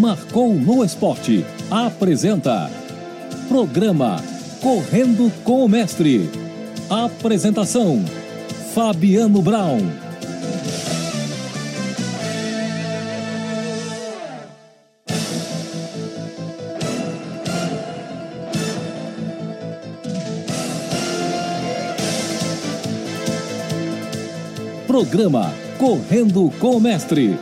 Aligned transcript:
Marcou 0.00 0.54
no 0.54 0.82
Esporte. 0.82 1.44
Apresenta. 1.70 2.70
Programa 3.50 4.16
Correndo 4.62 5.30
com 5.44 5.62
o 5.62 5.68
Mestre. 5.68 6.30
Apresentação: 6.88 8.02
Fabiano 8.72 9.42
Brown. 9.42 9.80
Programa 24.86 25.52
Correndo 25.76 26.50
com 26.58 26.76
o 26.76 26.80
Mestre. 26.80 27.38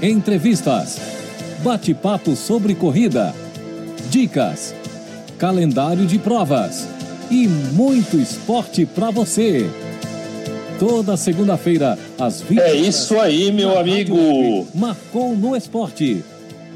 Entrevistas. 0.00 1.07
Bate-papo 1.62 2.36
sobre 2.36 2.74
corrida. 2.74 3.34
Dicas. 4.10 4.74
Calendário 5.38 6.06
de 6.06 6.18
provas. 6.18 6.86
E 7.30 7.48
muito 7.48 8.16
esporte 8.16 8.86
para 8.86 9.10
você. 9.10 9.68
Toda 10.78 11.16
segunda-feira, 11.16 11.98
às 12.18 12.40
20 12.40 12.60
É 12.60 12.74
isso 12.74 13.18
aí, 13.18 13.50
meu 13.50 13.76
amigo. 13.76 14.68
Marcou 14.72 15.36
no 15.36 15.56
Esporte. 15.56 16.24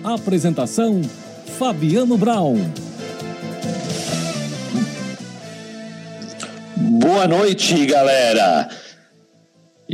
Apresentação: 0.02 1.00
Fabiano 1.56 2.18
Brown. 2.18 2.58
Boa 6.76 7.28
noite, 7.28 7.86
galera. 7.86 8.68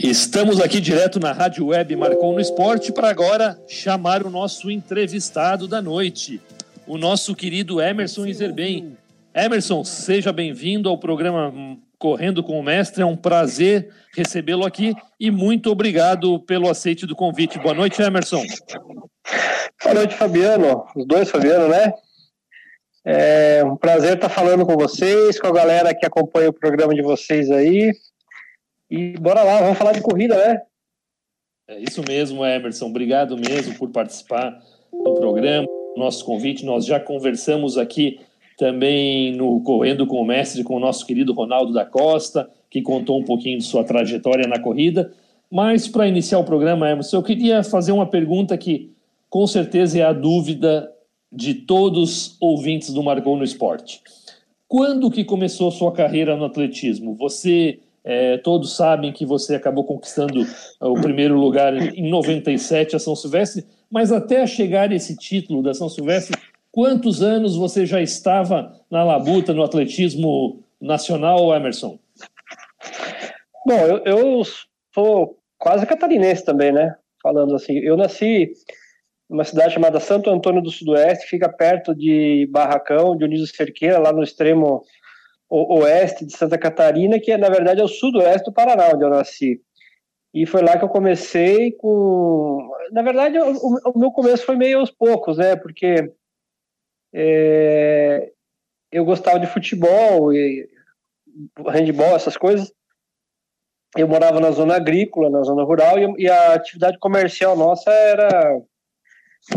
Estamos 0.00 0.60
aqui 0.60 0.80
direto 0.80 1.18
na 1.18 1.32
Rádio 1.32 1.66
Web 1.66 1.96
Marcou 1.96 2.32
no 2.32 2.41
Esporte 2.41 2.92
para 2.92 3.10
agora 3.10 3.60
chamar 3.66 4.24
o 4.24 4.30
nosso 4.30 4.70
entrevistado 4.70 5.66
da 5.66 5.82
noite, 5.82 6.41
o 6.86 6.96
nosso 6.96 7.34
querido 7.34 7.80
Emerson 7.80 8.24
Iserben. 8.24 8.96
Emerson, 9.34 9.82
seja 9.82 10.32
bem-vindo 10.32 10.88
ao 10.88 10.98
programa 10.98 11.52
Correndo 11.98 12.44
com 12.44 12.60
o 12.60 12.62
Mestre. 12.62 13.02
É 13.02 13.06
um 13.06 13.16
prazer 13.16 13.88
recebê-lo 14.16 14.64
aqui 14.64 14.94
e 15.19 15.32
muito 15.32 15.69
obrigado 15.69 16.38
pelo 16.41 16.70
aceite 16.70 17.04
do 17.04 17.16
convite. 17.16 17.58
Boa 17.58 17.74
noite, 17.74 18.00
Emerson. 18.00 18.44
Boa 19.82 19.94
noite, 19.96 20.14
Fabiano. 20.14 20.84
Os 20.94 21.06
dois, 21.08 21.28
Fabiano, 21.28 21.66
né? 21.66 21.92
É 23.04 23.64
um 23.64 23.76
prazer 23.76 24.14
estar 24.14 24.28
falando 24.28 24.64
com 24.64 24.76
vocês, 24.76 25.41
com 25.41 25.48
a 25.48 25.52
galera 25.52 25.92
que 25.92 26.06
acompanha 26.06 26.50
o 26.50 26.52
programa 26.52 26.94
de 26.94 27.02
vocês 27.02 27.50
aí. 27.50 27.92
E 28.91 29.12
bora 29.19 29.42
lá, 29.42 29.61
vamos 29.61 29.78
falar 29.78 29.92
de 29.92 30.00
corrida, 30.00 30.36
né? 30.36 30.62
É 31.69 31.78
isso 31.81 32.03
mesmo, 32.06 32.44
Emerson. 32.44 32.86
Obrigado 32.86 33.36
mesmo 33.36 33.75
por 33.75 33.91
participar 33.91 34.58
do 34.91 35.14
programa, 35.14 35.67
nosso 35.97 36.25
convite. 36.25 36.64
Nós 36.64 36.86
já 36.86 36.98
conversamos 36.98 37.77
aqui 37.77 38.19
também 38.56 39.36
no 39.36 39.61
Correndo 39.61 40.06
com 40.06 40.16
o 40.16 40.25
Mestre 40.25 40.64
com 40.64 40.77
o 40.77 40.81
nosso 40.81 41.06
querido 41.06 41.33
Ronaldo 41.33 41.72
da 41.72 41.84
Costa, 41.84 42.50
que 42.70 42.83
contou 42.83 43.20
um 43.20 43.25
pouquinho 43.25 43.59
de 43.59 43.64
sua 43.64 43.84
trajetória 43.84 44.48
na 44.48 44.59
corrida. 44.59 45.12
Mas 45.50 45.86
para 45.86 46.09
iniciar 46.09 46.39
o 46.39 46.44
programa, 46.44 46.91
Emerson, 46.91 47.19
eu 47.19 47.22
queria 47.22 47.62
fazer 47.62 47.92
uma 47.92 48.06
pergunta 48.06 48.56
que 48.56 48.91
com 49.28 49.47
certeza 49.47 49.98
é 49.98 50.03
a 50.03 50.12
dúvida 50.12 50.91
de 51.31 51.55
todos 51.55 52.28
os 52.28 52.36
ouvintes 52.41 52.92
do 52.92 53.03
Marcou 53.03 53.36
no 53.36 53.44
Esporte. 53.44 54.00
Quando 54.66 55.11
que 55.11 55.25
começou 55.25 55.70
sua 55.70 55.92
carreira 55.92 56.36
no 56.36 56.44
atletismo? 56.44 57.14
Você 57.14 57.78
é, 58.04 58.38
todos 58.38 58.77
sabem 58.77 59.12
que 59.12 59.27
você 59.27 59.54
acabou 59.54 59.84
conquistando 59.84 60.46
o 60.80 60.94
primeiro 60.94 61.36
lugar 61.36 61.74
em 61.77 62.08
97 62.08 62.96
a 62.96 62.98
São 62.98 63.14
Silvestre, 63.14 63.64
mas 63.91 64.12
até 64.12 64.47
chegar 64.47 64.92
esse 64.92 65.16
título 65.16 65.62
da 65.62 65.75
São 65.75 65.88
Silvestre, 65.88 66.38
quantos 66.70 67.22
anos 67.22 67.56
você 67.56 67.84
já 67.84 68.00
estava 68.00 68.72
na 68.91 69.04
labuta 69.04 69.53
no 69.53 69.62
atletismo 69.62 70.62
nacional, 70.81 71.54
Emerson? 71.54 71.98
Bom, 73.66 73.81
eu, 73.81 73.98
eu 74.04 74.42
sou 74.94 75.38
quase 75.59 75.86
catarinense 75.86 76.44
também, 76.44 76.72
né? 76.72 76.97
Falando 77.22 77.54
assim, 77.54 77.78
eu 77.78 77.97
nasci 77.97 78.53
numa 79.28 79.44
cidade 79.44 79.75
chamada 79.75 80.00
Santo 80.00 80.30
Antônio 80.30 80.62
do 80.62 80.70
Sudoeste, 80.70 81.26
fica 81.26 81.48
perto 81.48 81.94
de 81.94 82.48
Barracão, 82.50 83.16
de 83.16 83.25
Unido 83.25 83.47
Cerqueira, 83.47 83.98
lá 83.98 84.12
no 84.12 84.22
extremo 84.22 84.82
oeste 85.50 86.26
de 86.26 86.36
Santa 86.36 86.59
Catarina, 86.59 87.19
que 87.19 87.36
na 87.36 87.48
verdade 87.48 87.81
é 87.81 87.84
o 87.84 87.88
sudoeste 87.88 88.44
do 88.44 88.53
Paraná, 88.53 88.91
onde 88.94 89.04
eu 89.04 89.10
nasci. 89.10 89.60
E 90.34 90.47
foi 90.47 90.62
lá 90.62 90.78
que 90.78 90.84
eu 90.84 90.88
comecei 90.88 91.72
com. 91.72 92.70
Na 92.92 93.03
verdade, 93.03 93.38
o, 93.38 93.91
o 93.94 93.98
meu 93.98 94.10
começo 94.10 94.44
foi 94.44 94.56
meio 94.56 94.78
aos 94.78 94.91
poucos, 94.91 95.38
né? 95.38 95.56
Porque 95.56 96.12
é, 97.14 98.31
eu 98.92 99.04
gostava 99.04 99.41
de 99.41 99.47
futebol 99.47 100.32
e 100.32 100.69
handball, 101.66 102.15
essas 102.15 102.36
coisas. 102.36 102.72
Eu 103.97 104.06
morava 104.06 104.38
na 104.38 104.50
zona 104.50 104.76
agrícola, 104.76 105.30
na 105.30 105.42
zona 105.42 105.65
rural, 105.65 105.98
e, 105.98 106.25
e 106.25 106.28
a 106.28 106.54
atividade 106.54 106.98
comercial 106.98 107.56
nossa 107.56 107.91
era. 107.91 108.60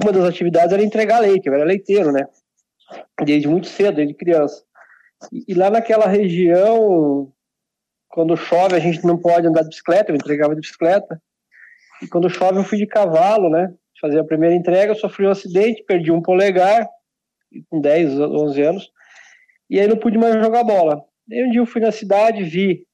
Uma 0.01 0.13
das 0.13 0.23
atividades 0.23 0.71
era 0.71 0.83
entregar 0.83 1.19
leite, 1.19 1.47
eu 1.47 1.53
era 1.53 1.65
leiteiro, 1.65 2.13
né? 2.13 2.25
Desde 3.25 3.47
muito 3.47 3.67
cedo, 3.67 3.95
desde 3.95 4.13
criança. 4.13 4.63
E, 5.31 5.53
lá 5.53 5.69
naquela 5.69 6.07
região, 6.07 7.31
quando 8.09 8.35
chove, 8.35 8.75
a 8.75 8.79
gente 8.79 9.05
não 9.05 9.17
pode 9.17 9.47
andar 9.47 9.61
de 9.61 9.69
bicicleta, 9.69 10.11
eu 10.11 10.15
entregava 10.15 10.55
de 10.55 10.61
bicicleta. 10.61 11.21
E 12.01 12.07
quando 12.07 12.29
chove, 12.29 12.59
eu 12.59 12.63
fui 12.63 12.77
de 12.77 12.87
cavalo, 12.87 13.49
né? 13.49 13.73
Fazer 13.99 14.19
a 14.19 14.23
primeira 14.23 14.55
entrega, 14.55 14.91
eu 14.91 14.95
sofri 14.95 15.27
um 15.27 15.31
acidente, 15.31 15.83
perdi 15.83 16.11
um 16.11 16.21
polegar, 16.21 16.87
com 17.69 17.81
10, 17.81 18.19
11 18.19 18.61
anos, 18.61 18.91
e 19.69 19.79
aí 19.79 19.87
não 19.87 19.97
pude 19.97 20.17
mais 20.17 20.33
jogar 20.35 20.63
bola. 20.63 21.03
Aí 21.31 21.43
um 21.43 21.51
dia 21.51 21.61
eu 21.61 21.65
fui 21.65 21.81
na 21.81 21.91
cidade, 21.91 22.43
vi 22.43 22.85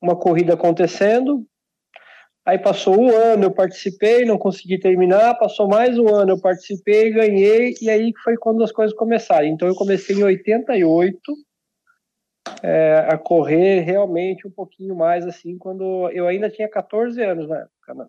uma 0.00 0.16
corrida 0.16 0.54
acontecendo, 0.54 1.44
aí 2.46 2.58
passou 2.58 2.98
um 3.00 3.10
ano, 3.10 3.44
eu 3.44 3.50
participei, 3.50 4.24
não 4.24 4.38
consegui 4.38 4.78
terminar, 4.78 5.38
passou 5.38 5.68
mais 5.68 5.98
um 5.98 6.08
ano, 6.08 6.32
eu 6.32 6.40
participei, 6.40 7.12
ganhei, 7.12 7.74
e 7.80 7.90
aí 7.90 8.12
foi 8.22 8.36
quando 8.36 8.62
as 8.62 8.72
coisas 8.72 8.96
começaram. 8.96 9.46
Então 9.46 9.66
eu 9.66 9.74
comecei 9.74 10.16
em 10.16 10.22
88, 10.22 11.20
é, 12.62 13.06
a 13.08 13.18
correr 13.18 13.80
realmente 13.80 14.46
um 14.46 14.50
pouquinho 14.50 14.94
mais 14.96 15.26
assim 15.26 15.56
quando 15.58 16.08
eu 16.10 16.26
ainda 16.26 16.50
tinha 16.50 16.68
14 16.68 17.22
anos 17.22 17.48
na 17.48 17.60
época. 17.60 17.94
Né? 17.94 18.06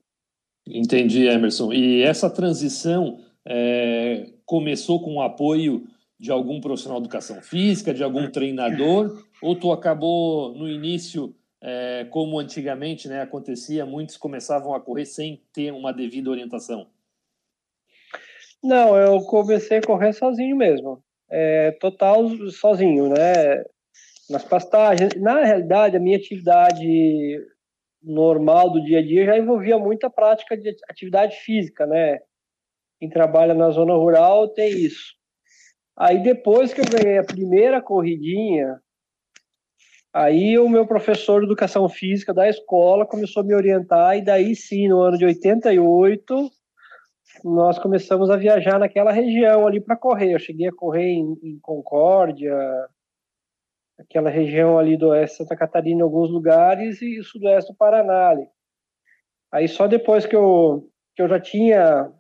Entendi, 0.67 1.25
Emerson. 1.25 1.73
E 1.73 2.03
essa 2.03 2.29
transição 2.29 3.19
é, 3.45 4.27
começou 4.45 5.01
com 5.01 5.15
o 5.15 5.21
apoio 5.21 5.87
de 6.19 6.31
algum 6.31 6.59
profissional 6.59 6.99
de 6.99 7.05
educação 7.05 7.41
física, 7.41 7.93
de 7.93 8.03
algum 8.03 8.29
treinador, 8.29 9.23
ou 9.41 9.55
tu 9.55 9.71
acabou 9.71 10.53
no 10.53 10.67
início, 10.67 11.33
é, 11.61 12.05
como 12.09 12.37
antigamente 12.37 13.07
né, 13.07 13.21
acontecia, 13.21 13.85
muitos 13.85 14.17
começavam 14.17 14.73
a 14.73 14.81
correr 14.81 15.05
sem 15.05 15.41
ter 15.53 15.71
uma 15.71 15.93
devida 15.93 16.29
orientação? 16.29 16.87
Não, 18.61 18.97
eu 18.97 19.21
comecei 19.21 19.77
a 19.77 19.81
correr 19.81 20.11
sozinho 20.11 20.57
mesmo. 20.57 21.01
É, 21.29 21.71
total 21.79 22.27
sozinho, 22.51 23.09
né? 23.09 23.63
Nas 24.29 24.43
pastagens. 24.43 25.15
Na 25.15 25.43
realidade, 25.43 25.97
a 25.97 25.99
minha 25.99 26.17
atividade 26.17 27.39
normal 28.01 28.71
do 28.71 28.81
dia 28.83 28.99
a 28.99 29.01
dia 29.01 29.25
já 29.25 29.37
envolvia 29.37 29.77
muita 29.77 30.09
prática 30.09 30.55
de 30.55 30.75
atividade 30.89 31.35
física, 31.37 31.85
né? 31.85 32.19
Quem 32.99 33.09
trabalha 33.09 33.53
na 33.53 33.69
zona 33.71 33.93
rural 33.93 34.47
tem 34.49 34.69
isso. 34.69 35.15
Aí 35.97 36.21
depois 36.21 36.73
que 36.73 36.81
eu 36.81 36.85
ganhei 36.85 37.17
a 37.17 37.23
primeira 37.23 37.81
corridinha, 37.81 38.79
aí 40.13 40.57
o 40.57 40.69
meu 40.69 40.85
professor 40.87 41.41
de 41.41 41.45
educação 41.45 41.89
física 41.89 42.33
da 42.33 42.47
escola 42.47 43.05
começou 43.05 43.41
a 43.41 43.45
me 43.45 43.53
orientar 43.53 44.17
e 44.17 44.21
daí 44.21 44.55
sim, 44.55 44.87
no 44.87 45.01
ano 45.01 45.17
de 45.17 45.25
88, 45.25 46.49
nós 47.43 47.77
começamos 47.79 48.29
a 48.29 48.37
viajar 48.37 48.79
naquela 48.79 49.11
região 49.11 49.67
ali 49.67 49.81
para 49.81 49.97
correr. 49.97 50.33
Eu 50.33 50.39
cheguei 50.39 50.67
a 50.67 50.73
correr 50.73 51.09
em, 51.09 51.37
em 51.43 51.59
Concórdia, 51.61 52.53
aquela 53.99 54.29
região 54.29 54.79
ali 54.79 54.97
do 54.97 55.09
oeste 55.09 55.37
de 55.37 55.43
Santa 55.43 55.55
Catarina 55.55 55.99
em 55.99 56.03
alguns 56.03 56.29
lugares 56.29 57.01
e 57.01 57.21
sudoeste 57.23 57.71
do 57.71 57.77
Paraná 57.77 58.29
ali. 58.29 58.47
Aí 59.51 59.67
só 59.67 59.87
depois 59.87 60.25
que 60.25 60.35
eu, 60.35 60.89
que 61.15 61.21
eu 61.21 61.27
já 61.27 61.39
tinha 61.39 62.11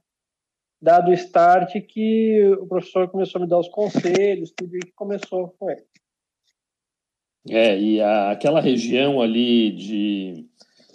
dado 0.81 1.09
o 1.09 1.13
start 1.13 1.73
que 1.87 2.55
o 2.59 2.67
professor 2.67 3.09
começou 3.09 3.39
a 3.39 3.43
me 3.43 3.49
dar 3.49 3.59
os 3.59 3.69
conselhos, 3.69 4.53
tudo 4.55 4.75
e 4.75 4.79
que 4.79 4.91
começou 4.93 5.49
com 5.59 5.69
ele. 5.69 5.85
É, 7.49 7.79
e 7.79 8.01
a, 8.01 8.31
aquela 8.31 8.59
região 8.59 9.21
ali 9.21 9.71
de, 9.71 10.45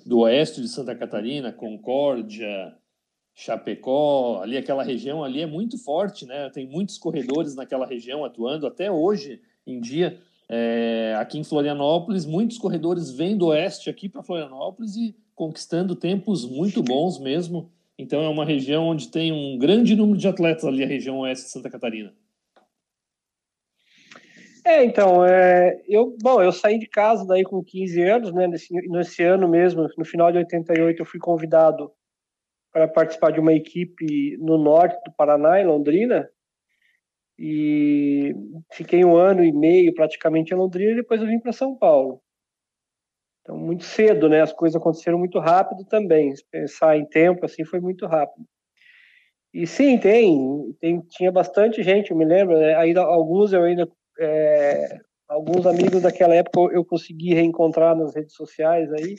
do 0.05 0.21
oeste 0.21 0.61
de 0.61 0.69
Santa 0.69 0.95
Catarina, 0.95 1.53
Concórdia, 1.53 2.77
Chapecó, 3.35 4.41
ali 4.43 4.57
aquela 4.57 4.83
região 4.83 5.25
ali 5.25 5.41
é 5.41 5.47
muito 5.47 5.77
forte, 5.77 6.27
né? 6.27 6.51
Tem 6.51 6.67
muitos 6.69 6.99
corredores 6.99 7.55
naquela 7.55 7.87
região 7.87 8.25
atuando 8.25 8.67
até 8.67 8.91
hoje 8.91 9.41
em 9.67 9.81
dia. 9.81 10.21
É, 10.49 11.15
aqui 11.19 11.39
em 11.39 11.45
Florianópolis, 11.45 12.27
muitos 12.27 12.59
corredores 12.59 13.11
vêm 13.11 13.37
do 13.37 13.47
oeste 13.47 13.89
aqui 13.89 14.09
para 14.09 14.23
Florianópolis 14.23 14.97
e 14.97 15.17
conquistando 15.35 15.97
tempos 15.97 16.45
muito 16.45 16.83
bons 16.83 17.19
mesmo. 17.19 17.71
Então 17.99 18.23
é 18.23 18.29
uma 18.29 18.45
região 18.45 18.89
onde 18.89 19.09
tem 19.09 19.33
um 19.33 19.59
grande 19.59 19.95
número 19.95 20.19
de 20.19 20.29
atletas 20.29 20.65
ali, 20.65 20.83
a 20.83 20.87
região 20.87 21.21
oeste 21.21 21.47
de 21.47 21.51
Santa 21.51 21.71
Catarina. 21.71 22.13
É, 24.67 24.83
então, 24.83 25.25
é, 25.25 25.83
eu, 25.87 26.17
bom, 26.23 26.43
eu 26.43 26.51
saí 26.51 26.79
de 26.79 26.87
casa 26.87 27.27
daí 27.27 27.45
com 27.45 27.63
15 27.63 28.03
anos, 28.03 28.33
né, 28.33 28.47
nesse, 28.47 28.73
nesse 28.89 29.23
ano 29.23 29.47
mesmo, 29.47 29.87
no 29.97 30.05
final 30.07 30.33
de 30.33 30.39
88 30.39 31.01
eu 31.01 31.05
fui 31.05 31.21
convidado 31.21 31.93
para 32.73 32.89
participar 32.89 33.31
de 33.31 33.39
uma 33.39 33.53
equipe 33.53 34.39
no 34.39 34.57
norte 34.57 34.99
do 35.05 35.13
Paraná, 35.13 35.61
em 35.61 35.67
Londrina, 35.67 36.29
e 37.39 38.35
fiquei 38.73 39.05
um 39.05 39.17
ano 39.17 39.43
e 39.45 39.53
meio 39.53 39.95
praticamente 39.95 40.53
em 40.53 40.57
Londrina 40.57 40.93
e 40.93 40.97
depois 40.97 41.21
eu 41.21 41.27
vim 41.27 41.41
para 41.41 41.53
São 41.53 41.77
Paulo. 41.77 42.21
Então, 43.43 43.59
muito 43.59 43.85
cedo, 43.85 44.29
né, 44.29 44.41
as 44.41 44.53
coisas 44.53 44.81
aconteceram 44.81 45.19
muito 45.19 45.39
rápido 45.39 45.85
também, 45.85 46.35
se 46.35 46.43
pensar 46.51 46.97
em 46.97 47.05
tempo, 47.05 47.45
assim, 47.45 47.63
foi 47.65 47.79
muito 47.79 48.07
rápido. 48.07 48.47
E 49.53 49.67
sim, 49.67 49.99
tem, 49.99 50.75
tem 50.81 51.01
tinha 51.11 51.31
bastante 51.31 51.83
gente, 51.83 52.11
eu 52.11 52.17
me 52.17 52.25
lembro, 52.25 52.59
né, 52.59 52.75
ainda, 52.75 53.03
alguns 53.03 53.53
eu 53.53 53.63
ainda 53.63 53.87
é, 54.19 54.99
alguns 55.29 55.67
amigos 55.67 56.03
daquela 56.03 56.35
época 56.35 56.75
eu 56.75 56.85
consegui 56.85 57.35
reencontrar 57.35 57.97
nas 57.97 58.15
redes 58.15 58.35
sociais 58.35 58.93
aí 58.93 59.17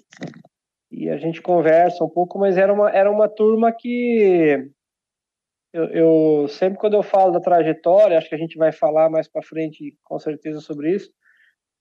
e 0.91 1.09
a 1.09 1.17
gente 1.17 1.41
conversa 1.41 2.03
um 2.03 2.09
pouco, 2.09 2.39
mas 2.39 2.57
era 2.57 2.73
uma, 2.73 2.89
era 2.89 3.11
uma 3.11 3.27
turma 3.27 3.71
que 3.71 4.71
eu, 5.75 5.83
eu 5.89 6.47
sempre 6.47 6.79
quando 6.79 6.93
eu 6.93 7.03
falo 7.03 7.33
da 7.33 7.41
trajetória, 7.41 8.17
acho 8.17 8.29
que 8.29 8.35
a 8.35 8.37
gente 8.37 8.57
vai 8.57 8.71
falar 8.71 9.09
mais 9.09 9.27
para 9.27 9.43
frente 9.43 9.97
com 10.05 10.17
certeza 10.17 10.61
sobre 10.61 10.95
isso, 10.95 11.11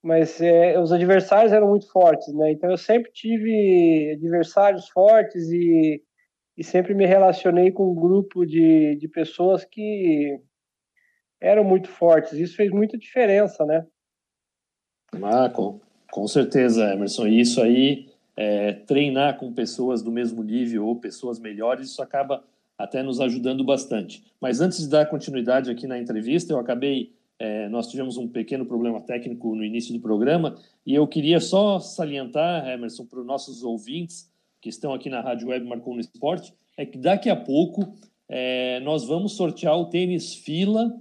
mas 0.02 0.40
é, 0.40 0.76
os 0.80 0.92
adversários 0.92 1.52
eram 1.52 1.68
muito 1.68 1.88
fortes, 1.92 2.34
né? 2.34 2.50
Então 2.50 2.68
eu 2.68 2.76
sempre 2.76 3.12
tive 3.12 4.12
adversários 4.16 4.88
fortes 4.88 5.48
e, 5.48 6.02
e 6.56 6.64
sempre 6.64 6.92
me 6.92 7.06
relacionei 7.06 7.70
com 7.70 7.92
um 7.92 7.94
grupo 7.94 8.44
de, 8.44 8.96
de 8.96 9.06
pessoas 9.06 9.64
que 9.64 10.40
eram 11.40 11.62
muito 11.62 11.88
fortes. 11.88 12.32
Isso 12.32 12.56
fez 12.56 12.72
muita 12.72 12.98
diferença, 12.98 13.64
né? 13.64 13.86
Ah, 15.22 15.48
com, 15.48 16.26
certeza, 16.26 16.92
Emerson. 16.92 17.28
E 17.28 17.40
isso 17.40 17.62
aí, 17.62 18.08
é, 18.36 18.72
treinar 18.72 19.38
com 19.38 19.54
pessoas 19.54 20.02
do 20.02 20.10
mesmo 20.10 20.42
nível 20.42 20.84
ou 20.84 20.98
pessoas 20.98 21.38
melhores, 21.38 21.90
isso 21.90 22.02
acaba 22.02 22.42
até 22.78 23.02
nos 23.02 23.20
ajudando 23.20 23.64
bastante. 23.64 24.22
Mas 24.40 24.60
antes 24.60 24.80
de 24.80 24.88
dar 24.88 25.06
continuidade 25.06 25.70
aqui 25.70 25.86
na 25.86 25.98
entrevista, 25.98 26.52
eu 26.52 26.58
acabei. 26.58 27.12
É, 27.36 27.68
nós 27.68 27.88
tivemos 27.88 28.16
um 28.16 28.28
pequeno 28.28 28.64
problema 28.64 29.00
técnico 29.00 29.56
no 29.56 29.64
início 29.64 29.92
do 29.92 29.98
programa 29.98 30.54
e 30.86 30.94
eu 30.94 31.04
queria 31.04 31.40
só 31.40 31.80
salientar, 31.80 32.68
Emerson, 32.68 33.04
para 33.06 33.18
os 33.18 33.26
nossos 33.26 33.64
ouvintes 33.64 34.30
que 34.60 34.68
estão 34.68 34.94
aqui 34.94 35.10
na 35.10 35.20
Rádio 35.20 35.48
Web 35.48 35.66
Marcou 35.66 35.94
no 35.94 36.00
Esporte, 36.00 36.54
é 36.76 36.86
que 36.86 36.96
daqui 36.96 37.28
a 37.28 37.34
pouco 37.34 37.92
é, 38.28 38.78
nós 38.80 39.04
vamos 39.04 39.32
sortear 39.32 39.76
o 39.76 39.86
tênis 39.86 40.32
fila 40.32 40.94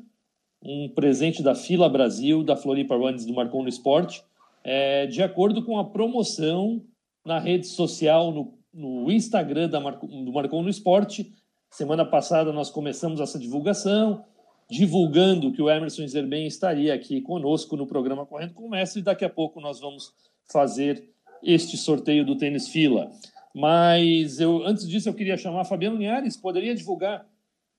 um 0.64 0.88
presente 0.88 1.44
da 1.44 1.54
Fila 1.54 1.90
Brasil, 1.90 2.44
da 2.44 2.56
Floripa 2.56 2.96
Runs 2.96 3.26
do 3.26 3.34
Marcon 3.34 3.64
no 3.64 3.70
Esporte, 3.70 4.24
é, 4.64 5.06
de 5.06 5.22
acordo 5.22 5.64
com 5.64 5.78
a 5.78 5.84
promoção 5.84 6.82
na 7.26 7.38
rede 7.38 7.68
social, 7.68 8.32
no, 8.32 8.54
no 8.74 9.12
Instagram 9.12 9.68
da 9.68 9.80
Marco, 9.80 10.08
do 10.08 10.32
Marcon 10.32 10.64
no 10.64 10.70
Esporte. 10.70 11.34
Semana 11.74 12.06
passada 12.06 12.54
nós 12.54 12.70
começamos 12.70 13.20
essa 13.20 13.40
divulgação, 13.40 14.24
divulgando 14.70 15.52
que 15.52 15.60
o 15.60 15.68
Emerson 15.68 16.08
Zerben 16.08 16.46
estaria 16.46 16.94
aqui 16.94 17.20
conosco 17.20 17.76
no 17.76 17.88
programa 17.88 18.28
Correndo 18.28 18.54
com 18.54 18.68
o 18.68 18.70
Mestre, 18.70 19.02
e 19.02 19.04
daqui 19.04 19.26
a 19.26 19.30
pouco 19.30 19.60
nós 19.60 19.80
vamos 19.80 20.14
fazer 20.52 21.04
este 21.42 21.76
sorteio 21.76 22.24
do 22.24 22.38
tênis 22.38 22.68
fila. 22.68 23.10
Mas 23.56 24.40
eu, 24.40 24.64
antes 24.68 24.88
disso, 24.88 25.10
eu 25.10 25.16
queria 25.16 25.36
chamar 25.36 25.66
Fabiano 25.66 25.98
Linhares, 25.98 26.38
poderia 26.38 26.76
divulgar 26.76 27.26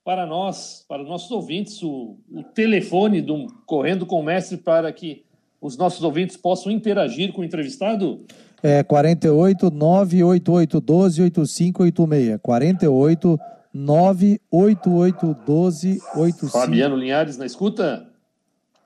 para 0.04 0.26
nós, 0.26 0.84
para 0.88 1.04
nossos 1.04 1.30
ouvintes, 1.30 1.80
o, 1.80 2.18
o 2.32 2.42
telefone 2.52 3.22
do 3.22 3.46
Correndo 3.64 4.04
com 4.04 4.18
o 4.18 4.24
Mestre 4.24 4.56
para 4.56 4.92
que 4.92 5.24
os 5.60 5.76
nossos 5.76 6.02
ouvintes 6.02 6.36
possam 6.36 6.72
interagir 6.72 7.32
com 7.32 7.42
o 7.42 7.44
entrevistado? 7.44 8.26
É 8.60 8.82
48 8.82 9.70
988 9.70 10.80
12 10.80 11.22
8586. 11.22 12.40
48 12.42 13.38
988 13.74 15.36
12 15.44 16.00
8586. 16.14 16.52
Fabiano 16.52 16.96
Linhares 16.96 17.36
na 17.36 17.44
escuta? 17.44 18.08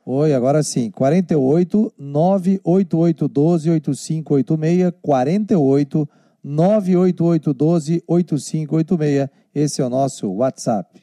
Oi, 0.07 0.33
agora 0.33 0.63
sim. 0.63 0.91
48 0.91 1.93
988 1.99 3.29
12 3.29 3.71
8586. 3.71 4.95
48 5.03 6.09
988 6.43 7.53
12 7.53 8.03
8586. 8.07 9.29
Esse 9.55 9.83
é 9.83 9.85
o 9.85 9.91
nosso 9.91 10.33
WhatsApp. 10.33 11.03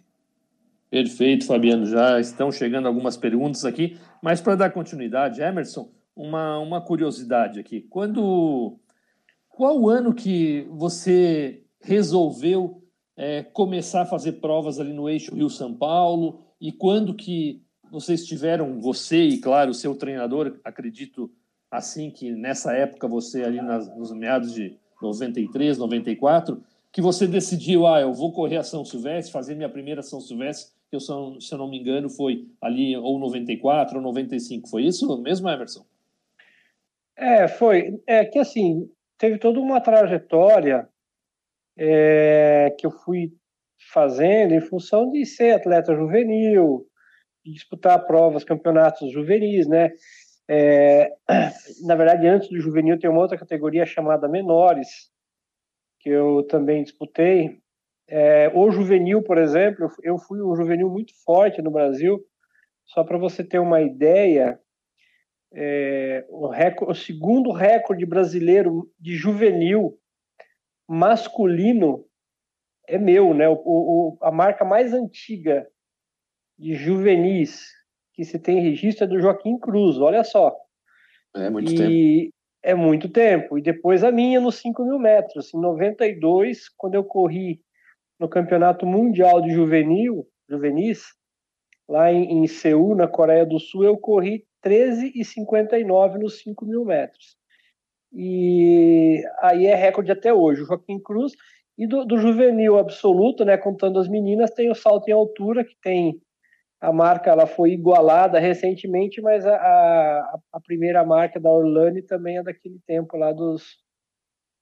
Perfeito, 0.90 1.46
Fabiano. 1.46 1.86
Já 1.86 2.20
estão 2.20 2.52
chegando 2.52 2.88
algumas 2.88 3.16
perguntas 3.16 3.66
aqui, 3.66 3.98
mas 4.20 4.42
para 4.42 4.56
dar 4.56 4.72
continuidade, 4.72 5.42
Emerson, 5.42 5.92
uma, 6.16 6.58
uma 6.58 6.82
curiosidade 6.82 7.60
aqui. 7.60 7.82
Quando. 7.82 8.80
Qual 9.50 9.80
o 9.80 9.90
ano 9.90 10.14
que 10.14 10.68
você 10.72 11.62
resolveu 11.80 12.85
é, 13.16 13.44
começar 13.44 14.02
a 14.02 14.06
fazer 14.06 14.34
provas 14.34 14.80
ali 14.80 14.94
no 14.94 15.10
eixo 15.10 15.34
Rio-São 15.34 15.74
Paulo? 15.74 16.42
E 16.60 16.72
quando 16.72 17.14
que 17.14 17.62
vocês 17.92 18.26
tiveram, 18.26 18.80
você 18.80 19.24
e, 19.24 19.38
claro, 19.38 19.72
o 19.72 19.76
seu 19.76 19.96
treinador, 19.96 20.60
acredito 20.64 21.32
assim 21.70 22.10
que 22.10 22.32
nessa 22.32 22.74
época 22.74 23.08
você 23.08 23.44
ali 23.44 23.62
nas, 23.62 23.94
nos 23.96 24.12
meados 24.12 24.54
de 24.54 24.78
93, 25.02 25.78
94, 25.78 26.62
que 26.92 27.02
você 27.02 27.28
decidiu, 27.28 27.86
ah, 27.86 28.00
eu 28.00 28.14
vou 28.14 28.32
correr 28.32 28.58
a 28.58 28.64
São 28.64 28.86
Silvestre, 28.86 29.32
fazer 29.32 29.56
minha 29.56 29.70
primeira 29.70 30.02
São 30.02 30.22
Silvestre 30.22 30.76
que 30.90 30.96
eu, 30.96 31.00
se 31.00 31.54
eu 31.54 31.58
não 31.58 31.70
me 31.70 31.80
engano, 31.80 32.10
foi 32.10 32.48
ali 32.62 32.96
ou 32.96 33.20
94 33.20 33.98
ou 33.98 34.04
95. 34.04 34.70
Foi 34.70 34.84
isso 34.84 35.22
mesmo, 35.22 35.50
Emerson? 35.50 35.86
É, 37.16 37.48
foi. 37.48 38.02
É 38.06 38.26
que 38.26 38.40
assim, 38.40 38.90
teve 39.18 39.38
toda 39.38 39.60
uma 39.60 39.82
trajetória 39.82 40.88
é, 41.78 42.76
que 42.78 42.86
eu 42.86 42.92
fui 42.92 43.32
fazendo 43.92 44.54
em 44.54 44.62
função 44.62 45.12
de 45.12 45.26
ser 45.26 45.52
atleta 45.52 45.96
juvenil, 45.96 46.86
disputar 47.46 48.06
provas, 48.06 48.44
campeonatos 48.44 49.12
juvenis, 49.12 49.68
né? 49.68 49.92
É, 50.50 51.12
na 51.86 51.96
verdade, 51.96 52.28
antes 52.28 52.50
do 52.50 52.60
juvenil 52.60 53.00
tem 53.00 53.10
uma 53.10 53.22
outra 53.22 53.38
categoria 53.38 53.86
chamada 53.86 54.28
menores, 54.28 55.10
que 56.00 56.10
eu 56.10 56.44
também 56.44 56.84
disputei, 56.84 57.60
é, 58.08 58.52
o 58.54 58.70
juvenil, 58.70 59.24
por 59.24 59.38
exemplo, 59.38 59.90
eu 60.04 60.18
fui 60.18 60.42
um 60.42 60.56
juvenil 60.56 60.90
muito 60.90 61.14
forte 61.24 61.62
no 61.62 61.72
Brasil. 61.72 62.24
Só 62.86 63.04
para 63.04 63.18
você 63.18 63.44
ter 63.44 63.58
uma 63.58 63.82
ideia, 63.82 64.60
é, 65.52 66.24
o, 66.30 66.48
recorde, 66.48 66.92
o 66.92 66.96
segundo 66.96 67.52
recorde 67.52 68.06
brasileiro 68.06 68.92
de 69.00 69.16
juvenil 69.16 69.98
masculino 70.88 72.06
é 72.88 72.98
meu, 72.98 73.34
né? 73.34 73.48
O, 73.50 73.60
o, 73.66 74.18
a 74.22 74.32
marca 74.32 74.64
mais 74.64 74.94
antiga 74.94 75.68
de 76.58 76.74
juvenis 76.76 77.62
que 78.14 78.24
se 78.24 78.40
tem 78.40 78.62
registro 78.62 79.04
é 79.04 79.08
do 79.08 79.20
Joaquim 79.20 79.58
Cruz, 79.60 79.98
olha 79.98 80.24
só. 80.24 80.56
É 81.36 81.50
muito 81.50 81.72
e 81.74 81.76
tempo. 81.76 82.36
É 82.64 82.74
muito 82.74 83.10
tempo. 83.10 83.58
E 83.58 83.62
depois 83.62 84.04
a 84.04 84.12
minha 84.12 84.40
nos 84.40 84.56
5 84.56 84.84
mil 84.86 84.98
metros. 84.98 85.54
Em 85.54 85.60
92, 85.60 86.70
quando 86.78 86.96
eu 86.96 87.04
corri 87.04 87.62
no 88.20 88.30
Campeonato 88.30 88.86
Mundial 88.86 89.42
de 89.42 89.52
Juvenil, 89.52 90.26
Juvenis, 90.50 91.04
lá 91.88 92.12
em, 92.12 92.40
em 92.40 92.48
Seul, 92.48 92.96
na 92.96 93.08
Coreia 93.08 93.46
do 93.46 93.60
Sul, 93.60 93.84
eu 93.84 93.98
corri 93.98 94.46
13,59 94.66 96.18
nos 96.18 96.40
5 96.40 96.66
mil 96.66 96.86
metros. 96.86 97.38
E 98.16 99.22
aí 99.42 99.66
é 99.66 99.76
recorde 99.76 100.12
até 100.12 100.34
hoje. 100.34 100.62
O 100.62 100.66
Joaquim 100.66 101.00
Cruz 101.00 101.34
e 101.78 101.86
do, 101.86 102.06
do, 102.06 102.18
juvenil 102.18 102.78
absoluto, 102.78 103.44
né, 103.44 103.58
contando 103.58 104.00
as 104.00 104.08
meninas, 104.08 104.52
tem 104.52 104.72
o 104.72 104.76
salto 104.76 105.10
em 105.10 105.12
altura, 105.12 105.66
que 105.66 105.76
tem 105.82 106.22
a 106.80 106.94
marca, 106.94 107.30
ela 107.30 107.46
foi 107.46 107.72
igualada 107.72 108.40
recentemente, 108.40 109.22
mas 109.22 109.46
a, 109.46 109.56
a, 109.56 110.40
a 110.54 110.62
primeira 110.62 111.04
marca 111.06 111.40
da 111.40 111.52
Orlane 111.52 112.02
também 112.02 112.38
é 112.38 112.44
daquele 112.44 112.80
tempo 112.88 113.18
lá 113.18 113.34
dos, 113.34 113.64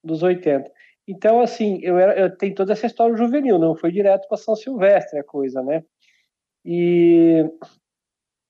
dos 0.04 0.24
80. 0.24 0.72
Então, 1.08 1.42
assim, 1.42 1.80
eu, 1.84 2.00
era, 2.00 2.18
eu 2.20 2.36
tenho 2.36 2.56
toda 2.56 2.74
essa 2.74 2.88
história 2.88 3.16
juvenil, 3.16 3.60
não 3.60 3.76
foi 3.76 3.92
direto 3.92 4.28
para 4.28 4.38
São 4.38 4.56
Silvestre 4.56 5.20
a 5.20 5.24
coisa, 5.24 5.62
né? 5.62 5.84
E, 6.66 7.44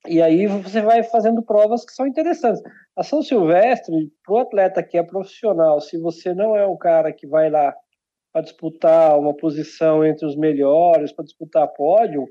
e 0.06 0.20
aí 0.20 0.46
você 0.46 0.80
vai 0.80 1.02
fazendo 1.02 1.42
provas 1.42 1.84
que 1.84 1.92
são 1.92 2.06
interessantes. 2.06 2.62
A 2.96 3.02
São 3.02 3.22
Silvestre, 3.22 4.12
para 4.24 4.34
o 4.34 4.38
atleta 4.38 4.82
que 4.82 4.98
é 4.98 5.02
profissional, 5.02 5.80
se 5.80 5.98
você 5.98 6.34
não 6.34 6.56
é 6.56 6.66
um 6.66 6.76
cara 6.76 7.12
que 7.12 7.26
vai 7.26 7.50
lá 7.50 7.74
para 8.32 8.42
disputar 8.42 9.18
uma 9.18 9.34
posição 9.34 10.04
entre 10.04 10.26
os 10.26 10.36
melhores, 10.36 11.12
para 11.12 11.24
disputar 11.24 11.68
pódio, 11.68 12.26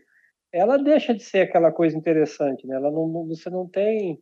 ela 0.51 0.77
deixa 0.77 1.13
de 1.13 1.23
ser 1.23 1.41
aquela 1.41 1.71
coisa 1.71 1.97
interessante, 1.97 2.67
né? 2.67 2.75
Ela 2.75 2.91
não, 2.91 3.27
você 3.27 3.49
não 3.49 3.67
tem 3.67 4.19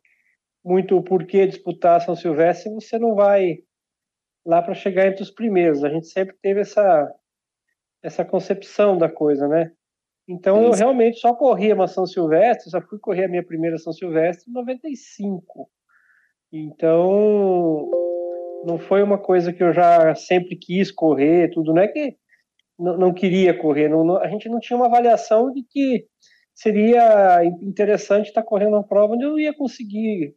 muito 0.63 1.01
porquê 1.03 1.45
disputar 1.47 2.01
São 2.01 2.15
Silvestre 2.15 2.69
se 2.69 2.75
você 2.75 2.99
não 2.99 3.15
vai 3.15 3.57
lá 4.45 4.61
para 4.61 4.73
chegar 4.73 5.07
entre 5.07 5.23
os 5.23 5.31
primeiros. 5.31 5.83
A 5.83 5.89
gente 5.89 6.07
sempre 6.07 6.35
teve 6.41 6.61
essa 6.61 7.13
essa 8.03 8.25
concepção 8.25 8.97
da 8.97 9.07
coisa, 9.07 9.47
né? 9.47 9.71
Então 10.31 10.63
eu 10.63 10.71
realmente 10.71 11.19
só 11.19 11.33
corri 11.33 11.73
uma 11.73 11.87
São 11.87 12.05
Silvestre, 12.05 12.69
só 12.69 12.81
fui 12.81 12.97
correr 12.99 13.25
a 13.25 13.27
minha 13.27 13.45
primeira 13.45 13.77
São 13.77 13.91
Silvestre 13.91 14.49
em 14.49 14.53
95. 14.53 15.69
Então 16.51 17.91
não 18.63 18.77
foi 18.77 19.03
uma 19.03 19.17
coisa 19.17 19.51
que 19.51 19.61
eu 19.61 19.73
já 19.73 20.15
sempre 20.15 20.55
quis 20.55 20.91
correr, 20.91 21.51
tudo, 21.51 21.73
não 21.73 21.81
é 21.81 21.87
que 21.87 22.15
não, 22.79 22.97
não 22.97 23.13
queria 23.13 23.57
correr, 23.57 23.89
não, 23.89 24.03
não, 24.03 24.17
a 24.17 24.27
gente 24.27 24.47
não 24.47 24.59
tinha 24.59 24.77
uma 24.77 24.85
avaliação 24.85 25.51
de 25.51 25.63
que 25.63 26.05
seria 26.53 27.43
interessante 27.61 28.27
estar 28.27 28.43
correndo 28.43 28.73
uma 28.73 28.87
prova 28.87 29.15
onde 29.15 29.25
eu 29.25 29.39
ia 29.39 29.53
conseguir 29.53 30.35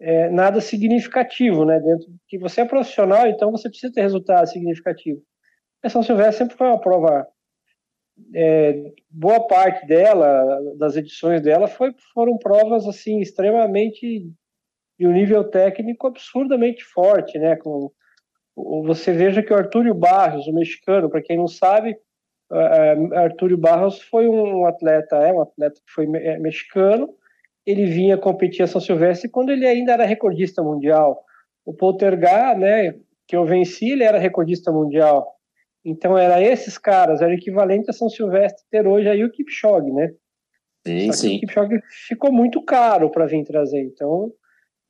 é, 0.00 0.28
nada 0.30 0.60
significativo, 0.60 1.64
né? 1.64 1.80
Dentro 1.80 2.08
que 2.28 2.38
você 2.38 2.60
é 2.60 2.64
profissional, 2.64 3.26
então 3.26 3.50
você 3.50 3.68
precisa 3.68 3.92
ter 3.92 4.02
resultado 4.02 4.46
significativo. 4.48 5.20
A 5.82 5.88
São 5.88 6.02
Silvestre 6.02 6.38
sempre 6.38 6.56
foi 6.56 6.66
uma 6.66 6.80
prova 6.80 7.26
é, 8.34 8.92
boa 9.10 9.46
parte 9.46 9.86
dela, 9.86 10.60
das 10.76 10.96
edições 10.96 11.40
dela, 11.40 11.66
foi, 11.66 11.92
foram 12.12 12.36
provas 12.38 12.86
assim 12.86 13.20
extremamente 13.20 14.30
de 14.98 15.06
um 15.06 15.12
nível 15.12 15.44
técnico 15.44 16.06
absurdamente 16.06 16.84
forte, 16.84 17.38
né? 17.38 17.56
Com, 17.56 17.90
você 18.84 19.12
veja 19.12 19.42
que 19.42 19.52
o 19.52 19.56
Artúrio 19.56 19.94
Barros, 19.94 20.46
o 20.46 20.52
mexicano, 20.52 21.08
para 21.08 21.22
quem 21.22 21.36
não 21.36 21.46
sabe, 21.46 21.96
uh, 22.50 23.14
Artúrio 23.14 23.56
Barros 23.56 24.00
foi 24.02 24.28
um 24.28 24.66
atleta, 24.66 25.16
é 25.16 25.32
um 25.32 25.40
atleta 25.40 25.80
que 25.86 25.92
foi 25.92 26.06
é, 26.16 26.38
mexicano. 26.38 27.08
Ele 27.64 27.86
vinha 27.86 28.18
competir 28.18 28.62
a 28.62 28.66
São 28.66 28.80
Silvestre 28.80 29.30
quando 29.30 29.50
ele 29.50 29.66
ainda 29.66 29.92
era 29.92 30.04
recordista 30.04 30.62
mundial. 30.62 31.22
O 31.64 31.72
Poltergar, 31.72 32.58
né, 32.58 32.94
que 33.26 33.36
eu 33.36 33.44
venci, 33.44 33.90
ele 33.90 34.02
era 34.02 34.18
recordista 34.18 34.72
mundial. 34.72 35.37
Então 35.88 36.18
era 36.18 36.40
esses 36.42 36.76
caras, 36.76 37.22
era 37.22 37.32
equivalente 37.32 37.88
a 37.88 37.92
São 37.94 38.10
Silvestre 38.10 38.62
ter 38.70 38.86
hoje 38.86 39.08
aí 39.08 39.24
o 39.24 39.30
Kipchoge, 39.30 39.90
né? 39.90 40.12
Sim, 40.86 41.12
sim. 41.12 41.36
O 41.36 41.40
Kipchoge 41.40 41.80
ficou 42.06 42.30
muito 42.30 42.62
caro 42.62 43.10
para 43.10 43.26
vir 43.26 43.44
trazer, 43.44 43.82
então 43.82 44.30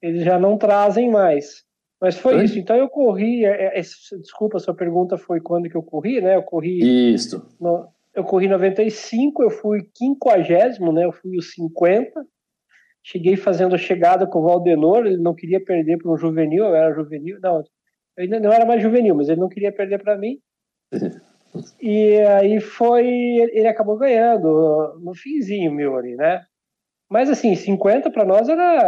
eles 0.02 0.24
já 0.24 0.38
não 0.38 0.58
trazem 0.58 1.10
mais. 1.10 1.64
Mas 2.00 2.16
foi 2.18 2.36
Oi? 2.36 2.44
isso. 2.44 2.58
Então 2.58 2.76
eu 2.76 2.88
corri. 2.88 3.44
É, 3.44 3.78
é, 3.78 3.80
desculpa, 3.80 4.58
sua 4.58 4.74
pergunta 4.74 5.16
foi 5.16 5.40
quando 5.40 5.68
que 5.68 5.76
eu 5.76 5.82
corri, 5.82 6.20
né? 6.20 6.36
Eu 6.36 6.42
corri. 6.42 7.12
Isso. 7.14 7.44
No, 7.60 7.88
eu 8.14 8.24
corri 8.24 8.48
95, 8.48 9.42
eu 9.42 9.50
fui 9.50 9.88
quinquagésimo, 9.94 10.92
né? 10.92 11.04
Eu 11.04 11.12
fui 11.12 11.36
os 11.36 11.52
50. 11.52 12.24
Cheguei 13.04 13.36
fazendo 13.36 13.74
a 13.74 13.78
chegada 13.78 14.26
com 14.26 14.40
o 14.40 14.42
Valdenor, 14.42 15.06
ele 15.06 15.16
não 15.16 15.34
queria 15.34 15.64
perder 15.64 15.98
para 15.98 16.12
um 16.12 16.16
juvenil, 16.16 16.64
eu 16.64 16.74
era 16.74 16.94
juvenil. 16.94 17.38
Não, 17.40 17.58
eu 17.58 17.64
ainda 18.18 18.40
não 18.40 18.52
era 18.52 18.66
mais 18.66 18.82
juvenil, 18.82 19.14
mas 19.14 19.28
ele 19.28 19.40
não 19.40 19.48
queria 19.48 19.72
perder 19.72 20.02
para 20.02 20.18
mim. 20.18 20.38
E 21.80 22.20
aí 22.20 22.60
foi. 22.60 23.06
Ele 23.06 23.66
acabou 23.66 23.96
ganhando 23.96 24.98
no 25.00 25.14
finzinho 25.14 25.72
meu 25.72 25.96
ali, 25.96 26.14
né? 26.16 26.44
Mas 27.10 27.30
assim, 27.30 27.54
50 27.54 28.10
para 28.10 28.24
nós 28.24 28.48
era, 28.48 28.82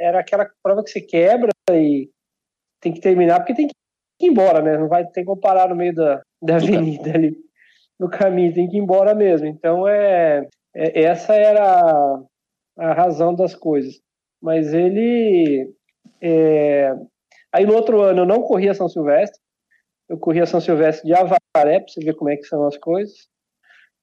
era 0.00 0.20
aquela 0.20 0.48
prova 0.62 0.82
que 0.82 0.90
você 0.90 1.00
quebra 1.00 1.50
e 1.70 2.10
tem 2.80 2.92
que 2.92 3.00
terminar, 3.00 3.38
porque 3.38 3.54
tem 3.54 3.68
que 3.68 3.74
ir 4.26 4.30
embora, 4.30 4.60
né? 4.60 4.76
Não 4.76 4.88
vai 4.88 5.06
ter 5.06 5.24
como 5.24 5.40
parar 5.40 5.68
no 5.68 5.76
meio 5.76 5.94
da, 5.94 6.20
da 6.42 6.56
avenida 6.56 7.10
ali, 7.14 7.36
no 7.98 8.08
caminho, 8.08 8.54
tem 8.54 8.68
que 8.68 8.76
ir 8.76 8.80
embora 8.80 9.14
mesmo. 9.14 9.46
Então, 9.46 9.86
é, 9.86 10.48
é 10.74 11.02
essa 11.02 11.34
era 11.34 11.62
a, 11.62 12.22
a, 12.78 12.92
razão 12.92 13.34
das 13.34 13.54
coisas. 13.54 14.00
Mas 14.42 14.72
ele. 14.74 15.72
É, 16.20 16.92
aí 17.52 17.64
no 17.66 17.74
outro 17.74 18.00
ano 18.00 18.22
eu 18.22 18.26
não 18.26 18.42
corria 18.42 18.74
São 18.74 18.88
Silvestre, 18.88 19.40
eu 20.10 20.18
corria 20.18 20.44
São 20.44 20.60
Silvestre 20.60 21.06
de 21.06 21.14
Avaré, 21.14 21.80
para 21.80 21.88
você 21.88 22.00
ver 22.04 22.14
como 22.14 22.28
é 22.28 22.36
que 22.36 22.44
são 22.44 22.66
as 22.66 22.76
coisas 22.76 23.30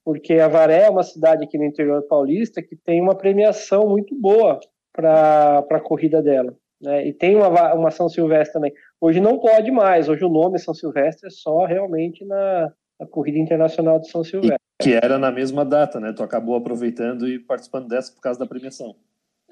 porque 0.07 0.35
Avaré 0.35 0.83
é 0.83 0.89
uma 0.89 1.03
cidade 1.03 1.43
aqui 1.43 1.57
no 1.57 1.65
interior 1.65 2.01
paulista 2.03 2.61
que 2.61 2.77
tem 2.77 3.01
uma 3.01 3.13
premiação 3.13 3.89
muito 3.89 4.15
boa 4.17 4.57
para 4.95 5.59
a 5.69 5.81
corrida 5.81 6.21
dela. 6.21 6.55
Né? 6.81 7.09
E 7.09 7.13
tem 7.13 7.35
uma, 7.35 7.73
uma 7.73 7.91
São 7.91 8.07
Silvestre 8.07 8.53
também. 8.53 8.71
Hoje 9.01 9.19
não 9.19 9.37
pode 9.37 9.69
mais, 9.69 10.07
hoje 10.07 10.23
o 10.23 10.29
nome 10.29 10.59
São 10.59 10.73
Silvestre 10.73 11.27
é 11.27 11.29
só 11.29 11.65
realmente 11.65 12.23
na, 12.23 12.71
na 12.97 13.05
Corrida 13.05 13.37
Internacional 13.37 13.99
de 13.99 14.09
São 14.09 14.23
Silvestre. 14.23 14.55
E 14.81 14.83
que 14.85 14.93
era 14.93 15.19
na 15.19 15.29
mesma 15.29 15.65
data, 15.65 15.99
né? 15.99 16.13
Tu 16.13 16.23
acabou 16.23 16.55
aproveitando 16.55 17.27
e 17.27 17.37
participando 17.37 17.89
dessa 17.89 18.13
por 18.13 18.21
causa 18.21 18.39
da 18.39 18.45
premiação. 18.45 18.95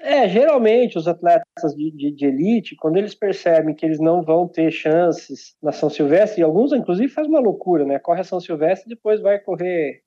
É, 0.06 0.28
geralmente 0.28 0.96
os 0.96 1.08
atletas 1.08 1.74
de, 1.74 1.90
de, 1.90 2.12
de, 2.12 2.26
elite, 2.26 2.76
quando 2.76 2.96
eles 2.96 3.12
percebem 3.12 3.74
que 3.74 3.84
eles 3.84 3.98
não 3.98 4.22
vão 4.22 4.46
ter 4.46 4.70
chances 4.70 5.56
na 5.60 5.72
São 5.72 5.90
Silvestre, 5.90 6.40
e 6.40 6.44
alguns 6.44 6.72
inclusive 6.72 7.08
faz 7.08 7.26
uma 7.26 7.40
loucura, 7.40 7.84
né? 7.84 7.98
Corre 7.98 8.20
a 8.20 8.24
São 8.24 8.38
Silvestre 8.38 8.86
e 8.86 8.94
depois 8.94 9.20
vai 9.20 9.40
correr 9.40 10.02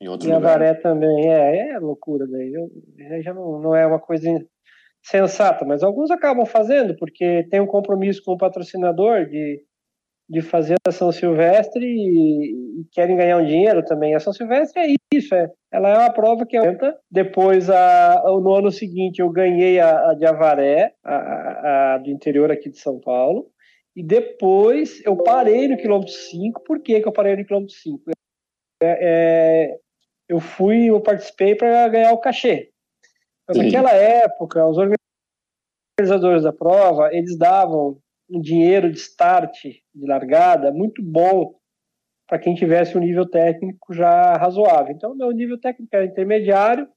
em 0.00 0.08
outro 0.08 0.26
e 0.26 0.32
lugar. 0.32 0.52
Avaré 0.52 0.74
também, 0.74 1.30
é, 1.30 1.72
é 1.72 1.78
loucura 1.78 2.26
daí. 2.26 2.50
Eu, 2.50 2.70
já 3.22 3.34
não, 3.34 3.60
não 3.60 3.76
é 3.76 3.86
uma 3.86 4.00
coisa 4.00 4.26
sensata, 5.02 5.66
mas 5.66 5.82
alguns 5.82 6.10
acabam 6.10 6.46
fazendo 6.46 6.96
porque 6.96 7.46
tem 7.50 7.60
um 7.60 7.66
compromisso 7.66 8.22
com 8.24 8.32
o 8.32 8.38
patrocinador 8.38 9.26
de, 9.26 9.62
de 10.28 10.42
fazer 10.42 10.74
a 10.86 10.90
São 10.90 11.12
Silvestre 11.12 11.84
e, 11.84 12.84
querem 12.92 13.16
ganhar 13.16 13.38
um 13.38 13.44
dinheiro 13.44 13.84
também. 13.84 14.14
A 14.14 14.20
São 14.20 14.32
Silvestre 14.32 14.80
é 14.82 14.94
isso, 15.14 15.34
é, 15.34 15.50
ela 15.72 15.88
é 15.88 15.98
uma 15.98 16.12
prova 16.12 16.44
que 16.44 16.56
aumenta. 16.56 16.98
Depois, 17.10 17.70
a, 17.70 18.22
no 18.24 18.54
ano 18.54 18.70
seguinte, 18.70 19.20
eu 19.20 19.30
ganhei 19.30 19.78
a, 19.78 20.10
a 20.10 20.14
de 20.14 20.26
Avaré, 20.26 20.94
a, 21.04 21.94
a, 21.94 21.98
do 21.98 22.10
interior 22.10 22.50
aqui 22.50 22.68
de 22.68 22.78
São 22.78 22.98
Paulo. 23.00 23.50
E 23.94 24.02
depois 24.02 25.00
eu 25.06 25.16
parei 25.16 25.68
no 25.68 25.76
quilômetro 25.76 26.12
5. 26.12 26.62
Por 26.64 26.80
que, 26.80 27.00
que 27.00 27.08
eu 27.08 27.12
parei 27.12 27.36
no 27.36 27.44
quilômetro 27.44 27.74
5? 27.74 28.10
É, 28.82 28.98
é, 29.00 29.78
eu 30.28 30.40
fui, 30.40 30.90
eu 30.90 31.00
participei 31.00 31.54
para 31.54 31.88
ganhar 31.88 32.12
o 32.12 32.18
cachê. 32.18 32.70
Então, 33.48 33.62
naquela 33.62 33.92
época, 33.92 34.66
os 34.66 34.76
organizadores 35.98 36.42
da 36.42 36.52
prova, 36.52 37.10
eles 37.12 37.38
davam 37.38 37.98
um 38.28 38.40
dinheiro 38.40 38.90
de 38.90 38.98
start, 38.98 39.62
de 39.62 40.06
largada, 40.06 40.72
muito 40.72 41.02
bom 41.02 41.54
para 42.26 42.38
quem 42.38 42.54
tivesse 42.54 42.96
um 42.96 43.00
nível 43.00 43.28
técnico 43.28 43.94
já 43.94 44.36
razoável. 44.36 44.92
Então, 44.92 45.14
meu 45.14 45.30
nível 45.30 45.58
técnico 45.60 45.94
era 45.94 46.04
intermediário, 46.04 46.88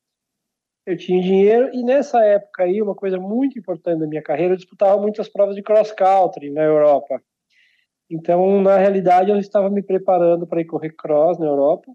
eu 0.86 0.98
tinha 0.98 1.21
dinheiro, 1.21 1.69
e 1.71 1.83
nessa 1.83 2.24
época 2.25 2.63
aí, 2.63 2.81
uma 2.81 2.95
coisa 2.95 3.19
muito 3.19 3.59
importante 3.59 4.00
da 4.00 4.07
minha 4.07 4.24
carreira, 4.24 4.53
eu 4.53 4.57
disputava 4.57 5.00
muitas 5.00 5.29
provas 5.29 5.55
de 5.55 5.62
cross-country 5.62 6.50
na 6.50 6.63
Europa. 6.63 7.21
Então, 8.09 8.59
na 8.59 8.75
realidade, 8.77 9.29
eu 9.29 9.38
estava 9.38 9.69
me 9.69 9.83
preparando 9.83 10.48
para 10.48 10.62
ir 10.62 10.65
correr 10.65 10.95
cross 10.95 11.38
na 11.38 11.45
Europa, 11.45 11.91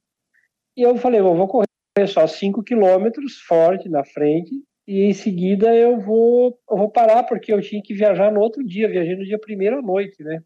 e 0.77 0.83
eu 0.83 0.97
falei, 0.97 1.21
bom, 1.21 1.35
vou 1.35 1.49
correr 1.49 2.07
só 2.07 2.27
5 2.27 2.63
quilômetros 2.63 3.41
forte 3.41 3.89
na 3.89 4.05
frente 4.05 4.63
e 4.87 5.05
em 5.05 5.15
seguida 5.15 5.75
eu 5.75 5.99
vou, 5.99 6.59
eu 6.71 6.77
vou 6.77 6.91
parar 6.91 7.23
porque 7.23 7.53
eu 7.53 7.61
tinha 7.61 7.83
que 7.83 7.95
viajar 7.95 8.31
no 8.31 8.41
outro 8.41 8.63
dia, 8.65 8.89
viajei 8.89 9.17
no 9.17 9.25
dia 9.25 9.39
primeiro 9.39 9.79
à 9.79 9.83
noite, 9.83 10.23
né? 10.23 10.43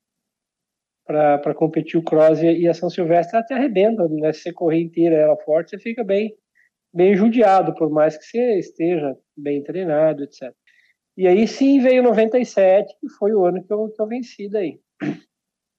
Para 1.04 1.54
competir 1.54 1.98
o 1.98 2.04
cross 2.04 2.40
e 2.42 2.68
a 2.68 2.74
São 2.74 2.88
Silvestre 2.88 3.36
até 3.36 3.54
arrebenta, 3.54 4.06
né? 4.08 4.32
Se 4.32 4.42
você 4.42 4.52
correr 4.52 4.80
inteira 4.80 5.16
ela 5.16 5.36
forte, 5.38 5.70
você 5.70 5.78
fica 5.78 6.04
bem, 6.04 6.36
bem 6.94 7.16
judiado, 7.16 7.74
por 7.74 7.90
mais 7.90 8.16
que 8.16 8.24
você 8.24 8.58
esteja 8.58 9.16
bem 9.36 9.62
treinado, 9.64 10.22
etc. 10.22 10.52
E 11.16 11.26
aí 11.26 11.48
sim 11.48 11.80
veio 11.80 12.02
97, 12.02 12.94
que 13.00 13.08
foi 13.18 13.32
o 13.32 13.44
ano 13.44 13.64
que 13.64 13.72
eu, 13.72 13.88
que 13.88 14.00
eu 14.00 14.06
venci 14.06 14.48
daí. 14.48 14.78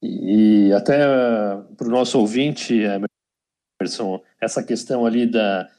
E 0.02 0.74
até 0.74 0.98
para 1.78 1.88
o 1.88 1.92
nosso 1.92 2.20
ouvinte, 2.20 2.74
Emerson, 3.80 4.22
essa 4.42 4.62
questão 4.64 5.06
ali 5.06 5.26
da, 5.26 5.70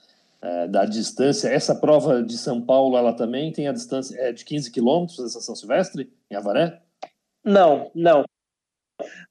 é, 0.43 0.67
da 0.69 0.85
distância, 0.85 1.49
essa 1.49 1.75
prova 1.75 2.23
de 2.23 2.39
São 2.39 2.61
Paulo, 2.61 2.97
ela 2.97 3.13
também 3.13 3.53
tem 3.53 3.69
a 3.69 3.73
distância 3.73 4.19
é 4.19 4.33
de 4.33 4.45
15 4.45 4.71
quilômetros, 4.71 5.19
essa 5.19 5.41
São 5.41 5.55
Silvestre, 5.55 6.11
em 6.31 6.35
Avaré? 6.35 6.81
Não, 7.45 7.91
não. 7.95 8.25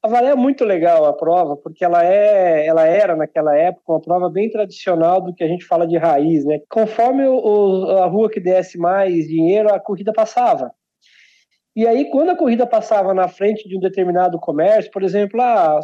Avaré 0.02 0.30
é 0.30 0.36
muito 0.36 0.64
legal 0.64 1.06
a 1.06 1.14
prova, 1.14 1.56
porque 1.56 1.84
ela 1.84 2.04
é, 2.04 2.66
ela 2.66 2.86
era 2.86 3.16
naquela 3.16 3.56
época 3.56 3.92
uma 3.92 4.02
prova 4.02 4.30
bem 4.30 4.50
tradicional 4.50 5.22
do 5.22 5.34
que 5.34 5.44
a 5.44 5.48
gente 5.48 5.66
fala 5.66 5.88
de 5.88 5.98
raiz, 5.98 6.46
né? 6.46 6.60
Conforme 6.70 7.28
o, 7.28 7.98
a 7.98 8.06
rua 8.08 8.30
que 8.30 8.40
desse 8.40 8.78
mais 8.78 9.28
dinheiro, 9.28 9.74
a 9.74 9.80
corrida 9.80 10.12
passava. 10.12 10.72
E 11.76 11.88
aí, 11.88 12.10
quando 12.10 12.30
a 12.30 12.36
corrida 12.36 12.66
passava 12.66 13.14
na 13.14 13.28
frente 13.28 13.68
de 13.68 13.78
um 13.78 13.80
determinado 13.80 14.40
comércio, 14.40 14.92
por 14.92 15.04
exemplo, 15.04 15.40
ah, 15.42 15.80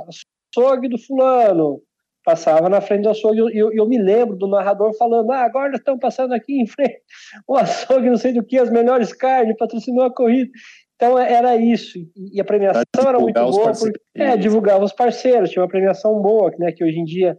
açougue 0.53 0.89
do 0.89 0.97
fulano, 0.97 1.81
passava 2.25 2.67
na 2.67 2.81
frente 2.81 3.03
do 3.03 3.09
açougue 3.09 3.39
e 3.53 3.59
eu, 3.59 3.71
eu, 3.71 3.87
me 3.87 3.99
lembro 3.99 4.35
do 4.35 4.47
narrador 4.47 4.91
falando: 4.97 5.31
ah, 5.31 5.43
agora 5.43 5.75
estão 5.75 5.97
passando 5.97 6.33
aqui 6.33 6.59
em 6.59 6.65
frente 6.65 6.99
o 7.47 7.55
açougue, 7.55 8.09
não 8.09 8.17
sei 8.17 8.33
do 8.33 8.43
que, 8.43 8.57
as 8.57 8.71
melhores 8.71 9.13
carnes, 9.13 9.55
patrocinou 9.55 10.03
a 10.03 10.13
corrida. 10.13 10.51
Então 10.95 11.19
é, 11.19 11.31
era 11.31 11.55
isso. 11.55 11.99
E 12.33 12.41
a 12.41 12.43
premiação 12.43 12.83
era 12.97 13.19
muito 13.19 13.39
boa, 13.39 13.71
porque 13.71 13.99
é, 14.15 14.35
divulgava 14.35 14.83
os 14.83 14.91
parceiros, 14.91 15.51
tinha 15.51 15.61
uma 15.61 15.69
premiação 15.69 16.19
boa, 16.19 16.51
né, 16.57 16.71
que 16.71 16.83
hoje 16.83 16.97
em 16.97 17.05
dia 17.05 17.37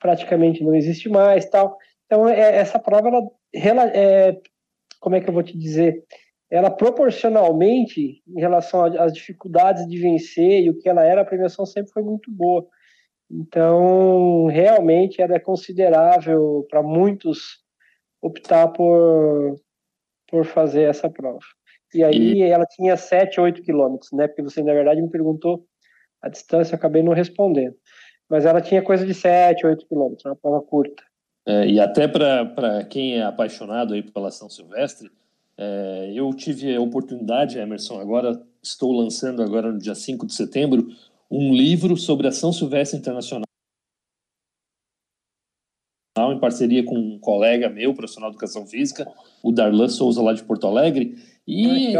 praticamente 0.00 0.64
não 0.64 0.74
existe 0.74 1.08
mais 1.08 1.44
tal. 1.44 1.76
Então 2.06 2.26
é, 2.26 2.56
essa 2.56 2.78
prova, 2.78 3.10
ela, 3.52 3.86
é, 3.88 4.36
como 4.98 5.14
é 5.14 5.20
que 5.20 5.28
eu 5.28 5.34
vou 5.34 5.42
te 5.42 5.56
dizer? 5.58 6.02
Ela 6.50 6.70
proporcionalmente, 6.70 8.22
em 8.26 8.40
relação 8.40 8.84
às 8.84 9.12
dificuldades 9.12 9.86
de 9.86 9.98
vencer 9.98 10.62
e 10.62 10.70
o 10.70 10.78
que 10.78 10.88
ela 10.88 11.04
era, 11.04 11.22
a 11.22 11.24
premiação 11.24 11.66
sempre 11.66 11.92
foi 11.92 12.02
muito 12.02 12.30
boa. 12.30 12.66
Então, 13.32 14.46
realmente 14.46 15.22
era 15.22 15.40
considerável 15.40 16.66
para 16.68 16.82
muitos 16.82 17.62
optar 18.20 18.68
por, 18.68 19.56
por 20.28 20.44
fazer 20.44 20.82
essa 20.82 21.08
prova. 21.08 21.40
E 21.94 22.04
aí 22.04 22.34
e... 22.34 22.42
ela 22.42 22.66
tinha 22.66 22.96
7, 22.96 23.40
8 23.40 23.62
quilômetros, 23.62 24.12
né? 24.12 24.28
Porque 24.28 24.42
você, 24.42 24.62
na 24.62 24.74
verdade, 24.74 25.00
me 25.00 25.10
perguntou 25.10 25.64
a 26.20 26.28
distância, 26.28 26.74
eu 26.74 26.76
acabei 26.76 27.02
não 27.02 27.12
respondendo. 27.12 27.74
Mas 28.28 28.44
ela 28.44 28.60
tinha 28.60 28.82
coisa 28.82 29.06
de 29.06 29.14
7, 29.14 29.66
8 29.66 29.86
quilômetros, 29.86 30.24
uma 30.24 30.36
prova 30.36 30.60
curta. 30.60 31.02
É, 31.46 31.66
e 31.66 31.80
até 31.80 32.06
para 32.06 32.84
quem 32.84 33.18
é 33.18 33.22
apaixonado 33.22 33.94
aí 33.94 34.02
pela 34.02 34.30
São 34.30 34.48
Silvestre, 34.48 35.10
é, 35.56 36.12
eu 36.14 36.32
tive 36.34 36.74
a 36.74 36.80
oportunidade, 36.80 37.58
Emerson, 37.58 38.00
agora 38.00 38.40
estou 38.62 38.92
lançando 38.92 39.42
agora 39.42 39.72
no 39.72 39.78
dia 39.78 39.94
5 39.94 40.26
de 40.26 40.34
setembro, 40.34 40.86
um 41.32 41.54
livro 41.54 41.96
sobre 41.96 42.28
a 42.28 42.32
São 42.32 42.52
Silvestre 42.52 42.98
Internacional 42.98 43.46
em 46.30 46.38
parceria 46.38 46.84
com 46.84 46.94
um 46.94 47.18
colega 47.18 47.70
meu, 47.70 47.94
profissional 47.94 48.30
de 48.30 48.36
educação 48.36 48.66
física, 48.66 49.10
o 49.42 49.50
Darlan 49.50 49.88
Souza, 49.88 50.20
lá 50.20 50.34
de 50.34 50.44
Porto 50.44 50.66
Alegre. 50.66 51.16
E, 51.46 51.94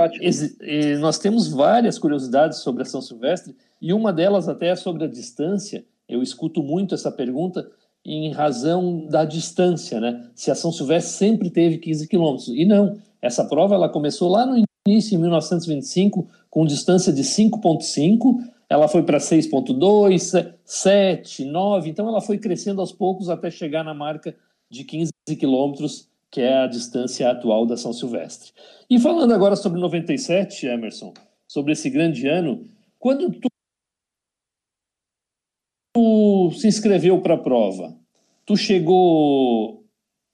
e 0.60 0.96
nós 0.98 1.18
temos 1.18 1.48
várias 1.48 1.98
curiosidades 1.98 2.58
sobre 2.58 2.82
a 2.82 2.84
São 2.84 3.00
Silvestre, 3.00 3.56
e 3.80 3.92
uma 3.92 4.12
delas 4.12 4.48
até 4.48 4.68
é 4.68 4.76
sobre 4.76 5.04
a 5.04 5.08
distância. 5.08 5.84
Eu 6.06 6.22
escuto 6.22 6.62
muito 6.62 6.94
essa 6.94 7.10
pergunta 7.10 7.66
em 8.04 8.30
razão 8.32 9.06
da 9.06 9.24
distância, 9.24 9.98
né? 9.98 10.28
Se 10.34 10.50
a 10.50 10.54
São 10.54 10.70
Silvestre 10.70 11.14
sempre 11.14 11.50
teve 11.50 11.78
15 11.78 12.06
quilômetros. 12.06 12.48
E 12.48 12.66
não, 12.66 12.98
essa 13.20 13.44
prova 13.44 13.74
ela 13.74 13.88
começou 13.88 14.30
lá 14.30 14.44
no 14.44 14.62
início, 14.86 15.16
em 15.16 15.18
1925, 15.18 16.28
com 16.50 16.66
distância 16.66 17.12
de 17.12 17.22
5,5, 17.22 18.51
ela 18.72 18.88
foi 18.88 19.02
para 19.02 19.18
6,2, 19.18 20.54
7, 20.64 21.44
9, 21.44 21.90
então 21.90 22.08
ela 22.08 22.22
foi 22.22 22.38
crescendo 22.38 22.80
aos 22.80 22.90
poucos 22.90 23.28
até 23.28 23.50
chegar 23.50 23.84
na 23.84 23.92
marca 23.92 24.34
de 24.70 24.82
15 24.82 25.12
quilômetros, 25.38 26.08
que 26.30 26.40
é 26.40 26.56
a 26.56 26.66
distância 26.66 27.30
atual 27.30 27.66
da 27.66 27.76
São 27.76 27.92
Silvestre. 27.92 28.50
E 28.88 28.98
falando 28.98 29.34
agora 29.34 29.56
sobre 29.56 29.78
97, 29.78 30.66
Emerson, 30.66 31.12
sobre 31.46 31.74
esse 31.74 31.90
grande 31.90 32.26
ano, 32.26 32.64
quando 32.98 33.30
tu, 33.32 33.48
tu 35.94 36.50
se 36.52 36.66
inscreveu 36.66 37.20
para 37.20 37.34
a 37.34 37.38
prova, 37.38 37.94
tu 38.46 38.56
chegou 38.56 39.84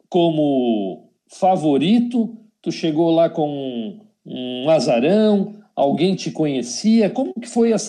como 0.08 1.10
favorito, 1.26 2.38
tu 2.62 2.70
chegou 2.70 3.10
lá 3.10 3.28
com 3.28 3.98
um 4.24 4.70
azarão, 4.70 5.56
alguém 5.74 6.14
te 6.14 6.30
conhecia, 6.30 7.10
como 7.10 7.34
que 7.34 7.48
foi 7.48 7.72
essa 7.72 7.88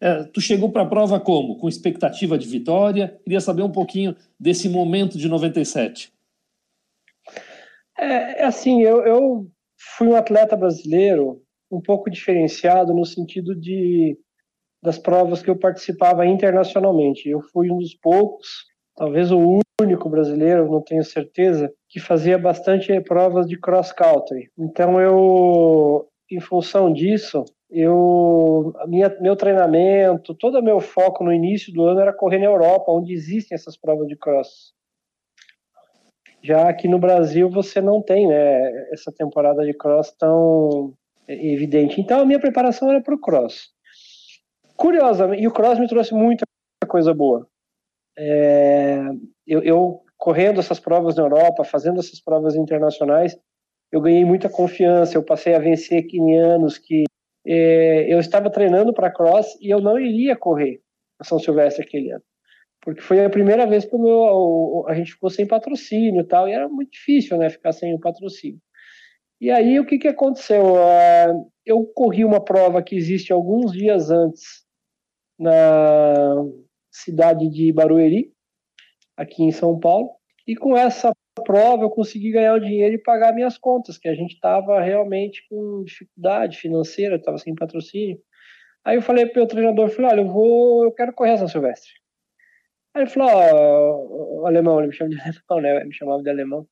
é, 0.00 0.24
tu 0.24 0.40
chegou 0.40 0.70
para 0.70 0.82
a 0.82 0.88
prova 0.88 1.18
como? 1.18 1.58
Com 1.58 1.68
expectativa 1.68 2.38
de 2.38 2.46
vitória? 2.46 3.18
Queria 3.24 3.40
saber 3.40 3.62
um 3.62 3.72
pouquinho 3.72 4.14
desse 4.38 4.68
momento 4.68 5.18
de 5.18 5.28
97. 5.28 6.12
É, 7.98 8.42
é 8.42 8.44
assim, 8.44 8.82
eu, 8.82 9.04
eu 9.04 9.46
fui 9.96 10.08
um 10.08 10.16
atleta 10.16 10.56
brasileiro 10.56 11.42
um 11.70 11.80
pouco 11.80 12.10
diferenciado 12.10 12.94
no 12.94 13.04
sentido 13.04 13.54
de 13.54 14.16
das 14.80 14.96
provas 14.96 15.42
que 15.42 15.50
eu 15.50 15.58
participava 15.58 16.24
internacionalmente. 16.24 17.28
Eu 17.28 17.40
fui 17.40 17.68
um 17.68 17.78
dos 17.78 17.94
poucos, 17.94 18.46
talvez 18.96 19.32
o 19.32 19.60
único 19.80 20.08
brasileiro, 20.08 20.70
não 20.70 20.80
tenho 20.80 21.02
certeza, 21.02 21.72
que 21.88 21.98
fazia 21.98 22.38
bastante 22.38 23.00
provas 23.00 23.46
de 23.48 23.58
cross 23.58 23.92
country. 23.92 24.50
Então 24.56 25.00
eu, 25.00 26.08
em 26.30 26.40
função 26.40 26.92
disso, 26.92 27.44
eu 27.70 28.72
minha, 28.86 29.14
meu 29.20 29.36
treinamento, 29.36 30.34
todo 30.34 30.58
o 30.58 30.62
meu 30.62 30.80
foco 30.80 31.22
no 31.22 31.32
início 31.32 31.72
do 31.72 31.84
ano 31.84 32.00
era 32.00 32.12
correr 32.12 32.38
na 32.38 32.46
Europa, 32.46 32.90
onde 32.90 33.12
existem 33.12 33.54
essas 33.54 33.76
provas 33.76 34.06
de 34.08 34.16
cross. 34.16 34.72
Já 36.42 36.68
aqui 36.68 36.88
no 36.88 36.98
Brasil 36.98 37.50
você 37.50 37.80
não 37.80 38.00
tem 38.00 38.26
né, 38.28 38.92
essa 38.92 39.12
temporada 39.12 39.64
de 39.64 39.74
cross 39.74 40.12
tão 40.12 40.94
evidente. 41.26 42.00
Então 42.00 42.20
a 42.20 42.26
minha 42.26 42.40
preparação 42.40 42.90
era 42.90 43.02
para 43.02 43.14
o 43.14 43.20
cross. 43.20 43.70
Curiosamente, 44.76 45.42
e 45.42 45.48
o 45.48 45.52
cross 45.52 45.78
me 45.78 45.88
trouxe 45.88 46.14
muita 46.14 46.44
coisa 46.88 47.12
boa. 47.12 47.46
É, 48.16 49.02
eu, 49.46 49.62
eu 49.62 50.02
correndo 50.16 50.60
essas 50.60 50.80
provas 50.80 51.16
na 51.16 51.22
Europa, 51.22 51.64
fazendo 51.64 52.00
essas 52.00 52.20
provas 52.20 52.54
internacionais, 52.56 53.36
eu 53.90 54.00
ganhei 54.00 54.24
muita 54.24 54.48
confiança. 54.48 55.16
Eu 55.16 55.22
passei 55.22 55.54
a 55.54 55.58
vencer 55.58 56.06
quenianos 56.06 56.78
que 56.78 57.04
eu 57.44 58.18
estava 58.18 58.50
treinando 58.50 58.92
para 58.92 59.12
cross 59.12 59.46
e 59.60 59.72
eu 59.72 59.80
não 59.80 59.98
iria 59.98 60.36
correr 60.36 60.80
a 61.18 61.24
São 61.24 61.38
Silvestre 61.38 61.84
aquele 61.84 62.10
ano. 62.12 62.22
Porque 62.80 63.00
foi 63.00 63.24
a 63.24 63.30
primeira 63.30 63.66
vez 63.66 63.84
que 63.84 63.94
o 63.94 63.98
meu, 63.98 64.86
a 64.88 64.94
gente 64.94 65.12
ficou 65.12 65.30
sem 65.30 65.46
patrocínio 65.46 66.20
e 66.20 66.24
tal, 66.24 66.48
e 66.48 66.52
era 66.52 66.68
muito 66.68 66.92
difícil 66.92 67.36
né, 67.36 67.50
ficar 67.50 67.72
sem 67.72 67.94
o 67.94 68.00
patrocínio. 68.00 68.60
E 69.40 69.50
aí 69.50 69.78
o 69.78 69.86
que, 69.86 69.98
que 69.98 70.08
aconteceu? 70.08 70.74
Uh, 70.74 71.50
eu 71.64 71.84
corri 71.94 72.24
uma 72.24 72.44
prova 72.44 72.82
que 72.82 72.96
existe 72.96 73.32
alguns 73.32 73.72
dias 73.72 74.10
antes 74.10 74.64
na 75.38 76.44
cidade 76.90 77.48
de 77.48 77.72
Barueri, 77.72 78.32
aqui 79.16 79.44
em 79.44 79.52
São 79.52 79.78
Paulo, 79.78 80.10
e 80.46 80.56
com 80.56 80.76
essa 80.76 81.12
prova 81.48 81.82
eu 81.82 81.88
consegui 81.88 82.30
ganhar 82.30 82.52
o 82.52 82.60
dinheiro 82.60 82.94
e 82.94 83.02
pagar 83.02 83.32
minhas 83.32 83.56
contas, 83.56 83.96
que 83.96 84.06
a 84.06 84.14
gente 84.14 84.34
estava 84.34 84.82
realmente 84.82 85.46
com 85.48 85.82
dificuldade 85.82 86.58
financeira, 86.58 87.16
estava 87.16 87.38
sem 87.38 87.54
patrocínio. 87.54 88.20
Aí 88.84 88.96
eu 88.96 89.02
falei 89.02 89.24
para 89.24 89.42
o 89.42 89.46
treinador, 89.46 89.88
falei, 89.88 90.10
olha, 90.10 90.20
eu 90.20 90.28
vou, 90.28 90.84
eu 90.84 90.92
quero 90.92 91.14
correr 91.14 91.38
São 91.38 91.48
Silvestre. 91.48 91.90
Aí 92.94 93.02
ele 93.02 93.10
falou, 93.10 93.30
ó, 93.30 94.46
alemão, 94.46 94.78
ele 94.78 94.88
me 94.88 94.92
chama 94.92 95.08
de 95.08 95.16
alemão, 95.48 95.62
né? 95.62 95.76
Ele 95.76 95.84
me 95.86 95.94
chamava 95.94 96.22
de 96.22 96.28
alemão. 96.28 96.68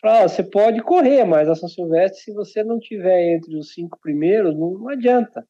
Falou, 0.00 0.28
você 0.28 0.42
pode 0.42 0.82
correr, 0.82 1.24
mas 1.24 1.46
a 1.50 1.54
São 1.54 1.68
Silvestre, 1.68 2.22
se 2.22 2.32
você 2.32 2.64
não 2.64 2.78
tiver 2.78 3.34
entre 3.34 3.54
os 3.54 3.74
cinco 3.74 3.98
primeiros, 4.00 4.54
não, 4.58 4.78
não 4.78 4.88
adianta. 4.88 5.46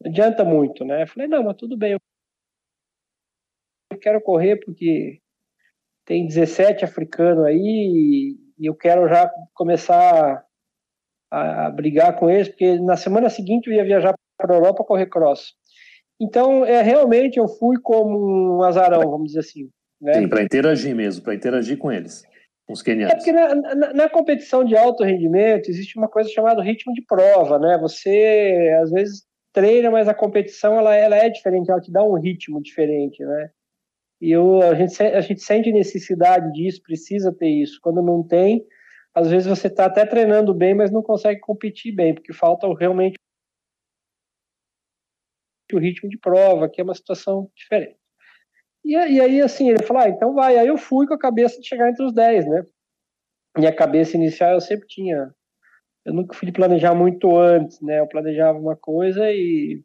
Não 0.00 0.08
adianta 0.08 0.44
muito, 0.44 0.84
né? 0.84 1.02
Eu 1.02 1.08
falei, 1.08 1.26
não, 1.26 1.42
mas 1.42 1.56
tudo 1.56 1.76
bem. 1.76 1.96
Eu 3.92 3.98
quero 3.98 4.20
correr 4.20 4.56
porque 4.64 5.20
tem 6.10 6.26
17 6.26 6.84
africanos 6.84 7.44
aí 7.44 8.34
e 8.58 8.66
eu 8.66 8.74
quero 8.74 9.08
já 9.08 9.30
começar 9.54 10.44
a, 11.30 11.66
a 11.66 11.70
brigar 11.70 12.16
com 12.16 12.28
eles, 12.28 12.48
porque 12.48 12.80
na 12.80 12.96
semana 12.96 13.30
seguinte 13.30 13.68
eu 13.68 13.74
ia 13.74 13.84
viajar 13.84 14.12
para 14.36 14.52
a 14.52 14.56
Europa 14.56 14.82
correr 14.82 15.06
cross. 15.06 15.52
Então, 16.20 16.64
é 16.66 16.82
realmente 16.82 17.38
eu 17.38 17.46
fui 17.46 17.76
como 17.80 18.58
um 18.58 18.62
azarão, 18.64 19.08
vamos 19.08 19.28
dizer 19.28 19.38
assim. 19.38 19.70
Né? 20.00 20.14
Sim, 20.14 20.28
para 20.28 20.42
interagir 20.42 20.96
mesmo, 20.96 21.22
para 21.22 21.32
interagir 21.32 21.78
com 21.78 21.92
eles, 21.92 22.24
com 22.66 22.72
os 22.72 22.82
quenianos. 22.82 23.12
É 23.12 23.16
porque 23.16 23.30
na, 23.30 23.54
na, 23.54 23.92
na, 23.92 24.08
competição 24.08 24.64
de 24.64 24.76
alto 24.76 25.04
rendimento 25.04 25.68
existe 25.68 25.96
uma 25.96 26.08
coisa 26.08 26.28
chamada 26.28 26.60
ritmo 26.60 26.92
de 26.92 27.02
prova, 27.02 27.56
né? 27.56 27.78
Você 27.80 28.76
às 28.82 28.90
vezes 28.90 29.22
treina, 29.52 29.92
mas 29.92 30.08
a 30.08 30.14
competição 30.14 30.76
ela, 30.76 30.92
ela 30.92 31.14
é 31.14 31.28
diferente, 31.28 31.70
ela 31.70 31.80
te 31.80 31.92
dá 31.92 32.02
um 32.02 32.18
ritmo 32.18 32.60
diferente, 32.60 33.24
né? 33.24 33.50
E 34.20 34.30
eu, 34.30 34.60
a, 34.62 34.74
gente, 34.74 35.02
a 35.02 35.20
gente 35.20 35.40
sente 35.40 35.72
necessidade 35.72 36.52
disso, 36.52 36.82
precisa 36.82 37.32
ter 37.32 37.48
isso. 37.48 37.78
Quando 37.80 38.02
não 38.02 38.22
tem, 38.22 38.66
às 39.14 39.30
vezes 39.30 39.48
você 39.48 39.68
está 39.68 39.86
até 39.86 40.04
treinando 40.04 40.52
bem, 40.52 40.74
mas 40.74 40.90
não 40.90 41.02
consegue 41.02 41.40
competir 41.40 41.94
bem, 41.94 42.14
porque 42.14 42.32
falta 42.32 42.66
realmente 42.78 43.16
o 45.72 45.78
ritmo 45.78 46.08
de 46.08 46.18
prova, 46.18 46.68
que 46.68 46.80
é 46.80 46.84
uma 46.84 46.94
situação 46.94 47.50
diferente. 47.54 47.96
E, 48.84 48.92
e 48.92 49.20
aí, 49.20 49.40
assim, 49.40 49.70
ele 49.70 49.84
falou, 49.84 50.02
ah, 50.02 50.08
então 50.08 50.34
vai. 50.34 50.58
Aí 50.58 50.66
eu 50.66 50.76
fui 50.76 51.06
com 51.06 51.14
a 51.14 51.18
cabeça 51.18 51.60
de 51.60 51.66
chegar 51.66 51.88
entre 51.88 52.04
os 52.04 52.12
10, 52.12 52.46
né? 52.46 52.66
Minha 53.56 53.74
cabeça 53.74 54.16
inicial 54.16 54.52
eu 54.52 54.60
sempre 54.60 54.86
tinha. 54.86 55.34
Eu 56.04 56.14
nunca 56.14 56.34
fui 56.34 56.50
planejar 56.50 56.94
muito 56.94 57.36
antes, 57.36 57.80
né? 57.80 58.00
Eu 58.00 58.08
planejava 58.08 58.58
uma 58.58 58.76
coisa 58.76 59.30
e, 59.30 59.82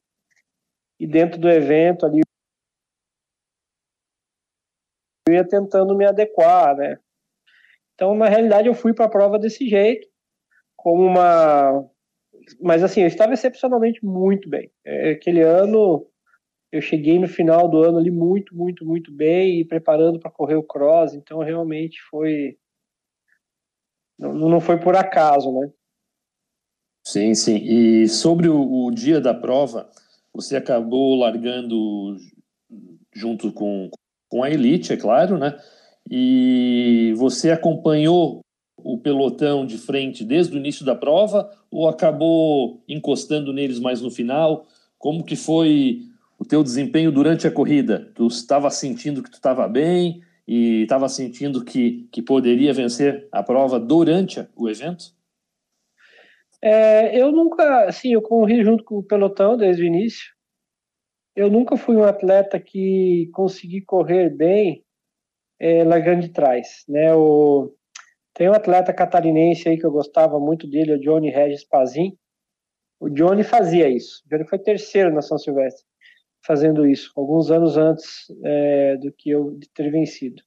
e 0.99 1.05
dentro 1.05 1.39
do 1.39 1.49
evento 1.49 2.05
ali 2.05 2.21
eu 5.24 5.24
ia 5.35 5.47
tentando 5.47 5.95
me 5.95 6.05
adequar, 6.05 6.75
né? 6.75 6.97
Então, 7.93 8.13
na 8.15 8.27
realidade, 8.27 8.67
eu 8.67 8.73
fui 8.73 8.93
para 8.93 9.05
a 9.05 9.09
prova 9.09 9.39
desse 9.39 9.67
jeito, 9.67 10.07
como 10.75 11.03
uma. 11.03 11.87
Mas, 12.61 12.83
assim, 12.83 13.01
eu 13.01 13.07
estava 13.07 13.33
excepcionalmente 13.33 14.03
muito 14.05 14.49
bem. 14.49 14.69
É, 14.85 15.11
aquele 15.11 15.41
ano, 15.41 16.05
eu 16.71 16.81
cheguei 16.81 17.17
no 17.17 17.27
final 17.27 17.69
do 17.69 17.83
ano 17.83 17.97
ali 17.97 18.11
muito, 18.11 18.55
muito, 18.55 18.85
muito 18.85 19.11
bem 19.11 19.61
e 19.61 19.65
preparando 19.65 20.19
para 20.19 20.29
correr 20.29 20.55
o 20.55 20.63
cross, 20.63 21.13
então 21.13 21.39
realmente 21.39 21.97
foi. 22.09 22.57
Não, 24.19 24.33
não 24.33 24.59
foi 24.59 24.79
por 24.79 24.95
acaso, 24.95 25.51
né? 25.51 25.71
Sim, 27.05 27.33
sim. 27.33 27.57
E 27.57 28.07
sobre 28.07 28.49
o, 28.49 28.85
o 28.85 28.91
dia 28.91 29.21
da 29.21 29.33
prova, 29.33 29.89
você 30.33 30.57
acabou 30.57 31.15
largando 31.15 32.17
junto 33.13 33.53
com, 33.53 33.89
com 34.35 34.43
a 34.43 34.51
elite, 34.51 34.91
é 34.91 34.97
claro, 34.97 35.37
né? 35.37 35.57
E 36.11 37.13
você 37.15 37.51
acompanhou 37.51 38.41
o 38.77 38.97
pelotão 38.97 39.65
de 39.65 39.77
frente 39.77 40.25
desde 40.25 40.53
o 40.53 40.59
início 40.59 40.85
da 40.85 40.93
prova 40.93 41.49
ou 41.71 41.87
acabou 41.87 42.83
encostando 42.85 43.53
neles 43.53 43.79
mais 43.79 44.01
no 44.01 44.11
final? 44.11 44.67
Como 44.99 45.23
que 45.23 45.37
foi 45.37 46.01
o 46.37 46.43
teu 46.43 46.61
desempenho 46.61 47.13
durante 47.13 47.47
a 47.47 47.51
corrida? 47.51 48.11
Tu 48.13 48.27
estava 48.27 48.69
sentindo 48.69 49.23
que 49.23 49.31
tu 49.31 49.35
estava 49.35 49.69
bem 49.69 50.21
e 50.45 50.81
estava 50.81 51.07
sentindo 51.07 51.63
que, 51.63 52.09
que 52.11 52.21
poderia 52.21 52.73
vencer 52.73 53.29
a 53.31 53.41
prova 53.41 53.79
durante 53.79 54.45
o 54.53 54.67
evento? 54.67 55.13
É, 56.61 57.17
eu 57.17 57.31
nunca, 57.31 57.85
assim, 57.85 58.11
eu 58.11 58.21
corri 58.21 58.65
junto 58.65 58.83
com 58.83 58.97
o 58.97 59.03
pelotão 59.03 59.55
desde 59.55 59.83
o 59.83 59.85
início. 59.85 60.34
Eu 61.35 61.49
nunca 61.49 61.75
fui 61.75 61.95
um 61.95 62.03
atleta 62.03 62.59
que 62.59 63.29
consegui 63.33 63.81
correr 63.81 64.29
bem 64.29 64.83
é, 65.59 65.83
largando 65.83 66.21
de 66.21 66.29
trás, 66.29 66.83
né? 66.87 67.13
O, 67.13 67.73
tem 68.33 68.49
um 68.49 68.53
atleta 68.53 68.93
catarinense 68.93 69.67
aí 69.67 69.77
que 69.77 69.85
eu 69.85 69.91
gostava 69.91 70.39
muito 70.39 70.67
dele, 70.67 70.93
o 70.93 70.99
Johnny 70.99 71.29
Regis 71.29 71.63
Pazin. 71.67 72.17
O 72.99 73.09
Johnny 73.09 73.43
fazia 73.43 73.89
isso. 73.89 74.23
O 74.25 74.29
Johnny 74.29 74.47
foi 74.47 74.59
terceiro 74.59 75.13
na 75.13 75.21
São 75.21 75.37
Silvestre 75.37 75.85
fazendo 76.45 76.85
isso, 76.85 77.11
alguns 77.15 77.49
anos 77.49 77.75
antes 77.75 78.27
é, 78.43 78.97
do 78.97 79.11
que 79.11 79.31
eu 79.31 79.57
ter 79.73 79.89
vencido. 79.89 80.41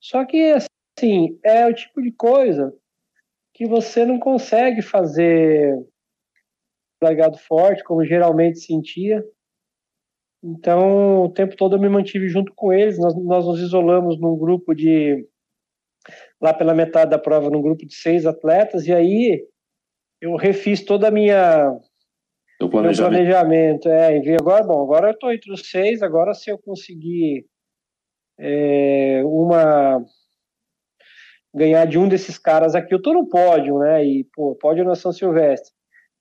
Só 0.00 0.24
que, 0.24 0.54
assim, 0.96 1.38
é 1.44 1.66
o 1.66 1.74
tipo 1.74 2.00
de 2.00 2.12
coisa 2.12 2.72
que 3.52 3.66
você 3.66 4.04
não 4.04 4.18
consegue 4.18 4.80
fazer 4.80 5.76
largado 7.02 7.36
forte, 7.36 7.82
como 7.82 8.04
geralmente 8.04 8.60
sentia. 8.60 9.24
Então, 10.46 11.24
o 11.24 11.30
tempo 11.30 11.56
todo 11.56 11.76
eu 11.76 11.80
me 11.80 11.88
mantive 11.88 12.28
junto 12.28 12.52
com 12.54 12.70
eles. 12.70 12.98
Nós, 12.98 13.14
nós 13.16 13.46
nos 13.46 13.60
isolamos 13.60 14.20
num 14.20 14.36
grupo 14.36 14.74
de. 14.74 15.26
Lá 16.38 16.52
pela 16.52 16.74
metade 16.74 17.10
da 17.10 17.18
prova, 17.18 17.48
num 17.48 17.62
grupo 17.62 17.86
de 17.86 17.94
seis 17.94 18.26
atletas, 18.26 18.86
e 18.86 18.92
aí 18.92 19.42
eu 20.20 20.36
refiz 20.36 20.84
toda 20.84 21.08
a 21.08 21.10
minha 21.10 21.74
do 22.60 22.68
planejamento. 22.68 23.10
Meu 23.10 23.20
planejamento, 23.20 23.88
é, 23.88 24.18
e 24.18 24.36
agora, 24.36 24.62
bom, 24.62 24.82
agora 24.82 25.08
eu 25.08 25.12
estou 25.12 25.32
entre 25.32 25.50
os 25.50 25.70
seis, 25.70 26.02
agora 26.02 26.34
se 26.34 26.50
eu 26.50 26.58
conseguir 26.58 27.46
é, 28.38 29.22
uma 29.24 30.04
ganhar 31.54 31.86
de 31.86 31.98
um 31.98 32.06
desses 32.06 32.36
caras 32.36 32.74
aqui, 32.74 32.92
eu 32.92 32.98
estou 32.98 33.14
no 33.14 33.28
pódio, 33.28 33.78
né, 33.78 34.04
e, 34.04 34.24
pô, 34.34 34.54
pódio 34.56 34.84
na 34.84 34.94
São 34.94 35.12
Silvestre, 35.12 35.72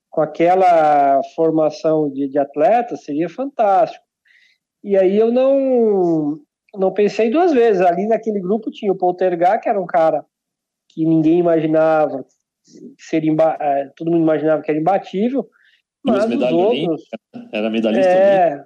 com 0.10 0.22
aquela 0.22 1.22
formação 1.36 2.10
de, 2.10 2.30
de 2.30 2.38
atleta, 2.38 2.96
seria 2.96 3.28
fantástico. 3.28 4.06
E 4.84 4.98
aí 4.98 5.18
eu 5.18 5.32
não, 5.32 6.40
não 6.76 6.94
pensei 6.94 7.30
duas 7.30 7.54
vezes, 7.54 7.82
ali 7.82 8.08
naquele 8.08 8.40
grupo 8.42 8.72
tinha 8.72 8.92
o 8.92 8.98
Poltergar, 8.98 9.62
que 9.62 9.70
era 9.70 9.80
um 9.80 9.86
cara 9.86 10.26
que 10.90 11.06
ninguém 11.06 11.40
imaginava, 11.40 12.26
seria, 13.00 13.32
é, 13.60 13.90
todo 13.96 14.12
mundo 14.12 14.24
imaginava 14.24 14.62
que 14.62 14.70
era 14.70 14.80
imbatível, 14.80 15.48
mas 16.04 16.26
os 16.26 16.52
outros. 16.52 17.04
Era 17.52 17.70
medalhista. 17.70 18.10
É, 18.10 18.66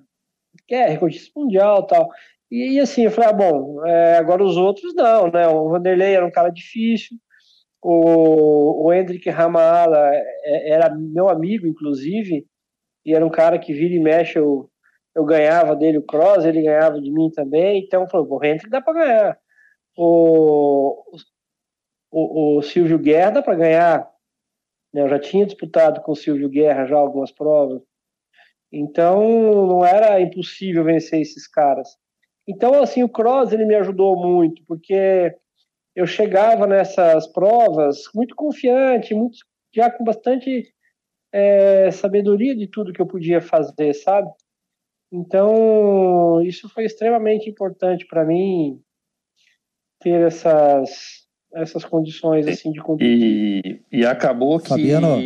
é 0.72 0.90
recordista 0.90 1.32
mundial 1.40 1.86
tal. 1.86 2.10
E, 2.52 2.76
e 2.76 2.80
assim, 2.80 3.04
eu 3.04 3.12
falei, 3.12 3.30
ah, 3.30 3.34
bom, 3.34 3.86
é, 3.86 4.18
agora 4.18 4.44
os 4.44 4.58
outros 4.58 4.94
não, 4.96 5.30
né? 5.30 5.48
O 5.48 5.70
Vanderlei 5.70 6.16
era 6.16 6.26
um 6.26 6.32
cara 6.32 6.50
difícil, 6.50 7.18
o, 7.82 8.86
o 8.86 8.94
Hendrick 8.94 9.30
Ramala 9.30 10.12
é, 10.14 10.72
era 10.72 10.94
meu 10.94 11.30
amigo, 11.30 11.68
inclusive, 11.68 12.46
e 13.06 13.14
era 13.14 13.26
um 13.26 13.30
cara 13.30 13.60
que 13.60 13.74
vira 13.74 13.94
e 13.94 14.00
mexe, 14.00 14.38
eu, 14.38 14.70
eu 15.18 15.26
ganhava 15.26 15.76
dele 15.76 15.98
o 15.98 16.06
cross, 16.06 16.46
ele 16.46 16.62
ganhava 16.62 17.02
de 17.02 17.12
mim 17.12 17.32
também, 17.32 17.84
então 17.84 18.08
falei, 18.08 18.28
o 18.30 18.46
Hendrick 18.46 18.70
dá 18.70 18.80
para 18.80 18.94
ganhar. 18.94 19.40
O, 19.98 21.04
o, 22.12 22.58
o 22.58 22.62
Silvio 22.62 23.00
Guerra 23.00 23.32
dá 23.32 23.42
para 23.42 23.56
ganhar. 23.56 24.08
Né? 24.94 25.02
Eu 25.02 25.10
já 25.10 25.20
tinha 25.20 25.44
disputado 25.44 26.02
com 26.02 26.12
o 26.12 26.16
Silvio 26.16 26.48
Guerra 26.48 26.86
já 26.86 26.98
algumas 26.98 27.32
provas. 27.32 27.82
Então, 28.72 29.66
não 29.66 29.84
era 29.84 30.22
impossível 30.22 30.84
vencer 30.84 31.20
esses 31.20 31.48
caras. 31.48 31.98
Então, 32.48 32.80
assim, 32.80 33.02
o 33.02 33.10
cross 33.10 33.52
ele 33.52 33.66
me 33.66 33.74
ajudou 33.74 34.16
muito, 34.16 34.64
porque 34.68 35.36
eu 35.96 36.06
chegava 36.06 36.68
nessas 36.68 37.26
provas 37.26 38.04
muito 38.14 38.36
confiante, 38.36 39.16
muito, 39.16 39.40
já 39.74 39.90
com 39.90 40.04
bastante 40.04 40.72
é, 41.34 41.90
sabedoria 41.90 42.56
de 42.56 42.68
tudo 42.68 42.94
que 42.94 43.02
eu 43.02 43.08
podia 43.08 43.42
fazer, 43.42 43.96
sabe? 43.96 44.30
Então, 45.12 46.42
isso 46.44 46.68
foi 46.70 46.86
extremamente 46.86 47.50
importante 47.50 48.06
para 48.08 48.26
mim 48.26 48.80
ter 50.00 50.22
essas 50.22 51.28
essas 51.54 51.84
condições 51.86 52.48
assim 52.48 52.72
de 52.72 52.80
competir. 52.82 53.84
E, 53.92 54.00
e 54.00 54.06
acabou 54.06 54.60
que. 54.60 54.70
Fabiano. 54.70 55.18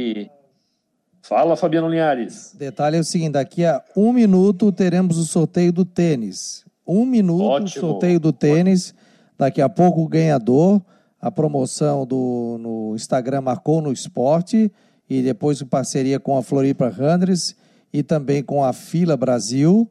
Fala, 1.23 1.55
Fabiano 1.55 1.87
Linhares. 1.87 2.55
Detalhe 2.57 2.97
é 2.97 2.99
o 2.99 3.03
seguinte: 3.03 3.33
daqui 3.33 3.65
a 3.65 3.83
um 3.95 4.13
minuto 4.13 4.71
teremos 4.71 5.17
o 5.17 5.25
sorteio 5.25 5.71
do 5.71 5.85
tênis. 5.85 6.65
Um 6.87 7.05
minuto, 7.05 7.43
Ótimo. 7.43 7.81
sorteio 7.81 8.19
do 8.19 8.33
tênis. 8.33 8.93
Daqui 9.37 9.61
a 9.61 9.69
pouco 9.69 10.01
o 10.01 10.07
ganhador. 10.07 10.81
A 11.19 11.29
promoção 11.29 12.03
do, 12.03 12.57
no 12.59 12.95
Instagram 12.95 13.41
marcou 13.41 13.81
no 13.81 13.91
esporte. 13.91 14.71
E 15.07 15.21
depois 15.21 15.61
em 15.61 15.65
parceria 15.65 16.19
com 16.19 16.37
a 16.37 16.41
Floripa 16.41 16.87
Hundreds 16.87 17.55
e 17.93 18.03
também 18.03 18.43
com 18.43 18.63
a 18.63 18.73
Fila 18.73 19.15
Brasil. 19.17 19.89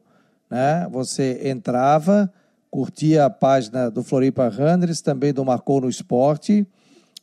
Né? 0.49 0.87
Você 0.91 1.49
entrava 1.49 2.31
curtia 2.71 3.25
a 3.25 3.29
página 3.29 3.91
do 3.91 4.01
Floripa 4.01 4.47
Runners, 4.47 5.01
também 5.01 5.33
do 5.33 5.43
Marcou 5.43 5.81
no 5.81 5.89
Esporte. 5.89 6.65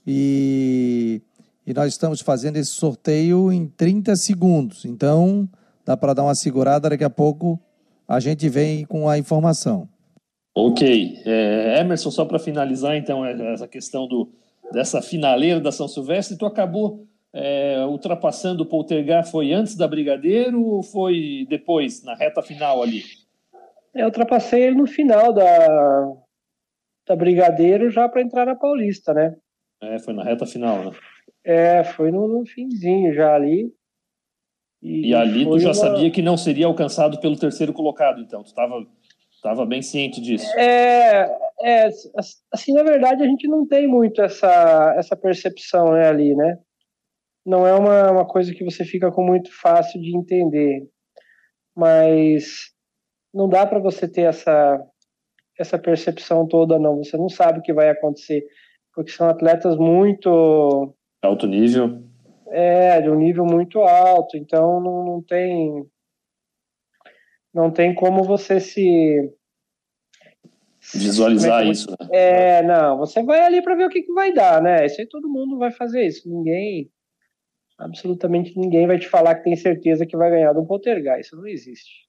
E, 0.06 1.22
e 1.66 1.72
nós 1.72 1.88
estamos 1.88 2.20
fazendo 2.20 2.58
esse 2.58 2.70
sorteio 2.70 3.50
em 3.50 3.66
30 3.66 4.14
segundos. 4.14 4.84
Então, 4.84 5.48
dá 5.86 5.96
para 5.96 6.12
dar 6.12 6.24
uma 6.24 6.34
segurada, 6.34 6.90
daqui 6.90 7.02
a 7.02 7.10
pouco 7.10 7.58
a 8.06 8.20
gente 8.20 8.46
vem 8.48 8.84
com 8.84 9.08
a 9.08 9.18
informação. 9.18 9.88
Ok. 10.54 11.22
É, 11.24 11.80
Emerson, 11.80 12.10
só 12.10 12.24
para 12.26 12.38
finalizar, 12.38 12.96
então, 12.96 13.24
é, 13.24 13.52
essa 13.52 13.66
questão 13.66 14.06
do, 14.06 14.30
dessa 14.72 15.00
finaleira 15.00 15.60
da 15.60 15.72
São 15.72 15.88
Silvestre, 15.88 16.36
tu 16.36 16.44
acabou 16.44 17.06
é, 17.32 17.84
ultrapassando 17.84 18.62
o 18.62 18.66
Poltergar, 18.66 19.26
foi 19.26 19.52
antes 19.52 19.76
da 19.76 19.86
Brigadeiro 19.86 20.62
ou 20.62 20.82
foi 20.82 21.46
depois, 21.48 22.02
na 22.02 22.14
reta 22.14 22.42
final 22.42 22.82
ali? 22.82 23.02
Eu 23.94 24.06
ultrapassei 24.06 24.62
ele 24.64 24.76
no 24.76 24.86
final 24.86 25.32
da, 25.32 26.12
da 27.06 27.16
Brigadeiro 27.16 27.90
já 27.90 28.08
para 28.08 28.22
entrar 28.22 28.46
na 28.46 28.54
Paulista, 28.54 29.12
né? 29.12 29.36
É, 29.80 29.98
foi 29.98 30.14
na 30.14 30.24
reta 30.24 30.46
final, 30.46 30.84
né? 30.84 30.92
É, 31.44 31.84
foi 31.84 32.10
no, 32.10 32.26
no 32.28 32.46
finzinho 32.46 33.14
já 33.14 33.34
ali. 33.34 33.72
E, 34.82 35.08
e 35.08 35.14
ali 35.14 35.44
tu 35.44 35.58
já 35.58 35.68
uma... 35.68 35.74
sabia 35.74 36.10
que 36.10 36.22
não 36.22 36.36
seria 36.36 36.66
alcançado 36.66 37.18
pelo 37.20 37.38
terceiro 37.38 37.72
colocado, 37.72 38.20
então 38.20 38.42
tu 38.42 38.46
estava 38.46 38.86
tava 39.42 39.64
bem 39.64 39.82
ciente 39.82 40.20
disso. 40.20 40.46
É, 40.58 41.30
é, 41.62 41.88
assim, 42.52 42.72
na 42.72 42.82
verdade 42.82 43.22
a 43.22 43.26
gente 43.26 43.46
não 43.48 43.66
tem 43.66 43.86
muito 43.86 44.20
essa, 44.20 44.94
essa 44.96 45.16
percepção 45.16 45.92
né, 45.92 46.08
ali, 46.08 46.34
né? 46.34 46.58
Não 47.48 47.66
é 47.66 47.72
uma, 47.72 48.10
uma 48.10 48.26
coisa 48.26 48.52
que 48.52 48.62
você 48.62 48.84
fica 48.84 49.10
com 49.10 49.24
muito 49.24 49.50
fácil 49.58 49.98
de 50.02 50.14
entender. 50.14 50.86
Mas 51.74 52.72
não 53.32 53.48
dá 53.48 53.66
para 53.66 53.78
você 53.78 54.06
ter 54.06 54.22
essa 54.22 54.78
essa 55.58 55.78
percepção 55.78 56.46
toda 56.46 56.78
não 56.78 56.98
você 56.98 57.16
não 57.16 57.28
sabe 57.28 57.58
o 57.58 57.62
que 57.62 57.72
vai 57.72 57.88
acontecer 57.88 58.44
porque 58.94 59.10
são 59.10 59.28
atletas 59.28 59.76
muito 59.76 60.94
alto 61.22 61.46
nível 61.46 62.02
é 62.50 63.00
de 63.00 63.10
um 63.10 63.16
nível 63.16 63.44
muito 63.44 63.80
alto 63.80 64.36
então 64.36 64.80
não, 64.80 65.04
não 65.04 65.22
tem 65.22 65.86
não 67.52 67.70
tem 67.70 67.94
como 67.94 68.22
você 68.22 68.60
se 68.60 69.32
visualizar 70.94 71.64
é 71.64 71.70
isso 71.70 71.90
né? 71.90 71.96
é 72.12 72.62
não 72.62 72.98
você 72.98 73.22
vai 73.22 73.40
ali 73.40 73.62
para 73.62 73.74
ver 73.74 73.86
o 73.86 73.90
que, 73.90 74.02
que 74.02 74.12
vai 74.12 74.32
dar 74.32 74.62
né 74.62 74.86
isso 74.86 75.00
aí 75.00 75.08
todo 75.08 75.28
mundo 75.28 75.58
vai 75.58 75.72
fazer 75.72 76.06
isso 76.06 76.28
ninguém 76.28 76.88
absolutamente 77.78 78.58
ninguém 78.58 78.86
vai 78.86 78.98
te 78.98 79.08
falar 79.08 79.36
que 79.36 79.44
tem 79.44 79.56
certeza 79.56 80.04
que 80.04 80.16
vai 80.16 80.30
ganhar 80.30 80.52
do 80.52 80.64
poltergeist 80.64 81.28
isso 81.28 81.36
não 81.36 81.46
existe 81.46 82.08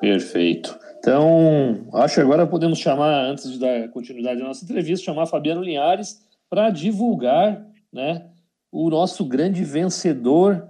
Perfeito. 0.00 0.78
Então, 0.98 1.88
acho 1.94 2.16
que 2.16 2.20
agora 2.20 2.46
podemos 2.46 2.78
chamar, 2.78 3.24
antes 3.24 3.50
de 3.50 3.58
dar 3.58 3.88
continuidade 3.88 4.40
à 4.40 4.44
nossa 4.44 4.64
entrevista, 4.64 5.06
chamar 5.06 5.26
Fabiano 5.26 5.62
Linhares 5.62 6.20
para 6.48 6.70
divulgar 6.70 7.66
né, 7.92 8.26
o 8.70 8.90
nosso 8.90 9.24
grande 9.24 9.64
vencedor 9.64 10.68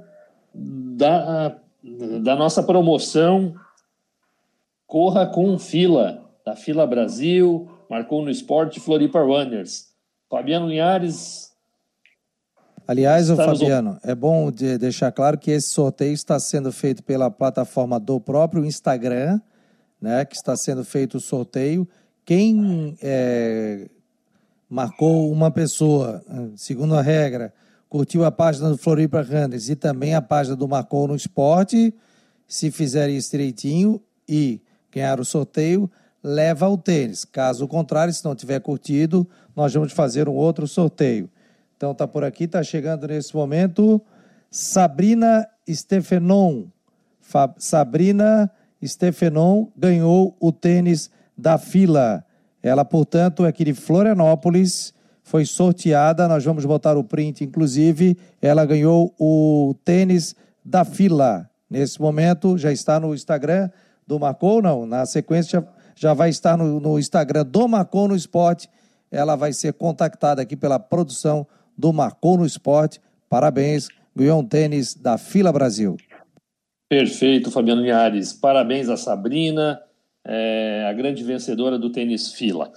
da, 0.54 1.58
da 2.22 2.36
nossa 2.36 2.62
promoção 2.62 3.54
Corra 4.86 5.26
com 5.26 5.58
Fila, 5.58 6.24
da 6.44 6.56
Fila 6.56 6.86
Brasil, 6.86 7.68
marcou 7.90 8.22
no 8.22 8.30
esporte 8.30 8.80
Floripa 8.80 9.20
Runners. 9.20 9.92
Fabiano 10.30 10.66
Linhares, 10.66 11.47
Aliás, 12.88 13.28
o 13.28 13.36
Fabiano, 13.36 13.98
é 14.02 14.14
bom 14.14 14.50
de 14.50 14.78
deixar 14.78 15.12
claro 15.12 15.36
que 15.36 15.50
esse 15.50 15.68
sorteio 15.68 16.14
está 16.14 16.40
sendo 16.40 16.72
feito 16.72 17.02
pela 17.02 17.30
plataforma 17.30 18.00
do 18.00 18.18
próprio 18.18 18.64
Instagram, 18.64 19.38
né? 20.00 20.24
Que 20.24 20.34
está 20.34 20.56
sendo 20.56 20.82
feito 20.82 21.18
o 21.18 21.20
sorteio. 21.20 21.86
Quem 22.24 22.96
é, 23.02 23.90
marcou 24.70 25.30
uma 25.30 25.50
pessoa, 25.50 26.24
segundo 26.56 26.94
a 26.94 27.02
regra, 27.02 27.52
curtiu 27.90 28.24
a 28.24 28.30
página 28.30 28.70
do 28.70 28.78
Floripa 28.78 29.20
Runners 29.20 29.68
e 29.68 29.76
também 29.76 30.14
a 30.14 30.22
página 30.22 30.56
do 30.56 30.66
Marcou 30.66 31.06
no 31.06 31.14
Esporte, 31.14 31.94
se 32.46 32.70
fizer 32.70 33.10
isso 33.10 33.32
direitinho, 33.32 34.00
e 34.26 34.62
ganhar 34.90 35.20
o 35.20 35.26
sorteio, 35.26 35.90
leva 36.24 36.66
o 36.66 36.78
tênis. 36.78 37.26
Caso 37.26 37.68
contrário, 37.68 38.14
se 38.14 38.24
não 38.24 38.34
tiver 38.34 38.60
curtido, 38.60 39.28
nós 39.54 39.74
vamos 39.74 39.92
fazer 39.92 40.26
um 40.26 40.34
outro 40.34 40.66
sorteio. 40.66 41.28
Então 41.78 41.94
tá 41.94 42.08
por 42.08 42.24
aqui, 42.24 42.48
tá 42.48 42.60
chegando 42.60 43.06
nesse 43.06 43.36
momento 43.36 44.02
Sabrina 44.50 45.48
Stefenon. 45.70 46.64
Fa 47.20 47.54
Sabrina 47.56 48.50
Stefenon 48.84 49.68
ganhou 49.76 50.36
o 50.40 50.50
tênis 50.50 51.08
da 51.36 51.56
fila. 51.56 52.24
Ela, 52.60 52.84
portanto, 52.84 53.44
é 53.44 53.48
aqui 53.50 53.64
de 53.64 53.74
Florianópolis, 53.74 54.92
foi 55.22 55.44
sorteada. 55.44 56.26
Nós 56.26 56.44
vamos 56.44 56.64
botar 56.64 56.96
o 56.96 57.04
print, 57.04 57.44
inclusive. 57.44 58.18
Ela 58.42 58.66
ganhou 58.66 59.14
o 59.16 59.72
tênis 59.84 60.34
da 60.64 60.84
fila. 60.84 61.48
Nesse 61.70 62.00
momento, 62.00 62.58
já 62.58 62.72
está 62.72 62.98
no 62.98 63.14
Instagram 63.14 63.70
do 64.04 64.18
Marcou, 64.18 64.60
não? 64.60 64.84
Na 64.84 65.06
sequência, 65.06 65.64
já 65.94 66.12
vai 66.12 66.30
estar 66.30 66.56
no, 66.56 66.80
no 66.80 66.98
Instagram 66.98 67.46
do 67.46 67.68
Marcou 67.68 68.08
no 68.08 68.16
Esporte. 68.16 68.68
Ela 69.12 69.36
vai 69.36 69.52
ser 69.52 69.74
contactada 69.74 70.42
aqui 70.42 70.56
pela 70.56 70.80
produção 70.80 71.46
do 71.78 71.92
Marcou 71.92 72.36
no 72.36 72.44
Esporte. 72.44 73.00
Parabéns, 73.28 73.88
um 74.16 74.44
tênis 74.44 74.94
da 74.94 75.16
Fila 75.16 75.52
Brasil. 75.52 75.96
Perfeito, 76.88 77.50
Fabiano 77.50 77.82
Linhares. 77.82 78.32
Parabéns 78.32 78.88
a 78.88 78.96
Sabrina, 78.96 79.80
é, 80.26 80.86
a 80.88 80.92
grande 80.92 81.22
vencedora 81.22 81.78
do 81.78 81.92
tênis 81.92 82.32
Fila. 82.32 82.72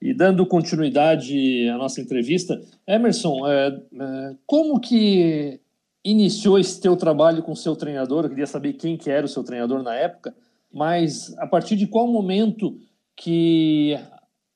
E 0.00 0.14
dando 0.14 0.46
continuidade 0.46 1.68
à 1.68 1.76
nossa 1.76 2.00
entrevista, 2.00 2.58
Emerson, 2.86 3.46
é, 3.46 3.68
é, 3.68 4.34
como 4.46 4.80
que 4.80 5.60
iniciou 6.04 6.58
esse 6.58 6.80
teu 6.80 6.96
trabalho 6.96 7.42
com 7.42 7.52
o 7.52 7.56
seu 7.56 7.74
treinador? 7.74 8.24
Eu 8.24 8.30
queria 8.30 8.46
saber 8.46 8.74
quem 8.74 8.96
que 8.96 9.10
era 9.10 9.26
o 9.26 9.28
seu 9.28 9.42
treinador 9.42 9.82
na 9.82 9.94
época, 9.94 10.34
mas 10.72 11.36
a 11.38 11.46
partir 11.46 11.76
de 11.76 11.86
qual 11.86 12.06
momento 12.06 12.78
que 13.16 13.98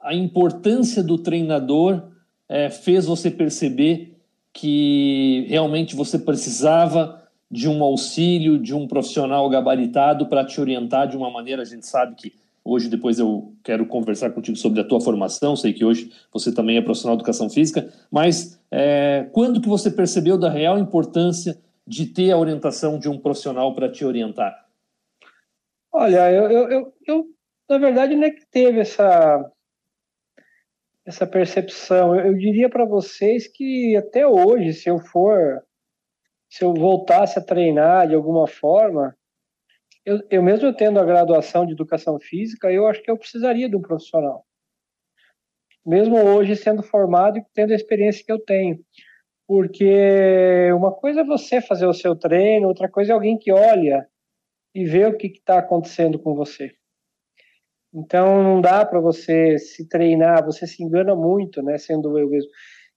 a 0.00 0.14
importância 0.14 1.02
do 1.02 1.18
treinador 1.18 2.11
é, 2.48 2.70
fez 2.70 3.06
você 3.06 3.30
perceber 3.30 4.16
que 4.52 5.46
realmente 5.48 5.96
você 5.96 6.18
precisava 6.18 7.22
de 7.50 7.68
um 7.68 7.82
auxílio, 7.82 8.58
de 8.58 8.74
um 8.74 8.86
profissional 8.86 9.48
gabaritado 9.48 10.26
para 10.26 10.44
te 10.44 10.60
orientar 10.60 11.06
de 11.06 11.16
uma 11.16 11.30
maneira, 11.30 11.62
a 11.62 11.66
gente 11.66 11.86
sabe 11.86 12.14
que 12.14 12.32
hoje 12.64 12.88
depois 12.88 13.18
eu 13.18 13.52
quero 13.62 13.84
conversar 13.86 14.30
contigo 14.30 14.56
sobre 14.56 14.80
a 14.80 14.84
tua 14.84 15.00
formação, 15.00 15.54
sei 15.54 15.72
que 15.72 15.84
hoje 15.84 16.10
você 16.32 16.52
também 16.52 16.78
é 16.78 16.82
profissional 16.82 17.16
de 17.16 17.20
educação 17.20 17.50
física, 17.50 17.92
mas 18.10 18.58
é, 18.70 19.28
quando 19.32 19.60
que 19.60 19.68
você 19.68 19.90
percebeu 19.90 20.38
da 20.38 20.48
real 20.48 20.78
importância 20.78 21.58
de 21.86 22.06
ter 22.06 22.30
a 22.30 22.38
orientação 22.38 22.98
de 22.98 23.08
um 23.08 23.18
profissional 23.18 23.74
para 23.74 23.90
te 23.90 24.04
orientar? 24.04 24.66
Olha, 25.92 26.30
eu, 26.32 26.50
eu, 26.50 26.70
eu, 26.70 26.94
eu, 27.06 27.26
na 27.68 27.76
verdade 27.76 28.16
não 28.16 28.24
é 28.24 28.30
que 28.30 28.46
teve 28.46 28.80
essa 28.80 29.51
essa 31.04 31.26
percepção. 31.26 32.14
Eu, 32.14 32.26
eu 32.26 32.34
diria 32.34 32.68
para 32.68 32.84
vocês 32.84 33.46
que 33.48 33.96
até 33.96 34.26
hoje, 34.26 34.72
se 34.72 34.88
eu 34.88 34.98
for, 34.98 35.62
se 36.50 36.64
eu 36.64 36.72
voltasse 36.74 37.38
a 37.38 37.44
treinar 37.44 38.08
de 38.08 38.14
alguma 38.14 38.46
forma, 38.46 39.16
eu, 40.04 40.20
eu 40.30 40.42
mesmo 40.42 40.74
tendo 40.74 40.98
a 40.98 41.04
graduação 41.04 41.64
de 41.64 41.72
educação 41.72 42.18
física, 42.18 42.70
eu 42.70 42.86
acho 42.86 43.02
que 43.02 43.10
eu 43.10 43.18
precisaria 43.18 43.68
de 43.68 43.76
um 43.76 43.82
profissional. 43.82 44.44
Mesmo 45.84 46.16
hoje 46.16 46.56
sendo 46.56 46.82
formado 46.82 47.38
e 47.38 47.44
tendo 47.52 47.72
a 47.72 47.76
experiência 47.76 48.24
que 48.24 48.32
eu 48.32 48.38
tenho. 48.38 48.78
Porque 49.46 50.70
uma 50.72 50.92
coisa 50.92 51.20
é 51.20 51.24
você 51.24 51.60
fazer 51.60 51.86
o 51.86 51.92
seu 51.92 52.16
treino, 52.16 52.68
outra 52.68 52.88
coisa 52.88 53.12
é 53.12 53.14
alguém 53.14 53.38
que 53.38 53.52
olha 53.52 54.06
e 54.74 54.84
vê 54.84 55.04
o 55.04 55.16
que 55.16 55.26
está 55.26 55.58
acontecendo 55.58 56.18
com 56.18 56.34
você. 56.34 56.74
Então 57.94 58.42
não 58.42 58.60
dá 58.60 58.84
para 58.84 59.00
você 59.00 59.58
se 59.58 59.86
treinar, 59.88 60.44
você 60.44 60.66
se 60.66 60.82
engana 60.82 61.14
muito, 61.14 61.62
né, 61.62 61.76
sendo 61.78 62.18
eu 62.18 62.28
mesmo. 62.28 62.50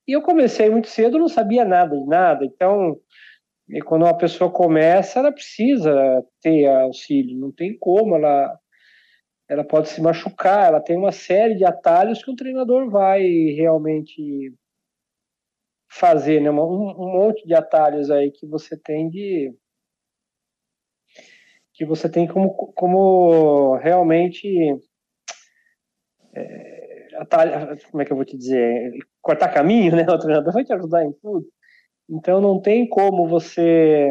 E 0.07 0.13
eu 0.13 0.21
comecei 0.21 0.69
muito 0.69 0.87
cedo, 0.87 1.19
não 1.19 1.27
sabia 1.27 1.65
nada 1.65 1.97
de 1.97 2.05
nada. 2.05 2.45
Então, 2.45 2.95
quando 3.85 4.03
uma 4.03 4.17
pessoa 4.17 4.51
começa, 4.51 5.19
ela 5.19 5.31
precisa 5.31 6.23
ter 6.41 6.67
auxílio, 6.67 7.37
não 7.39 7.51
tem 7.51 7.77
como 7.77 8.15
ela 8.15 8.57
ela 9.47 9.63
pode 9.63 9.89
se 9.89 10.01
machucar, 10.01 10.67
ela 10.67 10.81
tem 10.81 10.97
uma 10.97 11.11
série 11.11 11.55
de 11.55 11.63
atalhos 11.63 12.23
que 12.23 12.31
o 12.31 12.35
treinador 12.35 12.89
vai 12.89 13.21
realmente 13.55 14.51
fazer, 15.87 16.41
né? 16.41 16.49
Um, 16.49 16.55
um 16.55 17.13
monte 17.13 17.45
de 17.45 17.53
atalhos 17.53 18.09
aí 18.09 18.31
que 18.31 18.45
você 18.47 18.75
tem 18.75 19.09
de 19.09 19.53
que 21.75 21.85
você 21.85 22.09
tem 22.09 22.25
como, 22.25 22.53
como 22.53 23.75
realmente 23.75 24.47
é, 26.33 27.07
atalha, 27.17 27.77
como 27.91 28.01
é 28.01 28.05
que 28.05 28.11
eu 28.11 28.15
vou 28.15 28.25
te 28.25 28.37
dizer, 28.37 28.91
cortar 29.21 29.53
caminho, 29.53 29.95
né? 29.95 30.05
O 30.09 30.17
treinador 30.17 30.53
vai 30.53 30.63
te 30.63 30.73
ajudar 30.73 31.03
em 31.03 31.11
tudo. 31.13 31.45
Então 32.09 32.39
não 32.39 32.61
tem 32.61 32.87
como 32.87 33.27
você 33.27 34.09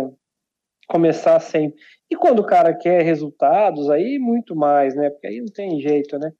começar 0.89 1.41
sem. 1.41 1.73
E 2.11 2.17
quando 2.17 2.41
o 2.41 2.47
cara 2.47 2.77
quer 2.77 3.03
resultados, 3.03 3.89
aí 3.89 4.19
muito 4.19 4.55
mais, 4.55 4.95
né? 4.95 5.09
Porque 5.11 5.27
aí 5.27 5.41
não 5.41 5.53
tem 5.53 5.81
jeito, 5.81 6.19
né? 6.19 6.33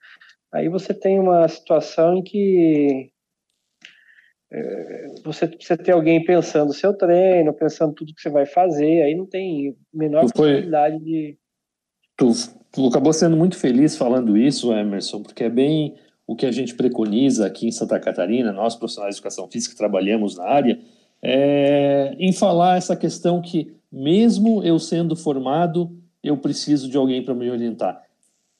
Aí 0.53 0.69
você 0.69 0.93
tem 0.93 1.19
uma 1.19 1.49
situação 1.49 2.19
em 2.19 2.23
que 2.23 3.11
você 5.25 5.47
precisa 5.47 5.77
ter 5.77 5.93
alguém 5.93 6.25
pensando 6.25 6.71
o 6.71 6.75
seu 6.75 6.93
treino, 6.93 7.53
pensando 7.53 7.95
tudo 7.95 8.15
que 8.15 8.23
você 8.23 8.31
vai 8.31 8.47
fazer, 8.47 9.03
aí 9.03 9.15
não 9.15 9.27
tem 9.27 9.77
menor 9.93 10.27
tu 10.27 10.33
possibilidade 10.33 10.97
foi... 10.97 11.05
de. 11.05 11.39
Tu, 12.17 12.33
tu 12.71 12.87
acabou 12.87 13.13
sendo 13.13 13.37
muito 13.37 13.57
feliz 13.57 13.97
falando 13.97 14.37
isso, 14.37 14.73
Emerson, 14.73 15.23
porque 15.23 15.45
é 15.45 15.51
bem 15.51 15.97
o 16.27 16.37
que 16.37 16.47
a 16.47 16.53
gente 16.53 16.75
preconiza 16.75 17.47
aqui 17.47 17.67
em 17.67 17.73
Santa 17.73 17.99
Catarina, 17.99 18.53
nós 18.53 18.77
profissionais 18.77 19.15
de 19.15 19.19
educação 19.19 19.51
física 19.51 19.75
que 19.75 19.79
trabalhamos 19.79 20.37
na 20.37 20.45
área, 20.45 20.79
é, 21.21 22.15
em 22.19 22.33
falar 22.33 22.77
essa 22.77 22.95
questão 22.95 23.43
que, 23.43 23.75
mesmo 23.91 24.63
eu 24.63 24.79
sendo 24.79 25.17
formado, 25.17 25.91
eu 26.23 26.37
preciso 26.37 26.89
de 26.89 26.97
alguém 26.97 27.23
para 27.23 27.35
me 27.35 27.51
orientar. 27.51 28.01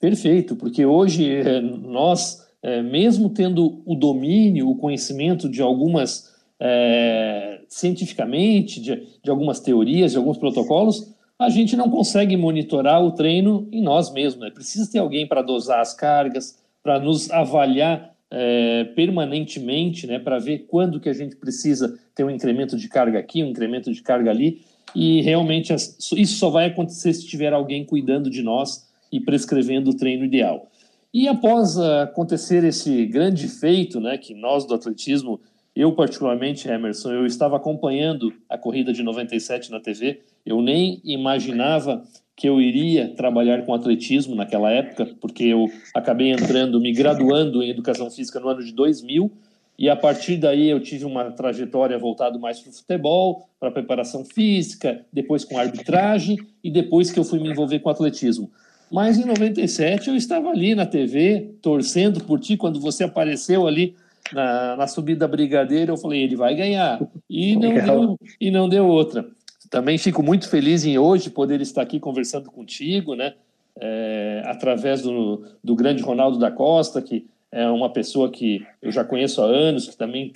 Perfeito, 0.01 0.57
porque 0.57 0.85
hoje 0.85 1.35
é, 1.35 1.61
nós 1.61 2.44
é, 2.65 2.81
mesmo 2.81 3.29
tendo 3.29 3.83
o 3.85 3.95
domínio, 3.95 4.71
o 4.71 4.77
conhecimento 4.77 5.51
de 5.51 5.61
algumas, 5.61 6.35
é, 6.59 7.61
cientificamente, 7.69 8.81
de, 8.81 9.07
de 9.23 9.31
algumas 9.31 9.61
teorias, 9.61 10.13
de 10.13 10.17
alguns 10.17 10.39
protocolos, 10.39 11.15
a 11.39 11.51
gente 11.51 11.77
não 11.77 11.91
consegue 11.91 12.39
monitorar 12.39 13.05
o 13.05 13.13
treino 13.13 13.69
em 13.71 13.83
nós 13.83 14.11
mesmos. 14.11 14.47
Né? 14.47 14.51
Precisa 14.51 14.91
ter 14.91 14.99
alguém 14.99 15.27
para 15.27 15.43
dosar 15.43 15.81
as 15.81 15.93
cargas, 15.93 16.59
para 16.83 16.99
nos 16.99 17.31
avaliar 17.31 18.15
é, 18.31 18.85
permanentemente, 18.97 20.07
né, 20.07 20.19
para 20.19 20.39
ver 20.39 20.67
quando 20.67 20.99
que 20.99 21.11
a 21.11 21.13
gente 21.13 21.37
precisa 21.37 21.99
ter 22.15 22.25
um 22.25 22.31
incremento 22.31 22.79
de 22.79 22.89
carga 22.89 23.19
aqui, 23.19 23.45
um 23.45 23.49
incremento 23.49 23.93
de 23.93 24.03
carga 24.03 24.31
ali, 24.31 24.63
e 24.95 25.21
realmente 25.21 25.73
isso 25.73 26.39
só 26.39 26.49
vai 26.49 26.67
acontecer 26.67 27.13
se 27.13 27.27
tiver 27.27 27.53
alguém 27.53 27.85
cuidando 27.85 28.31
de 28.31 28.43
nós 28.43 28.89
e 29.13 29.21
prescrevendo 29.21 29.91
o 29.91 29.97
treino 29.97 30.25
ideal. 30.25 30.69
E 31.15 31.29
após 31.29 31.79
acontecer 31.79 32.65
esse 32.65 33.07
grande 33.07 33.47
feito, 33.47 34.01
né, 34.01 34.19
que 34.19 34.35
nós 34.35 34.67
do 34.67 34.75
atletismo, 34.75 35.41
eu 35.73 35.93
particularmente, 35.93 36.69
Emerson, 36.69 37.13
eu 37.13 37.25
estava 37.25 37.57
acompanhando 37.57 38.35
a 38.51 38.59
corrida 38.59 38.93
de 38.93 39.01
97 39.01 39.71
na 39.71 39.79
TV, 39.79 40.23
eu 40.45 40.61
nem 40.61 41.01
imaginava 41.05 42.03
que 42.35 42.49
eu 42.49 42.61
iria 42.61 43.15
trabalhar 43.15 43.65
com 43.65 43.73
atletismo 43.73 44.35
naquela 44.35 44.73
época, 44.73 45.07
porque 45.21 45.45
eu 45.45 45.71
acabei 45.95 46.33
entrando, 46.33 46.81
me 46.81 46.93
graduando 46.93 47.63
em 47.63 47.71
educação 47.71 48.11
física 48.11 48.41
no 48.41 48.49
ano 48.49 48.65
de 48.65 48.73
2000, 48.73 49.31
e 49.79 49.89
a 49.89 49.95
partir 49.95 50.37
daí 50.37 50.69
eu 50.69 50.81
tive 50.81 51.05
uma 51.05 51.31
trajetória 51.31 51.97
voltada 51.97 52.41
mais 52.41 52.59
para 52.59 52.71
o 52.71 52.73
futebol, 52.73 53.49
para 53.61 53.71
preparação 53.71 54.25
física, 54.25 55.05
depois 55.13 55.45
com 55.45 55.59
arbitragem, 55.59 56.39
e 56.63 56.73
depois 56.73 57.13
que 57.13 57.21
eu 57.21 57.25
fui 57.25 57.39
me 57.39 57.51
envolver 57.51 57.79
com 57.79 57.89
atletismo. 57.89 58.51
Mas 58.95 59.19
em 59.19 59.25
97 59.25 60.09
eu 60.09 60.15
estava 60.15 60.51
ali 60.51 60.73
na 60.73 60.87
TV, 60.87 61.57
torcendo 61.61 62.23
por 62.23 62.39
ti, 62.39 62.57
quando 62.57 62.79
você 62.79 63.03
apareceu 63.03 63.67
ali 63.67 63.97
na, 64.33 64.77
na 64.77 64.87
subida 64.87 65.27
brigadeira, 65.27 65.91
eu 65.91 65.97
falei, 65.97 66.23
ele 66.23 66.37
vai 66.37 66.55
ganhar. 66.55 67.01
E 67.29 67.57
não, 67.57 67.75
deu, 67.75 68.19
e 68.41 68.51
não 68.53 68.69
deu 68.69 68.87
outra. 68.87 69.27
Também 69.69 69.99
fico 69.99 70.23
muito 70.23 70.49
feliz 70.49 70.85
em 70.85 70.97
hoje 70.97 71.29
poder 71.29 71.61
estar 71.61 71.83
aqui 71.83 71.99
conversando 71.99 72.53
contigo, 72.53 73.17
né? 73.17 73.35
É, 73.81 74.45
através 74.47 75.03
do, 75.03 75.45
do 75.63 75.75
grande 75.75 76.01
Ronaldo 76.01 76.39
da 76.39 76.53
Costa, 76.53 77.03
que 77.03 77.27
é 77.51 77.67
uma 77.67 77.93
pessoa 77.93 78.31
que 78.31 78.65
eu 78.81 78.93
já 78.93 79.03
conheço 79.03 79.43
há 79.43 79.47
anos, 79.47 79.89
que 79.89 79.97
também 79.97 80.35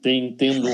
tem 0.00 0.32
tendo, 0.32 0.68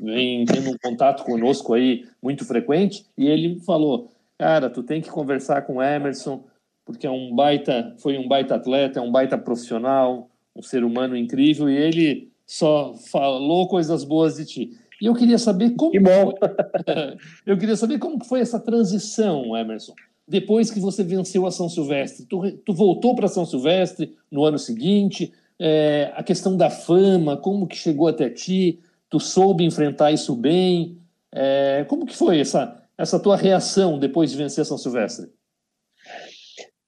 vem 0.00 0.46
tendo 0.46 0.70
um 0.70 0.78
contato 0.82 1.24
conosco 1.24 1.74
aí 1.74 2.06
muito 2.22 2.42
frequente, 2.46 3.04
e 3.18 3.26
ele 3.26 3.60
falou, 3.66 4.10
cara, 4.38 4.70
tu 4.70 4.82
tem 4.82 5.02
que 5.02 5.10
conversar 5.10 5.60
com 5.62 5.74
o 5.74 5.82
Emerson, 5.82 6.42
porque 6.84 7.06
é 7.06 7.10
um 7.10 7.34
baita, 7.34 7.94
foi 7.98 8.18
um 8.18 8.28
baita 8.28 8.56
atleta, 8.56 8.98
é 8.98 9.02
um 9.02 9.10
baita 9.10 9.38
profissional, 9.38 10.28
um 10.54 10.62
ser 10.62 10.84
humano 10.84 11.16
incrível, 11.16 11.68
e 11.68 11.76
ele 11.76 12.30
só 12.46 12.94
falou 13.10 13.68
coisas 13.68 14.04
boas 14.04 14.36
de 14.36 14.44
ti. 14.44 14.70
E 15.00 15.06
eu 15.06 15.14
queria 15.14 15.38
saber 15.38 15.70
como. 15.70 15.90
Que 15.90 16.00
bom! 16.00 16.32
Foi, 16.38 17.16
eu 17.46 17.58
queria 17.58 17.76
saber 17.76 17.98
como 17.98 18.22
foi 18.24 18.40
essa 18.40 18.60
transição, 18.60 19.56
Emerson, 19.56 19.94
depois 20.26 20.70
que 20.70 20.80
você 20.80 21.02
venceu 21.02 21.46
a 21.46 21.50
São 21.50 21.68
Silvestre? 21.68 22.26
Tu, 22.26 22.52
tu 22.64 22.72
voltou 22.72 23.14
para 23.14 23.28
São 23.28 23.44
Silvestre 23.44 24.16
no 24.30 24.44
ano 24.44 24.58
seguinte? 24.58 25.32
É, 25.58 26.12
a 26.14 26.22
questão 26.22 26.56
da 26.56 26.70
fama, 26.70 27.36
como 27.36 27.66
que 27.66 27.76
chegou 27.76 28.08
até 28.08 28.28
ti? 28.30 28.80
Tu 29.10 29.20
soube 29.20 29.64
enfrentar 29.64 30.12
isso 30.12 30.34
bem? 30.34 30.98
É, 31.32 31.84
como 31.88 32.06
que 32.06 32.16
foi 32.16 32.40
essa, 32.40 32.82
essa 32.96 33.18
tua 33.18 33.36
reação 33.36 33.98
depois 33.98 34.30
de 34.30 34.36
vencer 34.36 34.62
a 34.62 34.64
São 34.64 34.78
Silvestre? 34.78 35.28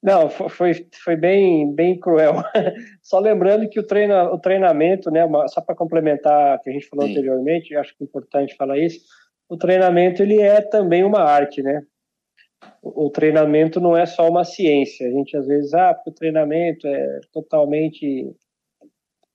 Não, 0.03 0.29
foi, 0.31 0.73
foi 1.03 1.17
bem, 1.17 1.75
bem 1.75 1.99
cruel. 1.99 2.35
Só 3.03 3.19
lembrando 3.19 3.69
que 3.69 3.81
o, 3.81 3.87
treina, 3.87 4.31
o 4.31 4.39
treinamento, 4.39 5.11
né, 5.11 5.27
só 5.49 5.61
para 5.61 5.75
complementar 5.75 6.57
o 6.57 6.61
que 6.61 6.71
a 6.71 6.73
gente 6.73 6.89
falou 6.89 7.07
Sim. 7.07 7.13
anteriormente, 7.13 7.75
acho 7.75 7.97
que 7.97 8.05
é 8.05 8.07
importante 8.07 8.55
falar 8.57 8.79
isso, 8.79 9.01
o 9.49 9.57
treinamento 9.57 10.23
ele 10.23 10.41
é 10.41 10.61
também 10.61 11.03
uma 11.05 11.21
arte, 11.21 11.63
né? 11.63 11.83
O, 12.83 13.07
o 13.07 13.11
treinamento 13.11 13.81
não 13.81 13.97
é 13.97 14.07
só 14.07 14.29
uma 14.29 14.45
ciência. 14.45 15.07
A 15.07 15.11
gente 15.11 15.37
às 15.37 15.47
vezes, 15.47 15.73
ah, 15.75 15.95
porque 15.95 16.11
o 16.11 16.15
treinamento 16.15 16.87
é 16.87 17.21
totalmente 17.33 18.33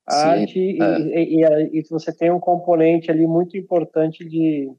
arte 0.08 0.54
Sim, 0.54 0.82
é. 0.82 1.22
e, 1.22 1.44
e, 1.44 1.80
e, 1.80 1.84
você 1.90 2.16
tem 2.16 2.32
um 2.32 2.40
componente 2.40 3.10
ali 3.10 3.26
muito 3.26 3.58
importante 3.58 4.26
de, 4.26 4.70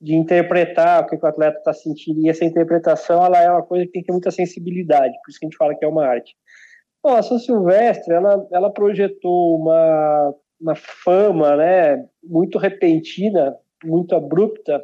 de 0.00 0.14
interpretar 0.14 1.02
o 1.02 1.06
que 1.06 1.16
o 1.16 1.26
atleta 1.26 1.58
está 1.58 1.72
sentindo. 1.72 2.20
E 2.20 2.28
essa 2.28 2.44
interpretação 2.44 3.24
ela 3.24 3.42
é 3.42 3.50
uma 3.50 3.62
coisa 3.62 3.84
que 3.84 3.92
tem 3.92 4.02
que 4.02 4.06
ter 4.06 4.12
muita 4.12 4.30
sensibilidade 4.30 5.14
por 5.22 5.30
isso 5.30 5.38
que 5.38 5.46
a 5.46 5.48
gente 5.48 5.56
fala 5.56 5.74
que 5.74 5.84
é 5.84 5.88
uma 5.88 6.06
arte. 6.06 6.36
Bom, 7.02 7.14
a 7.14 7.22
São 7.22 7.38
Silvestre 7.38 8.14
ela, 8.14 8.46
ela 8.52 8.72
projetou 8.72 9.56
uma, 9.60 10.34
uma 10.60 10.74
fama 10.74 11.56
né 11.56 12.06
muito 12.22 12.58
repentina 12.58 13.56
muito 13.84 14.14
abrupta. 14.14 14.82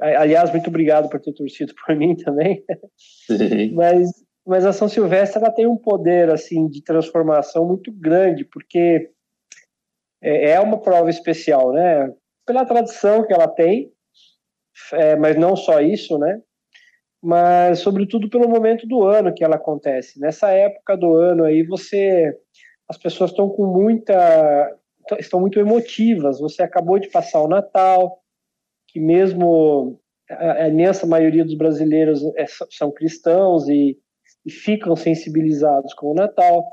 Aliás 0.00 0.50
muito 0.50 0.68
obrigado 0.68 1.08
por 1.08 1.20
ter 1.20 1.32
torcido 1.32 1.74
por 1.74 1.94
mim 1.96 2.14
também. 2.16 2.64
Sim. 2.96 3.72
mas 3.72 4.10
mas 4.44 4.66
a 4.66 4.72
São 4.72 4.88
Silvestre 4.88 5.40
ela 5.40 5.52
tem 5.52 5.66
um 5.66 5.76
poder 5.76 6.30
assim 6.30 6.68
de 6.68 6.82
transformação 6.82 7.66
muito 7.66 7.92
grande 7.92 8.44
porque 8.44 9.10
é, 10.20 10.52
é 10.52 10.60
uma 10.60 10.80
prova 10.80 11.10
especial 11.10 11.72
né 11.72 12.12
pela 12.46 12.64
tradição 12.64 13.26
que 13.26 13.32
ela 13.32 13.48
tem, 13.48 13.92
é, 14.92 15.16
mas 15.16 15.36
não 15.36 15.56
só 15.56 15.80
isso, 15.80 16.18
né? 16.18 16.40
Mas 17.22 17.78
sobretudo 17.80 18.28
pelo 18.28 18.48
momento 18.48 18.86
do 18.86 19.04
ano 19.04 19.32
que 19.32 19.44
ela 19.44 19.56
acontece. 19.56 20.18
Nessa 20.18 20.50
época 20.50 20.96
do 20.96 21.14
ano 21.14 21.44
aí 21.44 21.62
você, 21.62 22.36
as 22.88 22.98
pessoas 22.98 23.30
estão 23.30 23.48
com 23.48 23.66
muita, 23.66 24.76
estão 25.18 25.40
muito 25.40 25.58
emotivas. 25.60 26.40
Você 26.40 26.62
acabou 26.62 26.98
de 26.98 27.08
passar 27.08 27.40
o 27.42 27.48
Natal, 27.48 28.18
que 28.88 28.98
mesmo 28.98 30.00
a 30.28 30.68
imensa 30.68 31.06
maioria 31.06 31.44
dos 31.44 31.54
brasileiros 31.54 32.22
é, 32.36 32.46
são 32.70 32.90
cristãos 32.90 33.68
e, 33.68 33.98
e 34.44 34.50
ficam 34.50 34.96
sensibilizados 34.96 35.94
com 35.94 36.10
o 36.10 36.14
Natal 36.14 36.64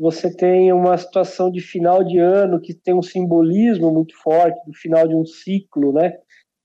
você 0.00 0.34
tem 0.34 0.72
uma 0.72 0.96
situação 0.96 1.52
de 1.52 1.60
final 1.60 2.02
de 2.02 2.16
ano 2.16 2.58
que 2.58 2.72
tem 2.72 2.94
um 2.94 3.02
simbolismo 3.02 3.92
muito 3.92 4.16
forte 4.16 4.58
do 4.66 4.72
final 4.72 5.06
de 5.06 5.14
um 5.14 5.26
ciclo, 5.26 5.92
né? 5.92 6.16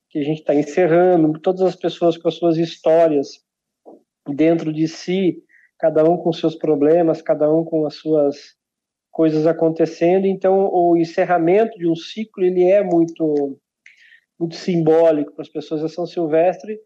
Que 0.09 0.19
a 0.19 0.23
gente 0.23 0.39
está 0.39 0.55
encerrando, 0.55 1.37
todas 1.41 1.59
as 1.59 1.75
pessoas 1.75 2.17
com 2.17 2.29
as 2.29 2.35
suas 2.35 2.57
histórias 2.57 3.43
dentro 4.25 4.71
de 4.71 4.87
si, 4.87 5.43
cada 5.77 6.01
um 6.09 6.15
com 6.15 6.31
seus 6.31 6.55
problemas, 6.55 7.21
cada 7.21 7.53
um 7.53 7.65
com 7.65 7.85
as 7.85 7.95
suas 7.95 8.55
coisas 9.11 9.45
acontecendo. 9.45 10.25
Então, 10.25 10.69
o 10.71 10.95
encerramento 10.95 11.77
de 11.77 11.89
um 11.89 11.95
ciclo 11.95 12.41
ele 12.41 12.63
é 12.63 12.81
muito 12.81 13.59
muito 14.39 14.55
simbólico 14.55 15.33
para 15.33 15.41
as 15.41 15.49
pessoas 15.49 15.81
da 15.81 15.89
São 15.89 16.05
Silvestre. 16.05 16.79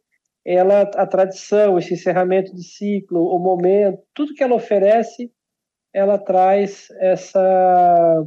Ela, 0.43 0.81
a 0.81 1.05
tradição, 1.05 1.77
esse 1.77 1.93
encerramento 1.93 2.55
de 2.55 2.63
ciclo, 2.63 3.23
o 3.23 3.37
momento, 3.37 3.99
tudo 4.15 4.33
que 4.33 4.43
ela 4.43 4.55
oferece 4.55 5.31
ela 5.93 6.17
traz 6.17 6.87
essa 6.99 8.25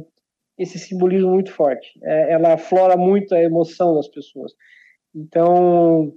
esse 0.57 0.77
simbolismo 0.77 1.31
muito 1.31 1.51
forte. 1.51 1.99
É, 2.03 2.33
ela 2.33 2.53
aflora 2.53 2.95
muito 2.95 3.33
a 3.33 3.41
emoção 3.41 3.95
das 3.95 4.07
pessoas. 4.07 4.53
Então, 5.13 6.13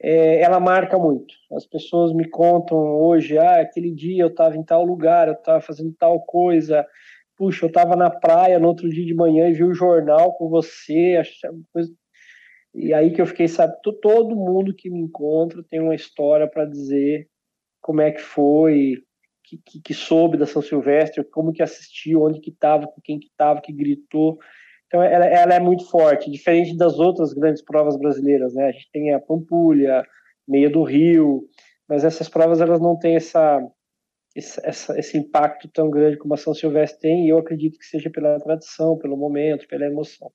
é, 0.00 0.40
ela 0.42 0.58
marca 0.58 0.98
muito. 0.98 1.32
As 1.52 1.64
pessoas 1.66 2.12
me 2.12 2.28
contam 2.28 2.76
hoje, 2.76 3.38
ah, 3.38 3.60
aquele 3.60 3.92
dia 3.94 4.22
eu 4.24 4.28
estava 4.28 4.56
em 4.56 4.64
tal 4.64 4.84
lugar, 4.84 5.28
eu 5.28 5.34
estava 5.34 5.60
fazendo 5.60 5.94
tal 5.98 6.20
coisa. 6.22 6.84
Puxa, 7.36 7.64
eu 7.64 7.68
estava 7.68 7.96
na 7.96 8.10
praia 8.10 8.58
no 8.58 8.68
outro 8.68 8.88
dia 8.88 9.06
de 9.06 9.14
manhã 9.14 9.48
e 9.48 9.52
vi 9.52 9.64
o 9.64 9.74
jornal 9.74 10.34
com 10.34 10.48
você, 10.48 11.22
coisa... 11.72 11.92
E 12.74 12.94
aí 12.94 13.12
que 13.12 13.20
eu 13.20 13.26
fiquei, 13.26 13.48
sabe, 13.48 13.74
todo 13.82 14.34
mundo 14.34 14.74
que 14.74 14.88
me 14.88 14.98
encontra 15.00 15.62
tem 15.68 15.78
uma 15.78 15.94
história 15.94 16.48
para 16.48 16.64
dizer 16.64 17.28
como 17.82 18.00
é 18.00 18.10
que 18.10 18.20
foi, 18.20 18.96
que, 19.44 19.58
que, 19.58 19.80
que, 19.80 19.94
soube 19.94 20.36
da 20.36 20.46
São 20.46 20.62
Silvestre, 20.62 21.24
como 21.24 21.52
que 21.52 21.62
assistiu, 21.62 22.22
onde 22.22 22.40
que 22.40 22.50
estava, 22.50 22.86
com 22.86 23.00
quem 23.02 23.18
que 23.18 23.26
estava, 23.26 23.60
que 23.60 23.72
gritou. 23.72 24.38
Então 24.86 25.02
ela, 25.02 25.26
ela, 25.26 25.54
é 25.54 25.60
muito 25.60 25.88
forte, 25.90 26.30
diferente 26.30 26.76
das 26.76 26.98
outras 26.98 27.32
grandes 27.32 27.62
provas 27.62 27.96
brasileiras, 27.98 28.54
né? 28.54 28.66
A 28.66 28.72
gente 28.72 28.90
tem 28.92 29.12
a 29.12 29.20
Pampulha, 29.20 30.06
Meia 30.46 30.70
do 30.70 30.82
Rio, 30.82 31.44
mas 31.88 32.04
essas 32.04 32.28
provas 32.28 32.60
elas 32.60 32.80
não 32.80 32.98
têm 32.98 33.16
essa, 33.16 33.60
essa, 34.36 34.98
esse 34.98 35.16
impacto 35.16 35.68
tão 35.68 35.90
grande 35.90 36.18
como 36.18 36.34
a 36.34 36.36
São 36.36 36.54
Silvestre 36.54 37.00
tem, 37.00 37.26
e 37.26 37.28
eu 37.30 37.38
acredito 37.38 37.78
que 37.78 37.86
seja 37.86 38.10
pela 38.10 38.38
tradição, 38.38 38.98
pelo 38.98 39.16
momento, 39.16 39.66
pela 39.66 39.86
emoção. 39.86 40.30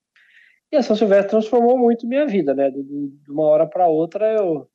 E 0.71 0.75
a 0.75 0.83
São 0.83 0.95
Silvestre 0.95 1.29
transformou 1.29 1.77
muito 1.77 2.07
minha 2.07 2.25
vida, 2.25 2.53
né? 2.53 2.69
De, 2.69 2.83
de 2.83 3.31
uma 3.31 3.43
hora 3.43 3.65
para 3.65 3.87
outra 3.87 4.25
eu 4.33 4.67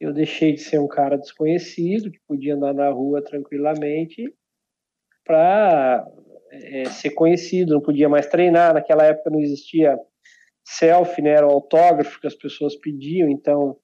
eu 0.00 0.12
deixei 0.12 0.52
de 0.52 0.60
ser 0.60 0.78
um 0.78 0.88
cara 0.88 1.16
desconhecido, 1.16 2.10
que 2.10 2.18
podia 2.26 2.54
andar 2.54 2.74
na 2.74 2.90
rua 2.90 3.22
tranquilamente, 3.22 4.32
para 5.24 6.06
é, 6.52 6.84
ser 6.86 7.10
conhecido, 7.10 7.74
não 7.74 7.80
podia 7.80 8.08
mais 8.08 8.26
treinar. 8.26 8.74
Naquela 8.74 9.04
época 9.04 9.30
não 9.30 9.40
existia 9.40 9.98
selfie, 10.64 11.22
né? 11.22 11.30
era 11.30 11.46
o 11.46 11.50
autógrafo 11.50 12.20
que 12.20 12.26
as 12.26 12.34
pessoas 12.34 12.76
pediam, 12.76 13.28
então 13.28 13.76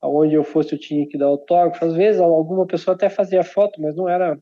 aonde 0.00 0.34
eu 0.34 0.44
fosse 0.44 0.72
eu 0.72 0.78
tinha 0.78 1.06
que 1.08 1.18
dar 1.18 1.26
autógrafo. 1.26 1.84
Às 1.84 1.94
vezes 1.94 2.20
alguma 2.20 2.66
pessoa 2.66 2.94
até 2.94 3.08
fazia 3.08 3.42
foto, 3.42 3.80
mas 3.80 3.96
não 3.96 4.08
era 4.08 4.38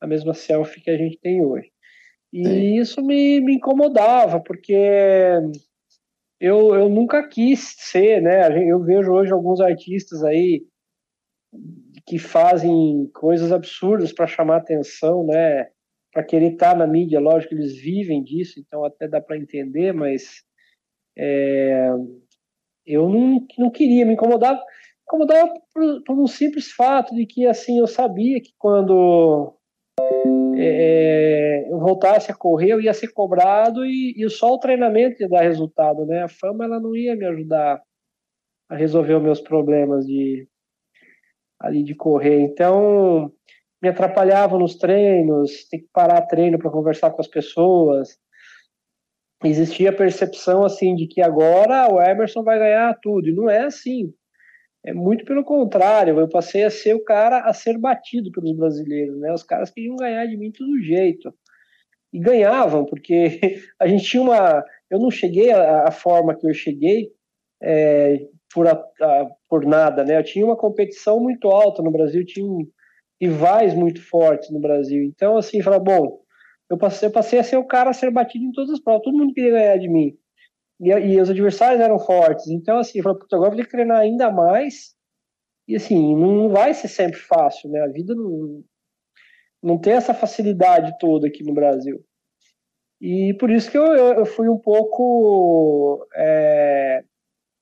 a 0.00 0.06
mesma 0.06 0.34
selfie 0.34 0.80
que 0.80 0.90
a 0.90 0.96
gente 0.96 1.18
tem 1.18 1.44
hoje. 1.44 1.70
E 2.32 2.44
Sim. 2.44 2.80
isso 2.80 3.02
me, 3.02 3.40
me 3.40 3.56
incomodava, 3.56 4.40
porque 4.40 4.74
eu, 6.42 6.74
eu 6.74 6.88
nunca 6.88 7.26
quis 7.28 7.76
ser, 7.78 8.20
né? 8.20 8.48
Eu 8.68 8.82
vejo 8.82 9.12
hoje 9.12 9.32
alguns 9.32 9.60
artistas 9.60 10.24
aí 10.24 10.66
que 12.04 12.18
fazem 12.18 13.08
coisas 13.14 13.52
absurdas 13.52 14.12
para 14.12 14.26
chamar 14.26 14.56
atenção, 14.56 15.24
né? 15.24 15.68
Para 16.12 16.24
querer 16.24 16.54
estar 16.54 16.76
na 16.76 16.84
mídia, 16.84 17.20
lógico 17.20 17.54
eles 17.54 17.80
vivem 17.80 18.24
disso, 18.24 18.58
então 18.58 18.84
até 18.84 19.06
dá 19.06 19.20
para 19.20 19.38
entender, 19.38 19.92
mas 19.92 20.42
é, 21.16 21.90
eu 22.84 23.08
não, 23.08 23.46
não 23.56 23.70
queria, 23.70 24.04
me 24.04 24.14
incomodava, 24.14 24.60
incomodava 25.06 25.54
por, 25.72 26.02
por 26.02 26.18
um 26.18 26.26
simples 26.26 26.72
fato 26.72 27.14
de 27.14 27.24
que 27.24 27.46
assim 27.46 27.78
eu 27.78 27.86
sabia 27.86 28.40
que 28.42 28.50
quando 28.58 29.56
é, 30.56 31.66
eu 31.70 31.78
voltasse 31.78 32.30
a 32.30 32.34
correr, 32.34 32.72
eu 32.72 32.80
ia 32.80 32.94
ser 32.94 33.08
cobrado 33.08 33.84
e, 33.84 34.14
e, 34.16 34.30
só 34.30 34.54
o 34.54 34.58
treinamento 34.58 35.22
ia 35.22 35.28
dar 35.28 35.42
resultado, 35.42 36.06
né? 36.06 36.22
A 36.22 36.28
fama 36.28 36.64
ela 36.64 36.80
não 36.80 36.94
ia 36.94 37.16
me 37.16 37.26
ajudar 37.26 37.82
a 38.68 38.76
resolver 38.76 39.14
os 39.14 39.22
meus 39.22 39.40
problemas 39.40 40.06
de 40.06 40.46
ali 41.60 41.82
de 41.82 41.94
correr. 41.94 42.40
Então 42.40 43.32
me 43.80 43.88
atrapalhava 43.88 44.58
nos 44.58 44.76
treinos, 44.76 45.66
tem 45.68 45.80
que 45.80 45.88
parar 45.92 46.22
treino 46.22 46.58
para 46.58 46.70
conversar 46.70 47.10
com 47.10 47.20
as 47.20 47.28
pessoas. 47.28 48.16
Existia 49.44 49.90
a 49.90 49.96
percepção 49.96 50.64
assim 50.64 50.94
de 50.94 51.08
que 51.08 51.20
agora 51.20 51.92
o 51.92 52.00
Emerson 52.00 52.44
vai 52.44 52.58
ganhar 52.58 52.96
tudo 53.02 53.28
e 53.28 53.34
não 53.34 53.50
é 53.50 53.64
assim. 53.64 54.14
É 54.84 54.92
muito 54.92 55.24
pelo 55.24 55.44
contrário, 55.44 56.18
eu 56.18 56.28
passei 56.28 56.64
a 56.64 56.70
ser 56.70 56.94
o 56.94 57.04
cara 57.04 57.44
a 57.44 57.52
ser 57.52 57.78
batido 57.78 58.32
pelos 58.32 58.56
brasileiros, 58.56 59.16
né? 59.20 59.32
Os 59.32 59.44
caras 59.44 59.70
queriam 59.70 59.94
ganhar 59.96 60.26
de 60.26 60.36
mim 60.36 60.50
todo 60.50 60.82
jeito. 60.82 61.32
E 62.12 62.18
ganhavam, 62.18 62.84
porque 62.84 63.40
a 63.80 63.86
gente 63.86 64.04
tinha 64.04 64.22
uma. 64.22 64.64
Eu 64.90 64.98
não 64.98 65.10
cheguei 65.10 65.52
à, 65.52 65.90
forma 65.90 66.36
que 66.36 66.46
eu 66.46 66.52
cheguei 66.52 67.10
é, 67.62 68.26
por, 68.52 68.66
a, 68.66 68.72
a, 68.72 69.30
por 69.48 69.64
nada, 69.64 70.04
né? 70.04 70.18
Eu 70.18 70.24
tinha 70.24 70.44
uma 70.44 70.56
competição 70.56 71.20
muito 71.20 71.48
alta 71.48 71.80
no 71.80 71.92
Brasil, 71.92 72.24
tinha 72.26 72.46
rivais 73.20 73.74
muito 73.74 74.02
fortes 74.02 74.50
no 74.50 74.60
Brasil. 74.60 75.04
Então, 75.04 75.36
assim, 75.36 75.62
falar, 75.62 75.78
bom, 75.78 76.20
eu 76.68 76.76
passei, 76.76 77.08
eu 77.08 77.12
passei 77.12 77.38
a 77.38 77.44
ser 77.44 77.56
o 77.56 77.64
cara 77.64 77.90
a 77.90 77.94
ser 77.94 78.10
batido 78.10 78.44
em 78.44 78.52
todas 78.52 78.70
as 78.70 78.80
provas, 78.80 79.04
todo 79.04 79.16
mundo 79.16 79.32
queria 79.32 79.52
ganhar 79.52 79.76
de 79.78 79.88
mim 79.88 80.16
e, 80.82 80.90
e 80.90 81.20
os 81.20 81.30
adversários 81.30 81.80
eram 81.80 81.98
fortes. 81.98 82.48
Então, 82.48 82.78
assim, 82.78 82.98
eu 82.98 83.04
falei, 83.04 83.18
agora 83.32 83.50
vou 83.50 83.56
ter 83.56 83.64
que 83.64 83.70
treinar 83.70 83.98
ainda 83.98 84.32
mais. 84.32 84.96
E, 85.68 85.76
assim, 85.76 86.16
não 86.16 86.48
vai 86.48 86.74
ser 86.74 86.88
sempre 86.88 87.20
fácil, 87.20 87.70
né? 87.70 87.80
A 87.82 87.86
vida 87.86 88.14
não, 88.16 88.64
não 89.62 89.78
tem 89.78 89.92
essa 89.92 90.12
facilidade 90.12 90.98
toda 90.98 91.28
aqui 91.28 91.44
no 91.44 91.54
Brasil. 91.54 92.04
E 93.00 93.32
por 93.38 93.48
isso 93.48 93.70
que 93.70 93.78
eu, 93.78 93.94
eu, 93.94 94.14
eu 94.14 94.26
fui 94.26 94.48
um 94.48 94.58
pouco. 94.58 96.04
É, 96.16 97.04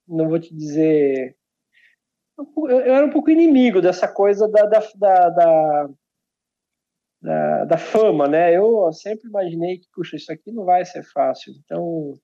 não 0.09 0.29
vou 0.29 0.41
te 0.41 0.55
dizer. 0.55 1.37
eu, 2.39 2.71
eu 2.71 2.95
era 2.95 3.05
um 3.05 3.11
pouco 3.11 3.31
inimigo 3.31 3.83
dessa 3.83 4.09
coisa 4.09 4.49
da, 4.49 4.65
da, 4.65 4.81
da, 4.97 5.91
da, 7.21 7.65
da 7.67 7.79
fama, 7.79 8.27
né? 8.27 8.57
Eu 8.57 8.91
sempre 8.93 9.29
imaginei 9.29 9.79
que, 9.79 9.89
puxa, 9.95 10.17
isso 10.17 10.33
aqui 10.33 10.51
não 10.51 10.65
vai 10.65 10.87
ser 10.87 11.03
fácil. 11.03 11.53
Então, 11.63 12.19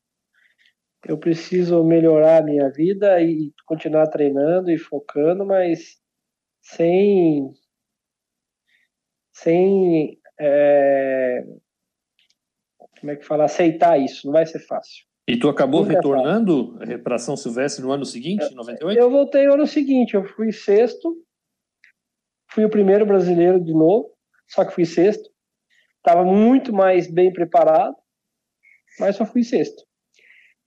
eu 1.05 1.19
preciso 1.19 1.85
melhorar 1.85 2.39
a 2.39 2.45
minha 2.45 2.71
vida 2.71 3.21
e 3.21 3.53
continuar 3.67 4.07
treinando 4.09 4.71
e 4.71 4.79
focando, 4.79 5.45
mas 5.45 6.01
sem 6.63 7.53
sem 9.33 10.19
é, 10.41 11.45
como 13.01 13.13
é 13.13 13.17
que 13.17 13.25
fala 13.25 13.45
aceitar 13.45 13.99
isso 13.99 14.27
não 14.27 14.33
vai 14.33 14.47
ser 14.47 14.61
fácil 14.61 15.07
e 15.29 15.37
tu 15.37 15.49
acabou 15.49 15.81
Nunca 15.81 15.95
retornando 15.95 16.79
para 17.03 17.19
São 17.19 17.37
Silvestre 17.37 17.83
no 17.83 17.91
ano 17.91 18.05
seguinte, 18.05 18.45
em 18.45 18.55
98? 18.55 18.99
Eu 18.99 19.11
voltei 19.11 19.47
no 19.47 19.55
ano 19.55 19.67
seguinte, 19.67 20.15
eu 20.15 20.25
fui 20.25 20.53
sexto, 20.53 21.17
fui 22.53 22.65
o 22.65 22.71
primeiro 22.71 23.05
brasileiro 23.05 23.63
de 23.63 23.73
novo, 23.73 24.13
só 24.47 24.65
que 24.65 24.73
fui 24.73 24.85
sexto. 24.85 25.29
Estava 25.97 26.25
muito 26.25 26.73
mais 26.73 27.11
bem 27.11 27.33
preparado, 27.33 27.97
mas 29.01 29.17
só 29.17 29.27
fui 29.27 29.43
sexto. 29.43 29.85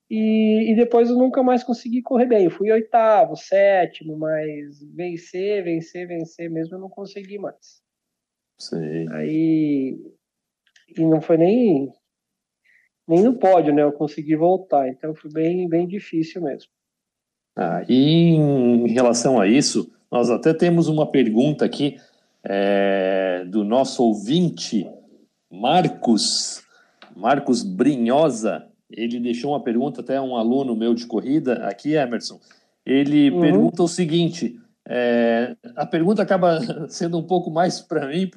E, 0.10 0.72
e, 0.72 0.76
depois 0.76 1.10
eu 1.10 1.18
nunca 1.18 1.44
mais 1.44 1.64
consegui 1.64 2.02
correr 2.02 2.26
bem. 2.26 2.46
Eu 2.46 2.52
fui 2.52 2.72
oitavo, 2.72 3.36
sétimo, 3.36 4.18
mas 4.18 4.82
vencer, 4.96 5.64
vencer, 5.64 6.08
vencer 6.08 6.50
mesmo 6.50 6.76
eu 6.76 6.80
não 6.80 6.90
consegui 6.90 7.38
mais. 7.38 7.82
Sim. 8.58 9.08
Aí. 9.12 9.98
E 10.98 11.06
não 11.06 11.22
foi 11.22 11.38
nem 11.38 11.94
nem 13.10 13.24
no 13.24 13.34
pódio, 13.34 13.74
né? 13.74 13.82
Eu 13.82 13.92
consegui 13.92 14.36
voltar, 14.36 14.88
então 14.88 15.16
foi 15.16 15.32
bem, 15.32 15.68
bem 15.68 15.88
difícil 15.88 16.44
mesmo. 16.44 16.70
Ah, 17.56 17.84
e 17.90 18.36
em 18.36 18.88
relação 18.88 19.42
a 19.42 19.48
isso, 19.48 19.92
nós 20.12 20.30
até 20.30 20.54
temos 20.54 20.88
uma 20.88 21.10
pergunta 21.10 21.66
aqui 21.66 21.98
é, 22.44 23.44
do 23.48 23.64
nosso 23.64 24.04
ouvinte, 24.04 24.88
Marcos, 25.52 26.64
Marcos 27.16 27.64
Brinhosa. 27.64 28.69
Ele 28.90 29.20
deixou 29.20 29.52
uma 29.52 29.64
pergunta, 29.64 30.02
até 30.02 30.20
um 30.20 30.36
aluno 30.36 30.76
meu 30.76 30.94
de 30.94 31.06
corrida 31.06 31.66
aqui, 31.68 31.94
Emerson. 31.94 32.40
Ele 32.86 33.30
uhum. 33.30 33.42
pergunta 33.42 33.84
o 33.84 33.88
seguinte: 33.88 34.60
é, 34.88 35.56
a 35.76 35.86
pergunta 35.86 36.24
acaba 36.24 36.60
sendo 36.90 37.18
um 37.18 37.24
pouco 37.24 37.52
mais 37.52 37.80
para 37.80 38.08
mim, 38.08 38.30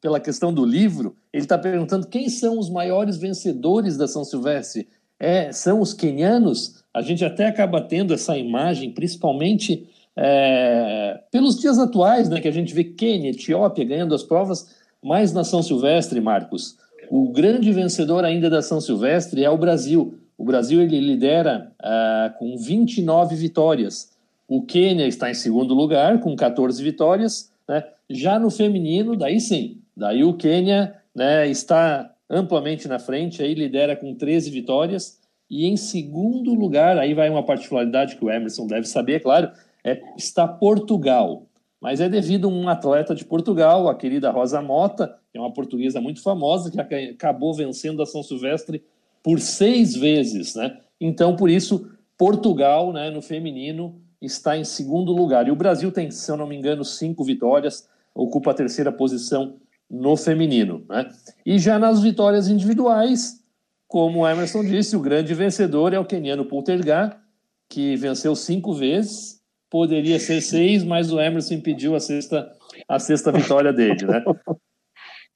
pela 0.00 0.20
questão 0.20 0.52
do 0.52 0.64
livro. 0.64 1.16
Ele 1.32 1.44
está 1.44 1.56
perguntando 1.56 2.06
quem 2.06 2.28
são 2.28 2.58
os 2.58 2.68
maiores 2.68 3.16
vencedores 3.16 3.96
da 3.96 4.06
São 4.06 4.24
Silvestre. 4.24 4.88
É, 5.18 5.50
são 5.50 5.80
os 5.80 5.94
quenianos? 5.94 6.84
A 6.92 7.00
gente 7.00 7.24
até 7.24 7.46
acaba 7.46 7.80
tendo 7.80 8.12
essa 8.12 8.36
imagem, 8.36 8.92
principalmente 8.92 9.88
é, 10.14 11.20
pelos 11.30 11.58
dias 11.58 11.78
atuais, 11.78 12.28
né, 12.28 12.40
que 12.40 12.48
a 12.48 12.52
gente 12.52 12.74
vê 12.74 12.84
Quênia, 12.84 13.30
Etiópia 13.30 13.84
ganhando 13.84 14.14
as 14.14 14.22
provas, 14.22 14.74
mas 15.02 15.32
na 15.32 15.44
São 15.44 15.62
Silvestre, 15.62 16.20
Marcos, 16.20 16.76
o 17.10 17.30
grande 17.32 17.72
vencedor 17.72 18.24
ainda 18.24 18.48
da 18.50 18.62
São 18.62 18.80
Silvestre 18.80 19.44
é 19.44 19.50
o 19.50 19.58
Brasil. 19.58 20.18
O 20.38 20.44
Brasil 20.44 20.82
ele 20.82 21.00
lidera 21.00 21.72
ah, 21.80 22.34
com 22.38 22.56
29 22.56 23.34
vitórias. 23.36 24.12
O 24.48 24.62
Quênia 24.62 25.06
está 25.06 25.30
em 25.30 25.34
segundo 25.34 25.74
lugar, 25.74 26.20
com 26.20 26.36
14 26.36 26.82
vitórias. 26.82 27.50
Né? 27.68 27.84
Já 28.08 28.38
no 28.38 28.50
feminino, 28.50 29.16
daí 29.16 29.40
sim, 29.40 29.78
daí 29.96 30.22
o 30.22 30.34
Quênia 30.34 30.94
né, 31.14 31.48
está 31.48 32.12
amplamente 32.28 32.86
na 32.86 32.98
frente, 32.98 33.42
aí 33.42 33.54
lidera 33.54 33.96
com 33.96 34.14
13 34.14 34.50
vitórias. 34.50 35.18
E 35.48 35.66
em 35.66 35.76
segundo 35.76 36.54
lugar, 36.54 36.98
aí 36.98 37.14
vai 37.14 37.30
uma 37.30 37.42
particularidade 37.42 38.16
que 38.16 38.24
o 38.24 38.30
Emerson 38.30 38.66
deve 38.66 38.86
saber, 38.86 39.14
é 39.14 39.20
claro, 39.20 39.50
é, 39.84 40.00
está 40.16 40.46
Portugal. 40.46 41.46
Mas 41.80 42.00
é 42.00 42.08
devido 42.08 42.48
a 42.48 42.50
um 42.50 42.68
atleta 42.68 43.14
de 43.14 43.24
Portugal, 43.24 43.88
a 43.88 43.94
querida 43.94 44.30
Rosa 44.30 44.62
Mota, 44.62 45.18
que 45.30 45.38
é 45.38 45.40
uma 45.40 45.52
portuguesa 45.52 46.00
muito 46.00 46.22
famosa, 46.22 46.70
que 46.70 46.80
acabou 46.80 47.54
vencendo 47.54 48.02
a 48.02 48.06
São 48.06 48.22
Silvestre 48.22 48.82
por 49.22 49.40
seis 49.40 49.94
vezes. 49.94 50.54
Né? 50.54 50.78
Então, 51.00 51.36
por 51.36 51.50
isso, 51.50 51.90
Portugal, 52.16 52.92
né, 52.92 53.10
no 53.10 53.20
feminino, 53.20 54.00
está 54.20 54.56
em 54.56 54.64
segundo 54.64 55.12
lugar. 55.12 55.46
E 55.46 55.50
o 55.50 55.56
Brasil 55.56 55.92
tem, 55.92 56.10
se 56.10 56.30
eu 56.30 56.36
não 56.36 56.46
me 56.46 56.56
engano, 56.56 56.84
cinco 56.84 57.22
vitórias, 57.22 57.88
ocupa 58.14 58.50
a 58.50 58.54
terceira 58.54 58.90
posição 58.90 59.56
no 59.90 60.16
feminino. 60.16 60.84
Né? 60.88 61.10
E 61.44 61.58
já 61.58 61.78
nas 61.78 62.02
vitórias 62.02 62.48
individuais, 62.48 63.40
como 63.86 64.20
o 64.20 64.28
Emerson 64.28 64.64
disse, 64.64 64.96
o 64.96 65.00
grande 65.00 65.34
vencedor 65.34 65.92
é 65.92 65.98
o 65.98 66.04
keniano 66.04 66.44
Poltergar, 66.44 67.22
que 67.68 67.96
venceu 67.96 68.34
cinco 68.34 68.72
vezes, 68.72 69.40
poderia 69.76 70.18
ser 70.18 70.40
seis, 70.40 70.82
mas 70.82 71.12
o 71.12 71.20
Emerson 71.20 71.52
impediu 71.52 71.94
a 71.94 72.00
sexta, 72.00 72.50
a 72.88 72.98
sexta 72.98 73.30
vitória 73.30 73.72
dele. 73.72 74.06
Né? 74.06 74.24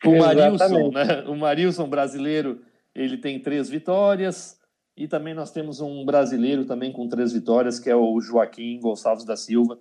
O 0.03 0.17
Marilson, 0.17 0.91
né? 0.93 1.25
o 1.29 1.37
Marilson 1.37 1.87
brasileiro, 1.87 2.63
ele 2.95 3.19
tem 3.19 3.39
três 3.39 3.69
vitórias, 3.69 4.59
e 4.97 5.07
também 5.07 5.35
nós 5.35 5.51
temos 5.51 5.83
um 5.83 6.07
brasileiro 6.07 6.65
também 6.65 6.91
com 6.91 7.07
três 7.07 7.35
vitórias, 7.35 7.79
que 7.79 7.91
é 7.91 7.95
o 7.95 8.19
Joaquim 8.19 8.81
Gonçalves 8.81 9.27
da 9.27 9.37
Silva, 9.37 9.79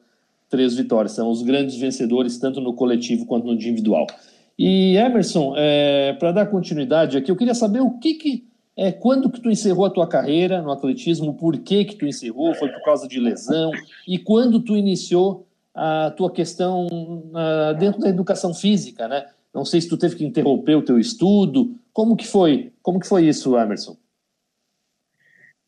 três 0.50 0.76
vitórias. 0.76 1.14
São 1.14 1.32
os 1.32 1.42
grandes 1.42 1.78
vencedores, 1.78 2.38
tanto 2.38 2.60
no 2.60 2.74
coletivo 2.74 3.26
quanto 3.26 3.48
no 3.48 3.54
individual. 3.54 4.08
E 4.58 4.98
Emerson, 4.98 5.54
é, 5.56 6.12
para 6.20 6.34
dar 6.34 6.48
continuidade 6.48 7.16
aqui, 7.16 7.32
eu 7.32 7.38
queria 7.38 7.56
saber 7.56 7.80
o 7.80 7.98
que 7.98 8.16
que 8.16 8.49
é, 8.80 8.94
quando 8.94 9.30
que 9.30 9.42
tu 9.42 9.52
encerrou 9.52 9.86
a 9.86 9.90
tua 9.90 10.08
carreira 10.08 10.62
no 10.62 10.72
atletismo, 10.72 11.34
por 11.34 11.58
que 11.58 11.84
que 11.84 11.96
tu 11.98 12.06
encerrou, 12.06 12.56
foi 12.56 12.70
por 12.70 12.82
causa 12.82 13.10
de 13.10 13.20
lesão, 13.20 13.72
e 14.08 14.18
quando 14.18 14.62
tu 14.62 14.78
iniciou 14.78 15.46
a 15.76 16.12
tua 16.12 16.32
questão 16.32 16.88
uh, 16.88 17.78
dentro 17.78 18.00
da 18.00 18.08
educação 18.08 18.54
física, 18.54 19.06
né? 19.06 19.28
Não 19.54 19.66
sei 19.66 19.82
se 19.82 19.90
tu 19.90 19.98
teve 19.98 20.16
que 20.16 20.26
interromper 20.26 20.76
o 20.76 20.82
teu 20.82 20.98
estudo, 20.98 21.76
como 21.92 22.16
que 22.16 22.26
foi? 22.26 22.72
Como 22.82 23.02
que 23.02 23.08
foi 23.08 23.26
isso, 23.26 23.58
Emerson? 23.58 23.98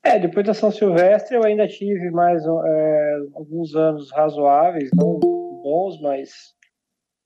É, 0.01 0.18
depois 0.18 0.45
da 0.45 0.53
São 0.53 0.72
Silvestre 0.72 1.36
eu 1.36 1.43
ainda 1.43 1.68
tive 1.68 2.09
mais 2.12 2.43
é, 2.45 3.18
alguns 3.34 3.76
anos 3.76 4.09
razoáveis, 4.12 4.89
não 4.95 5.20
bons, 5.20 5.99
mas 6.01 6.55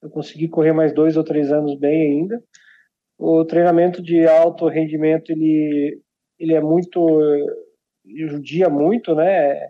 eu 0.01 0.09
consegui 0.09 0.47
correr 0.47 0.73
mais 0.73 0.93
dois 0.93 1.15
ou 1.15 1.23
três 1.23 1.51
anos 1.51 1.77
bem 1.77 2.19
ainda. 2.19 2.43
O 3.17 3.45
treinamento 3.45 4.01
de 4.01 4.27
alto 4.27 4.67
rendimento 4.67 5.31
ele, 5.31 6.01
ele 6.37 6.53
é 6.53 6.61
muito, 6.61 7.07
ele 8.05 8.27
judia 8.27 8.69
muito, 8.69 9.15
né? 9.15 9.69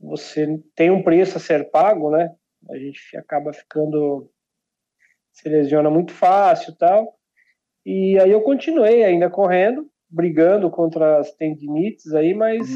Você 0.00 0.62
tem 0.74 0.90
um 0.90 1.02
preço 1.02 1.36
a 1.36 1.40
ser 1.40 1.70
pago, 1.70 2.10
né? 2.10 2.34
A 2.70 2.76
gente 2.76 3.16
acaba 3.16 3.52
ficando 3.52 4.30
se 5.32 5.48
lesiona 5.48 5.90
muito 5.90 6.12
fácil, 6.12 6.74
tal. 6.76 7.14
E 7.84 8.18
aí 8.18 8.30
eu 8.30 8.42
continuei 8.42 9.04
ainda 9.04 9.30
correndo, 9.30 9.90
brigando 10.08 10.70
contra 10.70 11.18
as 11.18 11.32
tendinites 11.32 12.12
aí, 12.12 12.34
mas 12.34 12.68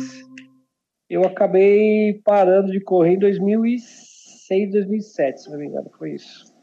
eu 1.10 1.24
acabei 1.24 2.20
parando 2.24 2.72
de 2.72 2.80
correr 2.80 3.14
em 3.14 3.18
2006, 3.18 4.70
2007, 4.70 5.42
se 5.42 5.50
não 5.50 5.58
me 5.58 5.66
engano, 5.66 5.90
foi 5.98 6.12
isso. 6.12 6.53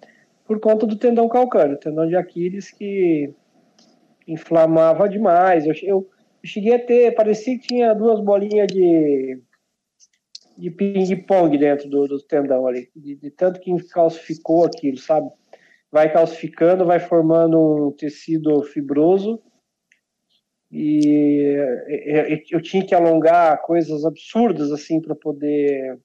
Por 0.51 0.59
conta 0.59 0.85
do 0.85 0.97
tendão 0.97 1.29
calcâneo, 1.29 1.79
tendão 1.79 2.05
de 2.05 2.13
Aquiles 2.13 2.71
que 2.71 3.33
inflamava 4.27 5.07
demais. 5.07 5.65
Eu, 5.65 5.73
eu, 5.81 6.09
cheguei 6.43 6.73
a 6.73 6.85
ter, 6.85 7.15
parecia 7.15 7.57
que 7.57 7.69
tinha 7.69 7.93
duas 7.93 8.19
bolinhas 8.19 8.67
de, 8.67 9.41
de 10.57 10.69
ping-pong 10.69 11.57
dentro 11.57 11.87
do, 11.89 12.05
do, 12.05 12.21
tendão 12.21 12.67
ali, 12.67 12.89
de, 12.93 13.15
de 13.15 13.31
tanto 13.31 13.61
que 13.61 13.73
calcificou 13.93 14.65
aquilo, 14.65 14.97
sabe? 14.97 15.29
Vai 15.89 16.11
calcificando, 16.11 16.85
vai 16.85 16.99
formando 16.99 17.87
um 17.87 17.91
tecido 17.93 18.61
fibroso 18.61 19.41
e 20.69 21.55
eu 22.51 22.61
tinha 22.61 22.85
que 22.85 22.93
alongar 22.93 23.61
coisas 23.61 24.03
absurdas 24.03 24.69
assim 24.69 24.99
para 24.99 25.15
poder 25.15 25.97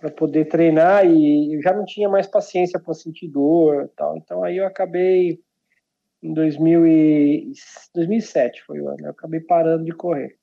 para 0.00 0.10
poder 0.10 0.46
treinar 0.46 1.06
e 1.06 1.54
eu 1.54 1.62
já 1.62 1.72
não 1.72 1.84
tinha 1.84 2.08
mais 2.08 2.26
paciência 2.26 2.80
para 2.80 2.94
sentir 2.94 3.28
dor 3.28 3.90
tal. 3.96 4.16
Então 4.16 4.42
aí 4.42 4.56
eu 4.56 4.66
acabei 4.66 5.40
em 6.22 6.32
2000 6.32 6.86
e, 6.86 7.52
2007 7.94 8.62
foi 8.64 8.80
o 8.80 8.88
ano 8.88 9.06
eu 9.06 9.10
acabei 9.10 9.40
parando 9.40 9.84
de 9.84 9.92
correr. 9.92 10.36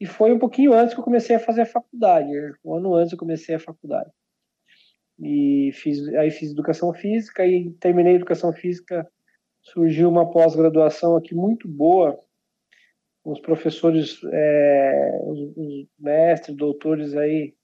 E 0.00 0.06
foi 0.06 0.32
um 0.32 0.38
pouquinho 0.38 0.72
antes 0.72 0.94
que 0.94 1.00
eu 1.00 1.04
comecei 1.04 1.36
a 1.36 1.40
fazer 1.40 1.62
a 1.62 1.66
faculdade 1.66 2.30
um 2.64 2.74
ano 2.74 2.94
antes 2.94 3.12
eu 3.12 3.18
comecei 3.18 3.54
a 3.54 3.60
faculdade. 3.60 4.10
E 5.18 5.70
fiz 5.72 6.06
aí 6.14 6.30
fiz 6.30 6.52
educação 6.52 6.92
física 6.92 7.46
e 7.46 7.70
terminei 7.80 8.14
educação 8.14 8.52
física 8.52 9.08
surgiu 9.62 10.08
uma 10.08 10.30
pós-graduação 10.30 11.16
aqui 11.16 11.34
muito 11.34 11.68
boa, 11.68 12.18
os 13.24 13.40
professores, 13.40 14.20
é, 14.32 15.20
os, 15.24 15.38
os, 15.56 15.86
mestres, 15.98 16.56
doutores 16.56 17.14
aí, 17.14 17.54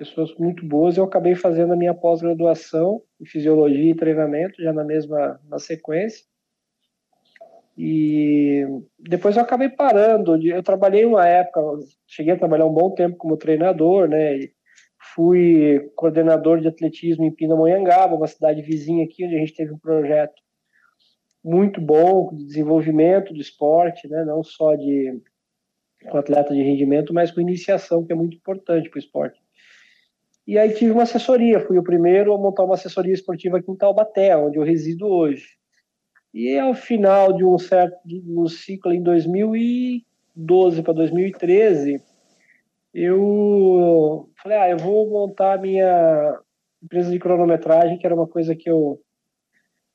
pessoas 0.00 0.34
muito 0.36 0.64
boas. 0.64 0.96
Eu 0.96 1.04
acabei 1.04 1.34
fazendo 1.34 1.74
a 1.74 1.76
minha 1.76 1.92
pós-graduação 1.92 3.02
em 3.20 3.26
fisiologia 3.26 3.90
e 3.90 3.94
treinamento, 3.94 4.62
já 4.62 4.72
na 4.72 4.82
mesma 4.82 5.38
na 5.46 5.58
sequência. 5.58 6.24
E 7.76 8.64
depois 8.98 9.36
eu 9.36 9.42
acabei 9.42 9.68
parando. 9.68 10.36
Eu 10.42 10.62
trabalhei 10.62 11.04
uma 11.04 11.26
época, 11.28 11.60
cheguei 12.06 12.32
a 12.32 12.38
trabalhar 12.38 12.64
um 12.64 12.72
bom 12.72 12.94
tempo 12.94 13.18
como 13.18 13.36
treinador, 13.36 14.08
né? 14.08 14.38
fui 15.14 15.90
coordenador 15.96 16.60
de 16.60 16.68
atletismo 16.68 17.24
em 17.24 17.34
Pindamonhangaba, 17.34 18.14
uma 18.14 18.26
cidade 18.26 18.62
vizinha 18.62 19.04
aqui, 19.04 19.24
onde 19.24 19.36
a 19.36 19.38
gente 19.38 19.54
teve 19.54 19.72
um 19.72 19.78
projeto 19.78 20.40
muito 21.44 21.80
bom 21.80 22.34
de 22.34 22.46
desenvolvimento 22.46 23.34
do 23.34 23.40
esporte, 23.40 24.08
né? 24.08 24.24
não 24.24 24.42
só 24.42 24.74
de 24.74 25.20
com 26.08 26.16
atleta 26.16 26.54
de 26.54 26.62
rendimento, 26.62 27.12
mas 27.12 27.30
com 27.30 27.42
iniciação, 27.42 28.04
que 28.04 28.12
é 28.12 28.16
muito 28.16 28.36
importante 28.36 28.88
para 28.88 28.96
o 28.96 29.00
esporte. 29.00 29.38
E 30.50 30.58
aí 30.58 30.74
tive 30.74 30.90
uma 30.90 31.04
assessoria, 31.04 31.64
fui 31.64 31.78
o 31.78 31.82
primeiro 31.84 32.34
a 32.34 32.36
montar 32.36 32.64
uma 32.64 32.74
assessoria 32.74 33.14
esportiva 33.14 33.58
aqui 33.58 33.70
em 33.70 33.76
Taubaté, 33.76 34.36
onde 34.36 34.58
eu 34.58 34.64
resido 34.64 35.06
hoje. 35.06 35.46
E 36.34 36.58
ao 36.58 36.74
final 36.74 37.32
de 37.32 37.44
um 37.44 37.56
certo 37.56 37.96
no 38.04 38.48
ciclo 38.48 38.92
em 38.92 39.00
2012 39.00 40.82
para 40.82 40.92
2013, 40.92 42.02
eu 42.92 44.28
falei, 44.42 44.58
ah, 44.58 44.70
eu 44.70 44.76
vou 44.76 45.08
montar 45.08 45.52
a 45.52 45.58
minha 45.58 46.40
empresa 46.82 47.12
de 47.12 47.20
cronometragem, 47.20 47.96
que 47.96 48.04
era 48.04 48.16
uma 48.16 48.26
coisa 48.26 48.56
que 48.56 48.68
eu 48.68 49.00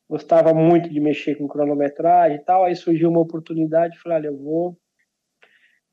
gostava 0.08 0.54
muito 0.54 0.88
de 0.88 1.00
mexer 1.00 1.34
com 1.34 1.46
cronometragem 1.46 2.38
e 2.38 2.42
tal. 2.42 2.64
Aí 2.64 2.74
surgiu 2.74 3.10
uma 3.10 3.20
oportunidade, 3.20 3.98
falei, 3.98 4.20
olha, 4.20 4.28
eu 4.28 4.38
vou, 4.38 4.78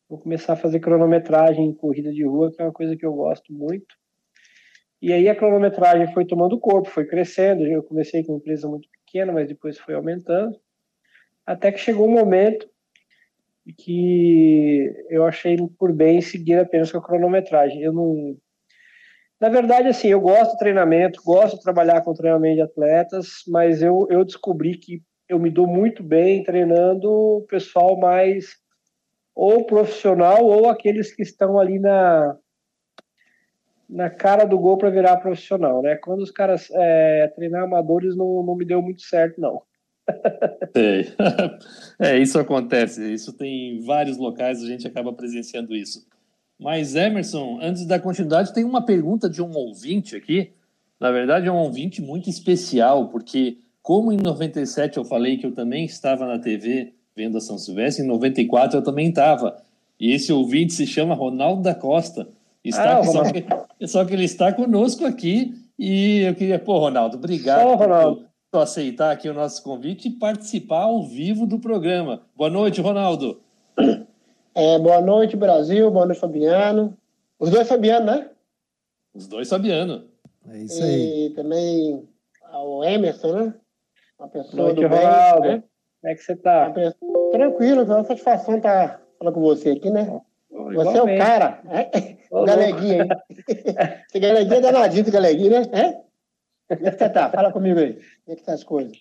vou 0.08 0.20
começar 0.20 0.54
a 0.54 0.56
fazer 0.56 0.80
cronometragem 0.80 1.66
em 1.66 1.74
corrida 1.74 2.14
de 2.14 2.24
rua, 2.24 2.50
que 2.50 2.62
é 2.62 2.66
uma 2.66 2.72
coisa 2.72 2.96
que 2.96 3.06
eu 3.06 3.12
gosto 3.12 3.52
muito. 3.52 4.02
E 5.04 5.12
aí 5.12 5.28
a 5.28 5.36
cronometragem 5.36 6.14
foi 6.14 6.24
tomando 6.24 6.58
corpo, 6.58 6.90
foi 6.90 7.06
crescendo. 7.06 7.68
Eu 7.68 7.84
comecei 7.84 8.24
com 8.24 8.32
uma 8.32 8.38
empresa 8.38 8.70
muito 8.70 8.88
pequena, 8.90 9.34
mas 9.34 9.50
depois 9.50 9.78
foi 9.78 9.96
aumentando. 9.96 10.58
Até 11.46 11.74
que 11.74 11.78
chegou 11.78 12.08
um 12.08 12.14
momento 12.14 12.66
que 13.78 14.90
eu 15.10 15.26
achei 15.26 15.58
por 15.78 15.92
bem 15.92 16.22
seguir 16.22 16.58
apenas 16.58 16.90
com 16.90 17.00
a 17.00 17.04
cronometragem. 17.04 17.82
Eu 17.82 17.92
não. 17.92 18.38
Na 19.42 19.50
verdade, 19.50 19.90
assim, 19.90 20.08
eu 20.08 20.22
gosto 20.22 20.54
de 20.54 20.60
treinamento, 20.60 21.22
gosto 21.22 21.58
de 21.58 21.64
trabalhar 21.64 22.02
com 22.02 22.14
treinamento 22.14 22.56
de 22.56 22.62
atletas, 22.62 23.44
mas 23.50 23.82
eu, 23.82 24.08
eu 24.10 24.24
descobri 24.24 24.78
que 24.78 25.02
eu 25.28 25.38
me 25.38 25.50
dou 25.50 25.68
muito 25.68 26.02
bem 26.02 26.46
treinando 26.46 27.12
o 27.12 27.42
pessoal 27.42 28.00
mais 28.00 28.56
ou 29.36 29.66
profissional 29.66 30.46
ou 30.46 30.70
aqueles 30.70 31.14
que 31.14 31.24
estão 31.24 31.60
ali 31.60 31.78
na, 31.78 32.38
na 33.94 34.10
cara 34.10 34.44
do 34.44 34.58
gol 34.58 34.78
para 34.78 34.90
virar 34.90 35.18
profissional, 35.18 35.82
né? 35.84 35.96
Quando 35.96 36.22
os 36.22 36.32
caras 36.32 36.68
é, 36.74 37.32
treinar 37.36 37.64
amadores 37.64 38.16
não, 38.16 38.42
não 38.42 38.56
me 38.56 38.66
deu 38.66 38.82
muito 38.82 39.04
certo, 39.04 39.40
não. 39.40 39.62
É, 42.00 42.18
isso 42.18 42.40
acontece. 42.40 43.14
Isso 43.14 43.32
tem 43.32 43.80
vários 43.86 44.18
locais, 44.18 44.62
a 44.62 44.66
gente 44.66 44.88
acaba 44.88 45.14
presenciando 45.14 45.76
isso. 45.76 46.06
Mas, 46.60 46.96
Emerson, 46.96 47.60
antes 47.62 47.86
da 47.86 48.00
continuidade, 48.00 48.54
tem 48.54 48.64
uma 48.64 48.84
pergunta 48.84 49.30
de 49.30 49.42
um 49.42 49.56
ouvinte 49.56 50.16
aqui. 50.16 50.52
Na 51.00 51.12
verdade, 51.12 51.48
é 51.48 51.52
um 51.52 51.58
ouvinte 51.58 52.02
muito 52.02 52.30
especial, 52.30 53.10
porque, 53.10 53.60
como 53.82 54.12
em 54.12 54.18
97 54.18 54.98
eu 54.98 55.06
falei 55.06 55.38
que 55.38 55.46
eu 55.46 55.54
também 55.54 55.86
estava 55.86 56.26
na 56.26 56.40
TV 56.40 56.94
vendo 57.16 57.38
a 57.38 57.42
São 57.42 57.58
Silvestre, 57.58 58.04
em 58.04 58.08
94 58.08 58.80
eu 58.80 58.84
também 58.84 59.10
estava. 59.10 59.62
E 60.00 60.12
esse 60.12 60.34
ouvinte 60.34 60.74
se 60.74 60.88
chama 60.88 61.14
Ronaldo 61.14 61.62
da 61.62 61.76
Costa. 61.76 62.28
Está, 62.64 63.00
ah, 63.00 63.04
só, 63.04 63.24
que, 63.24 63.88
só, 63.88 64.06
que, 64.06 64.14
ele 64.14 64.24
está 64.24 64.54
conosco 64.54 65.06
aqui 65.06 65.54
e 65.78 66.22
eu 66.22 66.34
queria, 66.34 66.58
pô, 66.58 66.80
Ronaldo, 66.80 67.18
obrigado 67.18 67.62
Só, 67.62 67.76
Ronaldo. 67.76 68.26
por 68.50 68.62
aceitar 68.62 69.12
aqui 69.12 69.28
o 69.28 69.34
nosso 69.34 69.62
convite 69.62 70.08
e 70.08 70.12
participar 70.12 70.84
ao 70.84 71.04
vivo 71.04 71.46
do 71.46 71.60
programa. 71.60 72.22
Boa 72.36 72.50
noite, 72.50 72.80
Ronaldo. 72.80 73.42
É, 74.56 74.78
boa 74.78 75.02
noite, 75.02 75.36
Brasil. 75.36 75.90
Boa 75.90 76.06
noite, 76.06 76.22
Fabiano. 76.22 76.96
Os 77.40 77.50
dois 77.50 77.68
Fabiano, 77.68 78.06
né? 78.06 78.30
Os 79.14 79.28
dois 79.28 79.50
Fabiano. 79.50 80.06
É 80.48 80.58
isso 80.60 80.84
aí. 80.84 81.26
E 81.26 81.30
também 81.32 82.08
o 82.54 82.84
Emerson, 82.84 83.34
né? 83.34 83.54
Uma 84.20 84.28
pessoa 84.30 84.64
noite, 84.64 84.82
do 84.82 84.90
bem, 84.90 85.00
Ronaldo. 85.00 85.48
Né? 85.48 85.64
Como 86.02 86.14
é 86.14 86.16
que 86.16 86.22
você 86.22 86.36
tá? 86.36 86.70
Pessoa... 86.70 87.32
Tranquilo, 87.32 87.82
é 87.82 87.84
uma 87.84 88.04
satisfação 88.06 88.58
estar 88.58 88.88
tá 88.88 89.02
falando 89.18 89.34
com 89.34 89.42
você 89.42 89.72
aqui, 89.72 89.90
né? 89.90 90.22
Você 90.52 90.98
é 90.98 91.02
o 91.02 91.18
cara. 91.18 91.62
É? 91.70 92.18
Galeguinha, 92.46 93.04
hein? 93.04 93.10
Esse 94.10 94.20
galeguinha 94.20 94.58
é 94.58 94.62
danadinho, 94.62 95.02
esse 95.02 95.12
galeguinho, 95.12 95.52
né? 95.52 95.62
É? 95.72 96.76
Como 96.76 96.88
é 96.88 96.92
que 96.92 96.98
você 96.98 97.10
tá? 97.10 97.30
Fala 97.30 97.52
comigo 97.52 97.80
aí. 97.80 97.94
Como 97.94 98.04
é 98.30 98.36
que 98.36 98.44
tá 98.44 98.54
as 98.54 98.64
coisas? 98.64 98.98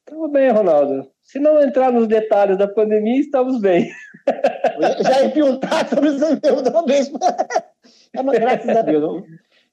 Estamos 0.00 0.30
bem, 0.30 0.50
Ronaldo. 0.50 1.10
Se 1.22 1.38
não 1.38 1.62
entrar 1.62 1.90
nos 1.90 2.06
detalhes 2.06 2.58
da 2.58 2.68
pandemia, 2.68 3.18
estamos 3.18 3.58
bem. 3.58 3.90
Já 5.00 5.22
ia 5.22 5.30
perguntar 5.30 5.88
sobre 5.88 6.10
isso 6.10 6.20
mesmo 6.20 6.86
mesmo. 6.86 7.18
É 8.12 8.20
uma 8.20 8.32
graças 8.34 8.68
a 8.68 8.82
Deus. 8.82 9.24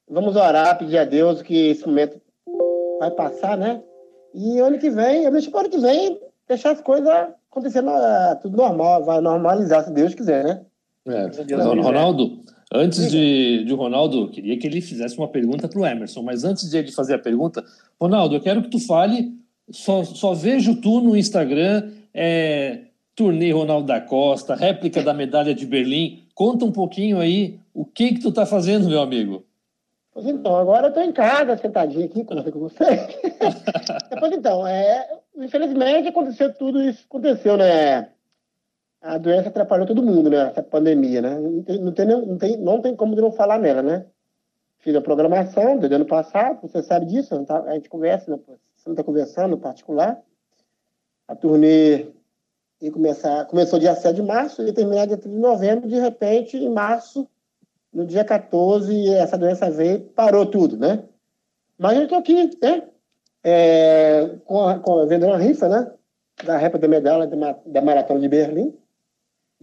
Vamos 0.08 0.34
orar, 0.36 0.78
pedir 0.78 0.98
a 0.98 1.04
Deus 1.04 1.42
que 1.42 1.68
esse 1.70 1.86
momento 1.86 2.20
vai 2.98 3.10
passar, 3.10 3.58
né? 3.58 3.82
E 4.34 4.58
ano 4.58 4.78
que 4.78 4.88
vem, 4.88 5.24
eu 5.24 5.30
deixo 5.30 5.50
para 5.50 5.60
ano 5.60 5.70
que 5.70 5.78
vem, 5.78 6.18
deixar 6.48 6.70
as 6.70 6.80
coisas 6.80 7.08
acontecendo 7.50 7.90
ah, 7.90 8.38
tudo 8.40 8.56
normal, 8.56 9.04
vai 9.04 9.20
normalizar, 9.20 9.84
se 9.84 9.92
Deus 9.92 10.14
quiser, 10.14 10.44
né? 10.44 10.64
É. 11.06 11.26
Ronaldo, 11.82 12.42
antes 12.72 13.10
de, 13.10 13.64
de 13.64 13.74
Ronaldo, 13.74 14.28
queria 14.28 14.58
que 14.58 14.66
ele 14.66 14.80
fizesse 14.80 15.16
uma 15.18 15.28
pergunta 15.28 15.68
para 15.68 15.80
o 15.80 15.86
Emerson, 15.86 16.22
mas 16.22 16.44
antes 16.44 16.70
de 16.70 16.76
ele 16.78 16.92
fazer 16.92 17.14
a 17.14 17.18
pergunta, 17.18 17.64
Ronaldo, 18.00 18.34
eu 18.34 18.40
quero 18.40 18.62
que 18.62 18.70
tu 18.70 18.78
fale, 18.78 19.32
só, 19.70 20.02
só 20.04 20.34
vejo 20.34 20.76
tu 20.76 21.00
no 21.00 21.16
Instagram, 21.16 21.90
é, 22.14 22.80
turnê 23.14 23.52
Ronaldo 23.52 23.86
da 23.86 24.00
Costa, 24.00 24.54
réplica 24.54 25.02
da 25.02 25.14
medalha 25.14 25.54
de 25.54 25.66
Berlim. 25.66 26.24
Conta 26.34 26.64
um 26.64 26.72
pouquinho 26.72 27.20
aí 27.20 27.58
o 27.74 27.84
que 27.84 28.14
que 28.14 28.20
tu 28.20 28.32
tá 28.32 28.46
fazendo, 28.46 28.88
meu 28.88 29.00
amigo. 29.00 29.44
Pois 30.12 30.26
então, 30.26 30.56
agora 30.56 30.88
eu 30.88 30.92
tô 30.92 31.00
em 31.00 31.12
casa, 31.12 31.56
sentadinho 31.56 32.04
aqui, 32.04 32.22
conversando 32.24 32.52
com 32.52 32.60
você. 32.60 32.84
pois 34.18 34.32
então, 34.32 34.66
é, 34.66 35.08
infelizmente 35.36 36.08
aconteceu 36.08 36.52
tudo 36.52 36.82
isso, 36.82 37.04
aconteceu, 37.08 37.56
né? 37.56 38.08
A 39.02 39.18
doença 39.18 39.48
atrapalhou 39.48 39.86
todo 39.86 40.02
mundo, 40.02 40.30
né? 40.30 40.48
Essa 40.48 40.62
pandemia, 40.62 41.20
né? 41.20 41.38
Não 41.38 41.62
tem, 41.92 42.06
não 42.06 42.38
tem, 42.38 42.56
não 42.56 42.80
tem, 42.80 42.96
como 42.96 43.16
não 43.16 43.32
falar 43.32 43.58
nela, 43.58 43.82
né? 43.82 44.06
Fiz 44.78 44.94
a 44.94 45.00
programação 45.00 45.76
do 45.76 45.92
ano 45.92 46.06
passado, 46.06 46.60
você 46.62 46.82
sabe 46.82 47.06
disso, 47.06 47.44
tá, 47.44 47.62
a 47.62 47.74
gente 47.74 47.88
conversa, 47.88 48.30
né? 48.30 48.38
Você 48.76 48.88
não 48.88 48.92
está 48.92 49.02
conversando 49.02 49.58
particular. 49.58 50.20
A 51.26 51.34
turnê 51.34 52.06
ia 52.80 52.92
começar, 52.92 53.44
começou 53.46 53.78
dia 53.78 53.94
7 53.94 54.16
de 54.16 54.22
março 54.22 54.62
e 54.66 54.72
terminar 54.72 55.06
dia 55.06 55.16
3 55.16 55.34
de 55.34 55.40
novembro. 55.40 55.88
De 55.88 55.98
repente, 55.98 56.56
em 56.56 56.68
março, 56.68 57.28
no 57.92 58.06
dia 58.06 58.24
14, 58.24 59.08
essa 59.14 59.36
doença 59.36 59.68
veio 59.70 60.00
parou 60.00 60.46
tudo, 60.46 60.76
né? 60.76 61.04
Mas 61.76 61.96
eu 61.96 62.04
estou 62.04 62.18
aqui, 62.18 62.50
né? 62.62 62.88
É, 63.44 64.36
com, 64.44 64.68
a, 64.68 64.78
com, 64.78 65.06
vendendo 65.06 65.26
uma 65.26 65.38
rifa, 65.38 65.68
né? 65.68 65.92
Da 66.44 66.56
réplica 66.56 66.86
da 66.86 66.88
medalha 66.88 67.26
da, 67.26 67.58
da 67.66 67.82
Maratona 67.82 68.20
de 68.20 68.28
Berlim 68.28 68.81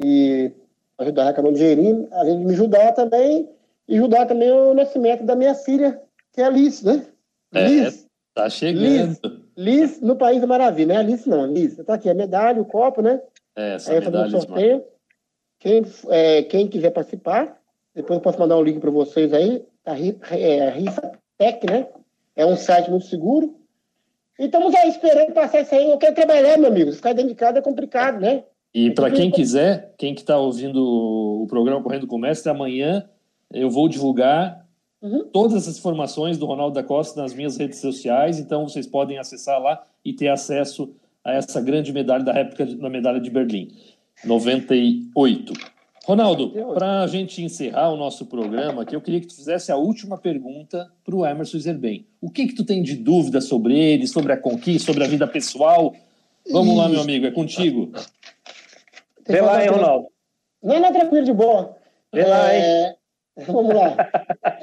e 0.04 0.52
ajudar 0.98 1.24
a 1.24 1.26
arrecadar 1.26 1.50
um 1.50 1.54
dinheirinho, 1.54 2.08
além 2.12 2.40
de 2.40 2.46
me 2.46 2.54
ajudar 2.54 2.94
também, 2.94 3.50
e 3.88 3.98
ajudar 3.98 4.26
também 4.26 4.52
o 4.52 4.74
nascimento 4.74 5.24
da 5.24 5.36
minha 5.36 5.56
filha, 5.56 6.02
que 6.34 6.42
é 6.42 6.46
a 6.46 6.48
Alice, 6.48 6.86
né? 6.86 7.06
É, 7.54 7.68
Liz. 7.68 8.08
Tá 8.34 8.50
chegando. 8.50 8.86
Liz, 8.86 9.20
Liz 9.58 10.02
no 10.02 10.16
País 10.16 10.40
da 10.40 10.48
Maravilha, 10.48 10.94
né? 10.94 11.00
Alice 11.00 11.28
não, 11.28 11.46
Liz. 11.48 11.76
Tá 11.78 11.96
aqui 11.96 12.10
a 12.10 12.14
medalha, 12.14 12.62
o 12.62 12.66
copo, 12.66 13.02
né? 13.02 13.22
É, 13.56 13.76
essa 13.76 13.92
Aí 13.92 14.00
medalha. 14.00 14.28
Um 14.28 14.42
sorteio. 14.42 14.84
Quem, 15.60 15.84
é, 16.10 16.44
quem 16.44 16.68
quiser 16.68 16.92
participar, 16.92 17.60
depois 17.94 18.18
eu 18.18 18.22
posso 18.22 18.40
mandar 18.40 18.58
um 18.58 18.64
link 18.64 18.80
para 18.80 18.92
vocês 18.92 19.34
aí, 19.34 19.66
a 19.86 19.94
é, 20.38 20.70
Rifa 20.70 21.12
Tech, 21.38 21.66
né? 21.66 21.88
É 22.36 22.46
um 22.46 22.56
site 22.56 22.90
muito 22.90 23.08
seguro. 23.08 23.60
E 24.38 24.46
estamos 24.46 24.74
aí 24.74 24.88
esperando 24.88 25.34
passar 25.34 25.62
isso 25.62 25.76
aí. 25.76 25.90
Eu 25.90 25.98
quero 25.98 26.16
trabalhar, 26.16 26.58
meu 26.58 26.70
amigo. 26.70 26.94
Ficar 26.94 27.12
dentro 27.12 27.30
de 27.30 27.36
casa 27.36 27.60
é 27.60 27.62
complicado, 27.62 28.22
né? 28.22 28.46
E 28.74 28.92
para 28.92 29.10
quem 29.10 29.32
quiser, 29.32 29.94
quem 29.98 30.14
que 30.14 30.22
está 30.22 30.38
ouvindo 30.38 30.84
o 30.84 31.48
programa 31.48 31.82
Correndo 31.82 32.06
com 32.06 32.18
o 32.18 32.20
Mestre, 32.20 32.52
amanhã 32.52 33.04
eu 33.52 33.70
vou 33.70 33.90
divulgar 33.90 34.66
uhum. 35.02 35.26
todas 35.32 35.68
as 35.68 35.78
informações 35.78 36.38
do 36.38 36.46
Ronaldo 36.46 36.76
da 36.76 36.84
Costa 36.84 37.20
nas 37.20 37.34
minhas 37.34 37.58
redes 37.58 37.80
sociais, 37.80 38.40
então 38.40 38.68
vocês 38.68 38.86
podem 38.86 39.18
acessar 39.18 39.60
lá 39.60 39.82
e 40.06 40.14
ter 40.14 40.28
acesso 40.28 40.94
a 41.24 41.34
essa 41.34 41.60
grande 41.60 41.92
medalha 41.92 42.24
da 42.24 42.32
réplica 42.32 42.66
da 42.66 42.90
medalha 42.90 43.20
de 43.20 43.30
Berlim, 43.30 43.70
98. 44.24 45.54
Ronaldo, 46.06 46.52
para 46.74 47.04
a 47.04 47.08
gente 47.08 47.44
encerrar 47.44 47.92
o 47.92 47.98
nosso 47.98 48.26
programa 48.26 48.82
aqui, 48.82 48.96
eu 48.96 49.02
queria 49.02 49.20
que 49.20 49.28
tu 49.28 49.36
fizesse 49.36 49.72
a 49.72 49.76
última 49.76 50.18
pergunta 50.18 50.90
para 51.04 51.16
o 51.16 51.26
Emerson 51.26 51.60
Zerben. 51.60 52.06
O 52.20 52.32
que 52.32 52.48
que 52.48 52.56
tu 52.56 52.64
tem 52.64 52.82
de 52.82 52.96
dúvida 52.96 53.42
sobre 53.42 53.78
ele, 53.78 54.08
sobre 54.08 54.34
a 54.34 54.38
conquista, 54.38 54.88
sobre 54.88 55.04
a 55.04 55.08
vida 55.08 55.28
pessoal? 55.28 55.94
Vamos 56.52 56.76
lá, 56.76 56.90
meu 56.90 57.02
amigo, 57.02 57.28
é 57.28 57.32
contigo. 57.32 57.92
Vê 59.30 59.42
lá, 59.42 59.64
hein, 59.64 59.70
Ronaldo. 59.70 60.08
Não, 60.62 60.80
não, 60.80 60.92
tranquilo, 60.92 61.26
de 61.26 61.34
boa. 61.34 61.76
Vê 62.14 62.22
é, 62.22 62.28
lá, 62.28 62.56
hein. 62.56 62.96
Vamos 63.48 63.74
lá. 63.74 63.96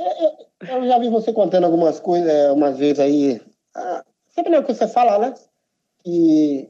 eu, 0.60 0.76
eu, 0.76 0.86
já 0.86 0.98
vi 0.98 1.08
você 1.08 1.32
contando 1.32 1.64
algumas 1.64 2.00
coisas, 2.00 2.28
é, 2.28 2.50
umas 2.50 2.76
vezes 2.78 3.00
aí. 3.00 3.40
Ah, 3.74 4.04
sempre 4.28 4.50
não 4.50 4.58
é 4.58 4.60
o 4.60 4.64
que 4.64 4.74
você 4.74 4.86
fala, 4.86 5.18
né? 5.18 5.34
Que 6.02 6.68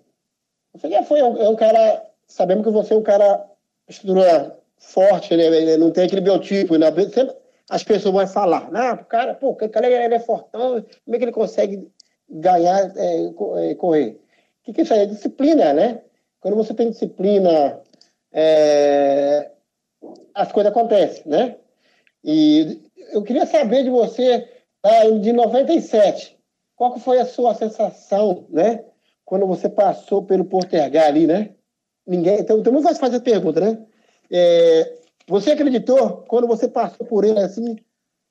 você 0.74 0.88
já 0.88 1.02
foi 1.02 1.22
um, 1.22 1.40
é 1.40 1.48
um 1.48 1.56
cara. 1.56 2.04
Sabemos 2.26 2.64
que 2.64 2.72
você 2.72 2.94
é 2.94 2.96
um 2.96 3.02
cara 3.02 3.44
estrutura 3.88 4.58
forte, 4.78 5.36
né? 5.36 5.76
Não 5.76 5.90
tem 5.90 6.04
aquele 6.04 6.20
biotipo. 6.20 6.76
Né? 6.76 6.86
Sempre, 6.92 7.34
as 7.70 7.82
pessoas 7.82 8.14
vão 8.14 8.26
falar, 8.26 8.70
né? 8.70 8.92
O 8.92 9.04
cara, 9.04 9.34
pô, 9.34 9.50
o 9.50 9.68
cara 9.68 9.88
ele 9.88 10.14
é 10.14 10.20
fortão, 10.20 10.84
como 11.04 11.16
é 11.16 11.18
que 11.18 11.24
ele 11.24 11.32
consegue 11.32 11.90
ganhar, 12.28 12.92
é, 12.96 13.70
é 13.70 13.74
correr? 13.74 14.20
O 14.60 14.64
que, 14.64 14.72
que 14.72 14.82
isso 14.82 14.92
aí 14.92 15.00
é? 15.00 15.06
Disciplina, 15.06 15.72
né? 15.72 16.02
Quando 16.40 16.56
você 16.56 16.74
tem 16.74 16.90
disciplina, 16.90 17.80
é, 18.36 19.50
as 20.34 20.52
coisas 20.52 20.70
acontecem, 20.70 21.22
né? 21.24 21.56
E 22.22 22.82
eu 23.12 23.22
queria 23.22 23.46
saber 23.46 23.82
de 23.82 23.88
você, 23.88 24.46
tá, 24.82 25.08
de 25.08 25.32
97, 25.32 26.38
qual 26.76 26.92
que 26.92 27.00
foi 27.00 27.18
a 27.18 27.24
sua 27.24 27.54
sensação, 27.54 28.44
né? 28.50 28.84
Quando 29.24 29.46
você 29.46 29.70
passou 29.70 30.22
pelo 30.22 30.44
Portergar 30.44 31.06
ali, 31.06 31.26
né? 31.26 31.54
Ninguém, 32.06 32.40
então, 32.40 32.58
então 32.58 32.72
não 32.72 32.82
vai 32.82 32.94
fazer 32.94 33.20
pergunta, 33.20 33.58
né? 33.58 33.86
É, 34.30 34.98
você 35.26 35.52
acreditou 35.52 36.24
quando 36.28 36.46
você 36.46 36.68
passou 36.68 37.06
por 37.06 37.24
ele 37.24 37.40
assim, 37.40 37.76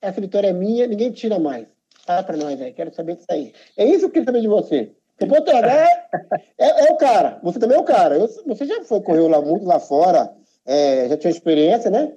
essa 0.01 0.22
vitória 0.22 0.49
é 0.49 0.53
minha, 0.53 0.86
ninguém 0.86 1.12
tira 1.12 1.39
mais. 1.39 1.66
Fala 2.06 2.22
para 2.22 2.38
nós, 2.38 2.60
velho. 2.60 2.76
Quero 2.76 2.93
saber 2.93 3.16
disso 3.16 3.28
aí. 3.32 3.53
É 3.76 3.86
isso 3.86 4.01
que 4.01 4.06
eu 4.06 4.10
queria 4.12 4.26
saber 4.26 4.41
de 4.41 4.47
você. 4.47 4.91
O 5.22 5.28
Portergar 5.28 5.88
é, 6.57 6.66
é, 6.66 6.88
é, 6.88 6.91
o 6.91 6.97
cara. 6.97 7.39
Você 7.43 7.59
também 7.59 7.78
é 7.78 7.80
o 7.80 7.86
cara. 7.86 8.16
Eu, 8.16 8.28
você 8.45 8.66
já 8.66 8.84
foi, 8.84 9.01
correu 9.01 9.28
lá 9.28 9.41
muito 9.41 9.66
lá 9.66 9.80
fora, 9.80 10.34
é, 10.66 11.07
já 11.07 11.18
tinha 11.18 11.32
experiência, 11.32 11.89
né? 11.89 12.13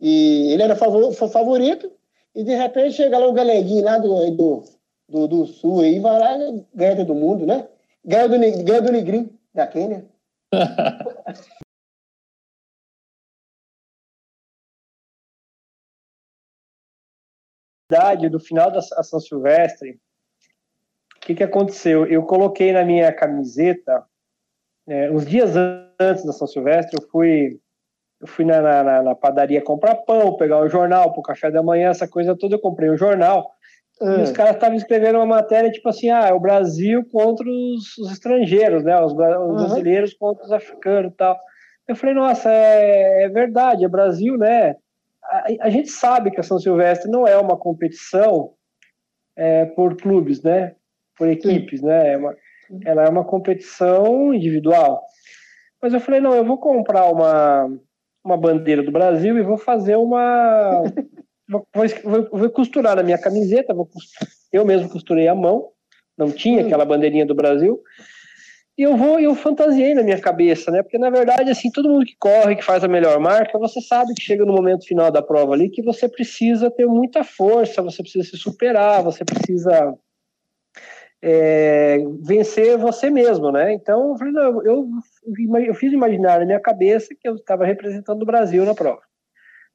E 0.00 0.52
ele 0.52 0.62
era 0.62 0.76
favorito, 0.76 1.90
e 2.34 2.42
de 2.42 2.54
repente 2.54 2.96
chega 2.96 3.18
lá 3.18 3.26
o 3.26 3.32
galeguinho 3.32 3.84
lá 3.84 3.98
do, 3.98 4.30
do, 4.32 4.64
do, 5.08 5.28
do 5.28 5.46
sul 5.46 5.80
aí, 5.80 5.98
vai 6.00 6.18
lá 6.18 6.36
e 6.36 6.64
ganha 6.74 6.96
todo 6.96 7.14
mundo, 7.14 7.46
né? 7.46 7.68
Ganha 8.04 8.28
do, 8.28 8.64
ganha 8.64 8.82
do 8.82 8.92
Negrinho, 8.92 9.30
da 9.54 9.66
Quênia. 9.66 10.04
do 18.30 18.40
final 18.40 18.70
da 18.70 18.80
São 18.80 19.20
Silvestre, 19.20 20.00
o 21.22 21.26
que, 21.26 21.34
que 21.36 21.44
aconteceu? 21.44 22.04
Eu 22.06 22.24
coloquei 22.24 22.72
na 22.72 22.84
minha 22.84 23.12
camiseta, 23.12 24.04
é, 24.88 25.10
uns 25.10 25.24
dias 25.24 25.54
antes 26.00 26.24
da 26.24 26.32
São 26.32 26.46
Silvestre, 26.48 26.98
eu 27.00 27.08
fui 27.08 27.60
eu 28.20 28.26
fui 28.28 28.44
na, 28.44 28.60
na, 28.62 29.02
na, 29.02 29.14
padaria 29.16 29.60
comprar 29.60 29.96
pão, 29.96 30.36
pegar 30.36 30.60
o 30.60 30.68
jornal 30.68 31.10
para 31.10 31.18
o 31.18 31.24
café 31.24 31.50
da 31.50 31.60
manhã, 31.60 31.90
essa 31.90 32.06
coisa 32.06 32.36
toda, 32.36 32.54
eu 32.54 32.60
comprei 32.60 32.88
o 32.88 32.92
um 32.92 32.96
jornal. 32.96 33.50
E 34.00 34.22
os 34.22 34.30
ah. 34.30 34.32
caras 34.32 34.54
estavam 34.54 34.76
escrevendo 34.76 35.16
uma 35.16 35.26
matéria 35.26 35.70
tipo 35.70 35.88
assim: 35.88 36.08
ah, 36.08 36.26
é 36.28 36.32
o 36.32 36.40
Brasil 36.40 37.04
contra 37.10 37.44
os, 37.48 37.98
os 37.98 38.12
estrangeiros, 38.12 38.84
né? 38.84 38.96
Os, 39.00 39.12
os 39.12 39.18
uhum. 39.18 39.54
brasileiros 39.54 40.14
contra 40.14 40.44
os 40.44 40.52
africanos 40.52 41.12
e 41.12 41.16
tal. 41.16 41.38
Eu 41.86 41.96
falei, 41.96 42.14
nossa, 42.14 42.50
é, 42.50 43.24
é 43.24 43.28
verdade, 43.28 43.84
é 43.84 43.88
Brasil, 43.88 44.36
né? 44.38 44.76
A, 45.24 45.46
a, 45.62 45.70
gente 45.70 45.88
sabe 45.88 46.30
que 46.30 46.40
a 46.40 46.42
São 46.44 46.58
Silvestre 46.58 47.10
não 47.10 47.26
é 47.26 47.36
uma 47.36 47.56
competição 47.56 48.54
é, 49.36 49.66
por 49.66 49.96
clubes, 49.96 50.42
né? 50.42 50.74
Por 51.22 51.28
equipes, 51.28 51.80
né? 51.80 52.14
É 52.14 52.16
uma, 52.16 52.36
ela 52.84 53.04
é 53.04 53.08
uma 53.08 53.24
competição 53.24 54.34
individual. 54.34 55.00
Mas 55.80 55.94
eu 55.94 56.00
falei, 56.00 56.20
não, 56.20 56.34
eu 56.34 56.44
vou 56.44 56.58
comprar 56.58 57.06
uma, 57.12 57.70
uma 58.24 58.36
bandeira 58.36 58.82
do 58.82 58.90
Brasil 58.90 59.38
e 59.38 59.42
vou 59.42 59.56
fazer 59.56 59.94
uma. 59.94 60.82
vou, 61.48 61.64
vou, 62.02 62.28
vou, 62.32 62.50
costurar 62.50 62.96
na 62.96 63.04
minha 63.04 63.18
camiseta, 63.18 63.72
vou, 63.72 63.88
eu 64.52 64.64
mesmo 64.64 64.88
costurei 64.88 65.28
a 65.28 65.34
mão, 65.34 65.68
não 66.18 66.28
tinha 66.28 66.60
hum. 66.60 66.66
aquela 66.66 66.84
bandeirinha 66.84 67.24
do 67.24 67.36
Brasil. 67.36 67.80
E 68.76 68.82
eu 68.82 68.96
vou, 68.96 69.20
eu 69.20 69.36
fantasiei 69.36 69.94
na 69.94 70.02
minha 70.02 70.20
cabeça, 70.20 70.72
né? 70.72 70.82
Porque 70.82 70.98
na 70.98 71.08
verdade, 71.08 71.52
assim, 71.52 71.70
todo 71.70 71.88
mundo 71.88 72.04
que 72.04 72.16
corre, 72.18 72.56
que 72.56 72.64
faz 72.64 72.82
a 72.82 72.88
melhor 72.88 73.20
marca, 73.20 73.60
você 73.60 73.80
sabe 73.80 74.12
que 74.12 74.24
chega 74.24 74.44
no 74.44 74.54
momento 74.54 74.88
final 74.88 75.08
da 75.08 75.22
prova 75.22 75.54
ali 75.54 75.70
que 75.70 75.82
você 75.82 76.08
precisa 76.08 76.68
ter 76.68 76.86
muita 76.86 77.22
força, 77.22 77.80
você 77.80 78.02
precisa 78.02 78.28
se 78.28 78.36
superar, 78.36 79.04
você 79.04 79.24
precisa 79.24 79.96
é, 81.22 81.98
vencer 82.20 82.76
você 82.76 83.08
mesmo, 83.08 83.52
né? 83.52 83.72
Então, 83.72 84.10
eu, 84.10 84.18
falei, 84.18 84.32
não, 84.32 84.62
eu, 84.64 84.88
eu 85.64 85.74
fiz 85.74 85.92
imaginar 85.92 86.40
na 86.40 86.46
minha 86.46 86.60
cabeça 86.60 87.14
que 87.18 87.28
eu 87.28 87.36
estava 87.36 87.64
representando 87.64 88.22
o 88.22 88.26
Brasil 88.26 88.64
na 88.64 88.74
prova. 88.74 89.00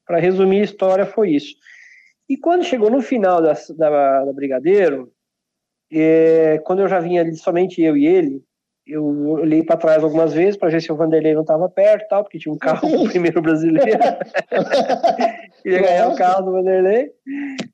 Para 0.06 0.20
resumir 0.20 0.60
a 0.60 0.66
história, 0.66 1.06
foi 1.06 1.32
isso. 1.32 1.56
E 2.30 2.36
quando 2.36 2.66
chegou 2.66 2.90
no 2.90 3.02
final 3.02 3.42
da, 3.42 3.54
da, 3.78 4.26
da 4.26 4.34
Brigadeiro, 4.34 5.10
é, 5.92 6.60
quando 6.66 6.82
eu 6.82 6.90
já 6.90 7.00
vinha 7.00 7.22
ali 7.22 7.36
somente 7.38 7.82
eu 7.82 7.96
e 7.96 8.06
ele, 8.06 8.44
eu 8.86 9.06
olhei 9.30 9.64
para 9.64 9.78
trás 9.78 10.04
algumas 10.04 10.34
vezes 10.34 10.58
para 10.58 10.70
ver 10.70 10.82
se 10.82 10.92
o 10.92 10.96
Vanderlei 10.96 11.34
não 11.34 11.42
estava 11.42 11.70
perto, 11.70 12.08
tal, 12.10 12.24
porque 12.24 12.40
tinha 12.40 12.54
um 12.54 12.58
carro 12.58 13.04
o 13.04 13.08
primeiro 13.10 13.42
brasileiro. 13.42 14.00
Queria 15.64 15.82
ganhar 15.82 16.10
o 16.10 16.16
carro 16.16 16.44
do 16.44 16.52
Vanderlei. 16.52 17.12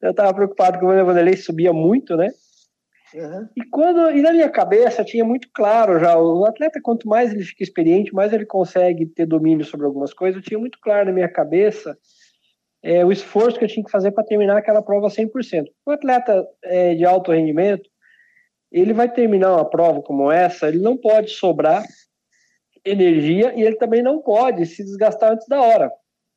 Eu 0.01 0.11
estava 0.11 0.34
preocupado 0.34 0.78
que 0.78 0.86
o 0.86 1.05
Vanderlei 1.05 1.38
subia 1.38 1.74
muito, 1.74 2.15
né? 2.15 2.30
Uhum. 3.14 3.47
E 3.55 3.64
quando 3.70 4.11
e 4.11 4.22
na 4.22 4.32
minha 4.32 4.49
cabeça 4.49 5.03
tinha 5.03 5.24
muito 5.24 5.47
claro 5.53 5.99
já 5.99 6.18
o 6.18 6.45
atleta 6.45 6.80
quanto 6.82 7.07
mais 7.07 7.32
ele 7.32 7.43
fica 7.43 7.64
experiente, 7.64 8.14
mais 8.14 8.34
ele 8.34 8.45
consegue 8.45 9.05
ter 9.05 9.26
domínio 9.26 9.66
sobre 9.66 9.86
algumas 9.86 10.14
coisas. 10.14 10.38
Eu 10.41 10.47
tinha 10.47 10.59
muito 10.59 10.80
claro 10.82 11.05
na 11.05 11.11
minha 11.11 11.30
cabeça 11.30 11.97
é, 12.82 13.05
o 13.05 13.11
esforço 13.11 13.57
que 13.57 13.66
eu 13.66 13.70
tinha 13.70 13.86
que 13.86 13.91
fazer 13.91 14.11
para 14.11 14.24
terminar 14.24 14.57
aquela 14.57 14.82
prova 14.82 15.07
100%. 15.07 15.66
O 15.86 15.91
atleta 15.91 16.45
é, 16.64 16.95
de 16.95 17.05
alto 17.05 17.32
rendimento 17.32 17.89
ele 18.72 18.91
vai 18.91 19.07
terminar 19.07 19.53
uma 19.53 19.70
prova 19.70 20.01
como 20.01 20.32
essa, 20.32 20.68
ele 20.68 20.80
não 20.80 20.97
pode 20.97 21.30
sobrar 21.30 21.84
energia 22.84 23.53
e 23.55 23.61
ele 23.61 23.76
também 23.76 24.01
não 24.01 24.20
pode 24.20 24.66
se 24.66 24.84
desgastar 24.84 25.34
antes 25.34 25.47
da 25.47 25.61
hora. 25.61 25.91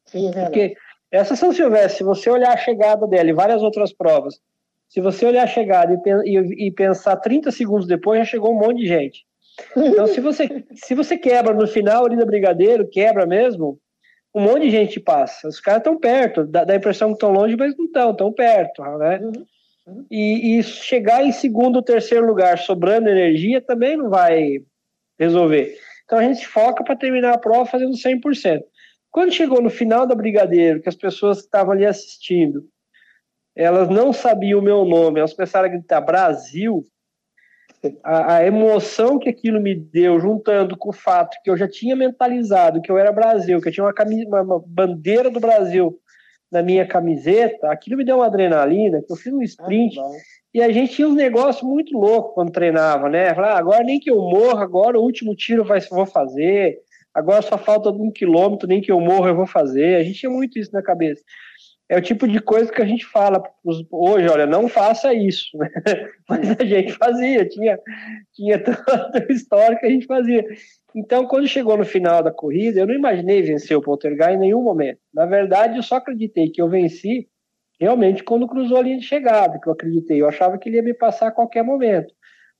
Sim, 0.04 0.28
é 0.28 0.44
Porque 0.44 0.76
essa 1.10 1.34
São 1.34 1.52
Silvestre, 1.52 1.98
se 1.98 2.04
você 2.04 2.28
olhar 2.28 2.52
a 2.52 2.56
chegada 2.58 3.06
dela 3.06 3.30
e 3.30 3.32
várias 3.32 3.62
outras 3.62 3.92
provas, 3.92 4.38
se 4.88 5.00
você 5.00 5.26
olhar 5.26 5.44
a 5.44 5.48
chegada 5.48 5.98
e, 6.24 6.66
e, 6.66 6.70
pensar 6.70 7.16
30 7.16 7.50
segundos 7.50 7.86
depois, 7.86 8.20
já 8.20 8.24
chegou 8.24 8.52
um 8.52 8.58
monte 8.58 8.78
de 8.78 8.86
gente. 8.86 9.24
Então, 9.76 10.06
se 10.06 10.20
você, 10.20 10.64
se 10.74 10.94
você 10.94 11.18
quebra 11.18 11.54
no 11.54 11.66
final 11.66 12.06
ali 12.06 12.16
da 12.16 12.24
Brigadeiro, 12.24 12.88
quebra 12.88 13.26
mesmo, 13.26 13.78
um 14.34 14.42
monte 14.42 14.62
de 14.62 14.70
gente 14.70 15.00
passa. 15.00 15.48
Os 15.48 15.60
caras 15.60 15.80
estão 15.80 15.98
perto, 15.98 16.44
dá, 16.44 16.64
dá, 16.64 16.74
a 16.74 16.76
impressão 16.76 17.08
que 17.08 17.14
estão 17.14 17.32
longe, 17.32 17.56
mas 17.56 17.76
não 17.76 17.86
estão, 17.86 18.10
estão 18.10 18.32
perto, 18.32 18.82
né? 18.98 19.18
Uhum. 19.18 19.32
uhum. 19.86 20.06
E, 20.10 20.58
e, 20.58 20.62
chegar 20.62 21.24
em 21.24 21.32
segundo 21.32 21.76
ou 21.76 21.82
terceiro 21.82 22.26
lugar 22.26 22.58
sobrando 22.58 23.08
energia 23.08 23.60
também 23.60 23.96
não 23.96 24.10
vai 24.10 24.58
resolver. 25.18 25.76
Então 26.04 26.18
a 26.18 26.22
gente 26.22 26.46
foca 26.46 26.84
para 26.84 26.94
terminar 26.94 27.34
a 27.34 27.38
prova 27.38 27.66
fazendo 27.66 27.92
100%. 27.92 28.60
Quando 29.10 29.32
chegou 29.32 29.62
no 29.62 29.70
final 29.70 30.06
da 30.06 30.14
Brigadeiro, 30.14 30.80
que 30.80 30.88
as 30.88 30.94
pessoas 30.94 31.38
que 31.38 31.44
estavam 31.44 31.72
ali 31.72 31.86
assistindo 31.86 32.68
elas 33.56 33.88
não 33.88 34.12
sabiam 34.12 34.60
o 34.60 34.62
meu 34.62 34.84
nome, 34.84 35.18
elas 35.18 35.32
começaram 35.32 35.66
a 35.66 35.70
gritar 35.70 36.00
Brasil. 36.02 36.84
A, 38.02 38.36
a, 38.36 38.46
emoção 38.46 39.18
que 39.18 39.28
aquilo 39.28 39.60
me 39.60 39.74
deu, 39.74 40.18
juntando 40.18 40.76
com 40.76 40.90
o 40.90 40.92
fato 40.92 41.36
que 41.42 41.48
eu 41.48 41.56
já 41.56 41.68
tinha 41.68 41.94
mentalizado 41.94 42.82
que 42.82 42.90
eu 42.90 42.98
era 42.98 43.12
Brasil, 43.12 43.60
que 43.60 43.68
eu 43.68 43.72
tinha 43.72 43.84
uma, 43.84 43.92
camisa, 43.92 44.28
uma, 44.28 44.42
uma 44.42 44.64
bandeira 44.66 45.30
do 45.30 45.38
Brasil 45.38 45.96
na 46.50 46.62
minha 46.62 46.86
camiseta, 46.86 47.70
aquilo 47.70 47.96
me 47.96 48.04
deu 48.04 48.16
uma 48.16 48.26
adrenalina, 48.26 49.02
que 49.02 49.12
eu 49.12 49.16
fiz 49.16 49.32
um 49.32 49.42
sprint. 49.42 49.98
Ah, 49.98 50.10
e 50.54 50.62
a 50.62 50.70
gente 50.72 50.94
tinha 50.94 51.08
uns 51.08 51.14
negócios 51.14 51.62
muito 51.62 51.96
loucos 51.96 52.34
quando 52.34 52.52
treinava, 52.52 53.08
né? 53.08 53.34
Falar, 53.34 53.52
ah, 53.52 53.58
agora 53.58 53.84
nem 53.84 54.00
que 54.00 54.10
eu 54.10 54.20
morra, 54.20 54.62
agora 54.62 54.98
o 54.98 55.02
último 55.02 55.34
tiro 55.34 55.64
vai, 55.64 55.80
vou 55.80 56.06
fazer, 56.06 56.78
agora 57.12 57.42
só 57.42 57.58
falta 57.58 57.90
um 57.90 58.10
quilômetro, 58.10 58.68
nem 58.68 58.80
que 58.80 58.90
eu 58.90 59.00
morra 59.00 59.30
eu 59.30 59.36
vou 59.36 59.46
fazer. 59.46 59.96
A 59.96 60.02
gente 60.02 60.20
tinha 60.20 60.30
muito 60.30 60.58
isso 60.58 60.72
na 60.72 60.82
cabeça 60.82 61.22
é 61.88 61.96
o 61.96 62.02
tipo 62.02 62.26
de 62.26 62.40
coisa 62.40 62.72
que 62.72 62.82
a 62.82 62.86
gente 62.86 63.06
fala 63.06 63.42
hoje, 63.64 64.28
olha, 64.28 64.46
não 64.46 64.68
faça 64.68 65.14
isso. 65.14 65.56
Né? 65.56 65.70
Mas 66.28 66.50
a 66.50 66.64
gente 66.64 66.92
fazia, 66.92 67.48
tinha, 67.48 67.78
tinha 68.34 68.58
tanta 68.62 69.32
história 69.32 69.78
que 69.78 69.86
a 69.86 69.90
gente 69.90 70.06
fazia. 70.06 70.44
Então, 70.94 71.26
quando 71.26 71.46
chegou 71.46 71.76
no 71.76 71.84
final 71.84 72.22
da 72.22 72.32
corrida, 72.32 72.80
eu 72.80 72.86
não 72.86 72.94
imaginei 72.94 73.42
vencer 73.42 73.76
o 73.76 73.82
Poltergeist 73.82 74.34
em 74.34 74.38
nenhum 74.40 74.62
momento. 74.62 74.98
Na 75.14 75.26
verdade, 75.26 75.76
eu 75.76 75.82
só 75.82 75.96
acreditei 75.96 76.50
que 76.50 76.60
eu 76.60 76.68
venci 76.68 77.28
realmente 77.78 78.24
quando 78.24 78.48
cruzou 78.48 78.78
a 78.78 78.82
linha 78.82 78.98
de 78.98 79.04
chegada, 79.04 79.60
que 79.60 79.68
eu 79.68 79.72
acreditei. 79.72 80.20
Eu 80.20 80.28
achava 80.28 80.58
que 80.58 80.68
ele 80.68 80.76
ia 80.76 80.82
me 80.82 80.94
passar 80.94 81.28
a 81.28 81.32
qualquer 81.32 81.62
momento. 81.62 82.12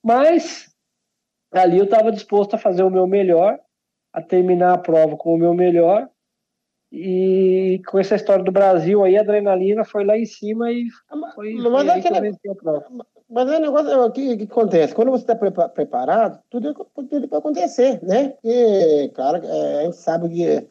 Mas 0.03 0.67
ali 1.51 1.79
eu 1.79 1.85
estava 1.85 2.11
disposto 2.11 2.53
a 2.53 2.59
fazer 2.59 2.83
o 2.83 2.89
meu 2.89 3.07
melhor, 3.07 3.59
a 4.13 4.21
terminar 4.21 4.73
a 4.73 4.77
prova 4.77 5.17
com 5.17 5.33
o 5.33 5.37
meu 5.37 5.53
melhor 5.53 6.07
e 6.99 7.81
com 7.83 7.99
essa 7.99 8.15
história 8.15 8.43
do 8.43 8.51
Brasil 8.51 9.03
aí, 9.03 9.17
a 9.17 9.21
adrenalina 9.21 9.85
foi 9.85 10.03
lá 10.03 10.17
em 10.17 10.25
cima 10.25 10.71
e 10.71 10.87
foi, 11.35 11.53
mas, 11.53 11.87
é 11.87 11.91
aquele, 11.91 12.35
mas 13.29 13.51
é 13.51 13.57
um 13.57 13.61
negócio 13.61 14.11
que, 14.11 14.37
que 14.37 14.43
acontece. 14.45 14.95
Quando 14.95 15.11
você 15.11 15.31
está 15.31 15.35
preparado, 15.69 16.41
tudo, 16.49 16.73
tudo 16.73 17.27
pode 17.27 17.39
acontecer, 17.39 18.03
né? 18.03 18.29
Porque, 18.29 19.11
cara, 19.13 19.45
é, 19.45 19.79
a 19.79 19.83
gente 19.83 19.97
sabe 19.97 20.29
que 20.29 20.67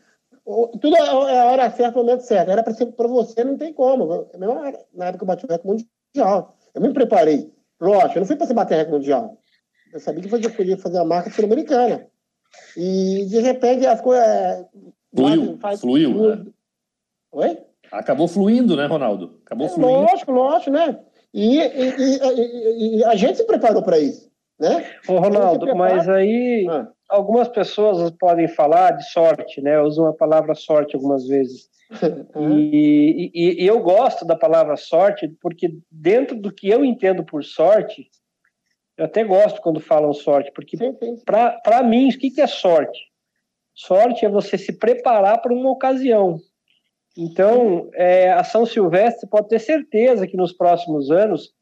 tudo 0.80 0.96
é, 0.96 1.00
é 1.32 1.40
a 1.40 1.46
hora 1.46 1.70
certa, 1.70 1.98
o 1.98 2.04
momento 2.04 2.22
certo. 2.22 2.50
Era 2.50 2.62
para 2.62 3.08
você, 3.08 3.44
não 3.44 3.56
tem 3.56 3.72
como. 3.72 4.28
Na 4.94 5.06
época 5.06 5.18
que 5.18 5.22
eu 5.22 5.26
bati 5.26 5.44
o 5.44 5.48
recorde 5.48 5.86
mundial. 6.14 6.56
Eu 6.74 6.80
me 6.80 6.92
preparei. 6.92 7.52
Lógico, 7.80 8.16
eu 8.16 8.20
não 8.20 8.26
fui 8.26 8.36
para 8.36 8.46
você 8.46 8.54
bater 8.54 8.76
recorde 8.78 8.98
mundial. 8.98 9.38
Eu 9.92 10.00
sabia 10.00 10.22
que 10.22 10.46
eu 10.46 10.50
podia 10.50 10.76
fazer 10.76 10.98
a 10.98 11.04
marca 11.04 11.30
sul-americana. 11.30 12.08
E, 12.76 13.26
de 13.26 13.40
repente, 13.40 13.86
as 13.86 14.00
coisas 14.00 14.66
Fluiu, 15.14 15.58
faz, 15.58 15.80
fluiu. 15.80 16.36
Né? 16.36 16.46
Oi? 17.32 17.58
Acabou 17.92 18.28
fluindo, 18.28 18.76
né, 18.76 18.86
Ronaldo? 18.86 19.40
Acabou 19.44 19.66
é, 19.66 19.70
fluindo. 19.70 20.00
Lógico, 20.00 20.32
lógico, 20.32 20.70
né? 20.70 20.98
E, 21.32 21.58
e, 21.58 21.94
e, 21.98 22.98
e 22.98 23.04
a 23.04 23.14
gente 23.14 23.36
se 23.36 23.46
preparou 23.46 23.82
para 23.82 23.98
isso, 23.98 24.30
né? 24.58 24.86
Ô, 25.06 25.18
Ronaldo, 25.18 25.74
mas 25.76 26.08
aí 26.08 26.66
ah. 26.68 26.88
algumas 27.08 27.48
pessoas 27.48 28.10
podem 28.12 28.48
falar 28.48 28.92
de 28.92 29.10
sorte, 29.10 29.60
né? 29.60 29.80
Usam 29.80 30.06
a 30.06 30.14
palavra 30.14 30.54
sorte 30.54 30.96
algumas 30.96 31.26
vezes. 31.26 31.68
e, 32.40 33.30
e, 33.34 33.62
e 33.62 33.66
eu 33.66 33.80
gosto 33.80 34.24
da 34.24 34.34
palavra 34.34 34.76
sorte 34.76 35.28
porque 35.40 35.78
dentro 35.90 36.36
do 36.36 36.52
que 36.52 36.68
eu 36.68 36.84
entendo 36.84 37.22
por 37.22 37.44
sorte, 37.44 38.08
eu 38.96 39.04
até 39.04 39.22
gosto 39.22 39.60
quando 39.60 39.78
falam 39.78 40.12
sorte, 40.12 40.50
porque 40.52 40.76
para 41.24 41.82
mim, 41.82 42.08
o 42.08 42.18
que, 42.18 42.30
que 42.30 42.40
é 42.40 42.46
sorte? 42.46 42.98
Sorte 43.76 44.24
é 44.24 44.28
você 44.28 44.56
se 44.56 44.72
preparar 44.72 45.42
para 45.42 45.52
uma 45.52 45.70
ocasião. 45.70 46.40
Então, 47.16 47.90
é, 47.94 48.32
a 48.32 48.42
São 48.42 48.64
Silvestre 48.64 49.28
pode 49.28 49.48
ter 49.48 49.58
certeza 49.58 50.26
que 50.26 50.36
nos 50.36 50.52
próximos 50.52 51.10
anos 51.10 51.54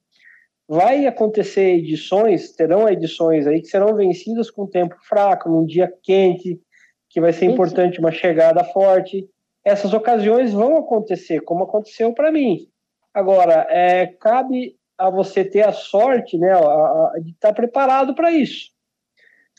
vai 0.68 1.06
acontecer 1.06 1.74
edições, 1.74 2.52
terão 2.52 2.88
edições 2.88 3.46
aí 3.46 3.60
que 3.60 3.66
serão 3.66 3.94
vencidas 3.96 4.48
com 4.50 4.66
tempo 4.66 4.94
fraco, 5.08 5.48
num 5.48 5.66
dia 5.66 5.92
quente, 6.02 6.60
que 7.10 7.20
vai 7.20 7.32
ser 7.32 7.46
importante 7.46 7.98
uma 7.98 8.12
chegada 8.12 8.62
forte. 8.64 9.28
Essas 9.64 9.92
ocasiões 9.92 10.52
vão 10.52 10.76
acontecer, 10.76 11.40
como 11.40 11.64
aconteceu 11.64 12.12
para 12.14 12.30
mim. 12.30 12.68
Agora, 13.12 13.66
é, 13.68 14.06
cabe 14.06 14.76
a 14.96 15.10
você 15.10 15.44
ter 15.44 15.62
a 15.62 15.72
sorte 15.72 16.38
né, 16.38 16.52
a, 16.52 16.58
a, 16.58 17.12
de 17.20 17.32
estar 17.32 17.52
preparado 17.52 18.14
para 18.14 18.30
isso. 18.30 18.73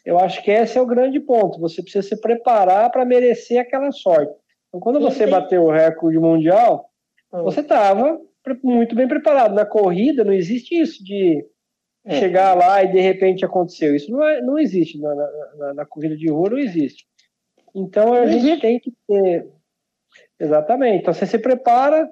Eu 0.06 0.20
acho 0.20 0.44
que 0.44 0.52
esse 0.52 0.78
é 0.78 0.82
o 0.82 0.86
grande 0.86 1.20
ponto. 1.20 1.60
Você 1.60 1.82
precisa 1.82 2.08
se 2.08 2.22
preparar 2.22 2.92
para 2.92 3.04
merecer 3.04 3.60
aquela 3.60 3.92
sorte. 3.92 4.32
Então, 4.68 4.80
quando 4.80 5.00
você 5.00 5.26
bateu 5.26 5.64
o 5.64 5.72
recorde 5.72 6.20
mundial, 6.20 6.90
ah. 7.32 7.42
você 7.42 7.62
estava 7.62 8.22
muito 8.64 8.96
bem 8.96 9.08
preparado. 9.08 9.56
Na 9.56 9.66
corrida 9.66 10.24
não 10.24 10.32
existe 10.32 10.80
isso 10.80 11.04
de 11.04 11.44
é. 12.06 12.20
chegar 12.20 12.56
lá 12.56 12.84
e 12.84 12.92
de 12.92 13.00
repente 13.00 13.44
aconteceu. 13.44 13.96
Isso 13.96 14.12
não, 14.12 14.24
é, 14.24 14.42
não 14.42 14.60
existe. 14.60 15.00
Na, 15.00 15.16
na, 15.16 15.74
na, 15.74 15.86
corrida 15.86 16.16
de 16.16 16.30
rua 16.30 16.52
não 16.52 16.60
existe. 16.60 17.08
Então 17.74 18.14
a 18.14 18.20
não 18.22 18.28
gente 18.28 18.46
existe. 18.46 18.62
tem 18.62 18.80
que 18.80 18.94
ter. 19.08 19.50
Exatamente. 20.40 21.02
Então 21.02 21.14
você 21.16 21.26
se 21.26 21.40
prepara, 21.40 22.08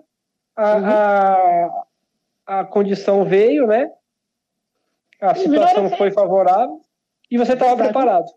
a, 0.56 0.76
uhum. 0.76 0.86
a, 0.86 1.86
a 2.60 2.66
condição 2.66 3.24
veio, 3.24 3.68
né? 3.68 3.92
A 5.22 5.36
situação 5.36 5.90
foi 5.92 6.10
favorável 6.10 6.83
e 7.30 7.38
você 7.38 7.54
estava 7.54 7.76
preparado. 7.76 8.32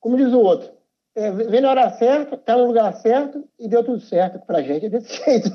Como 0.00 0.16
diz 0.16 0.32
o 0.32 0.40
outro, 0.40 0.70
é, 1.14 1.30
vem 1.30 1.60
na 1.60 1.70
hora 1.70 1.90
certa, 1.90 2.36
tá 2.36 2.56
no 2.56 2.66
lugar 2.66 2.92
certo 2.94 3.44
e 3.58 3.68
deu 3.68 3.84
tudo 3.84 4.00
certo 4.00 4.38
pra 4.46 4.62
gente 4.62 4.86
é 4.86 4.88
desse 4.88 5.14
jeito. 5.24 5.50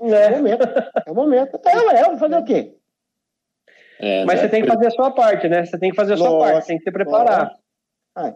É, 0.00 0.26
é 0.26 0.30
o 0.30 0.36
momento. 0.36 0.62
É 1.06 1.10
o 1.10 1.14
momento. 1.14 1.60
É, 1.64 1.98
é, 2.00 2.04
vou 2.04 2.18
fazer 2.18 2.36
o 2.36 2.44
quê? 2.44 2.74
É, 3.98 4.24
Mas 4.24 4.40
você 4.40 4.48
tem 4.48 4.62
que 4.62 4.68
fazer 4.68 4.86
a 4.86 4.90
sua 4.90 5.10
parte, 5.10 5.48
né? 5.48 5.64
Você 5.64 5.78
tem 5.78 5.90
que 5.90 5.96
fazer 5.96 6.14
a 6.14 6.16
sua 6.16 6.30
Nossa, 6.30 6.52
parte, 6.52 6.66
tem 6.66 6.78
que 6.78 6.84
se 6.84 6.92
preparar. 6.92 7.56
Ah, 8.14 8.32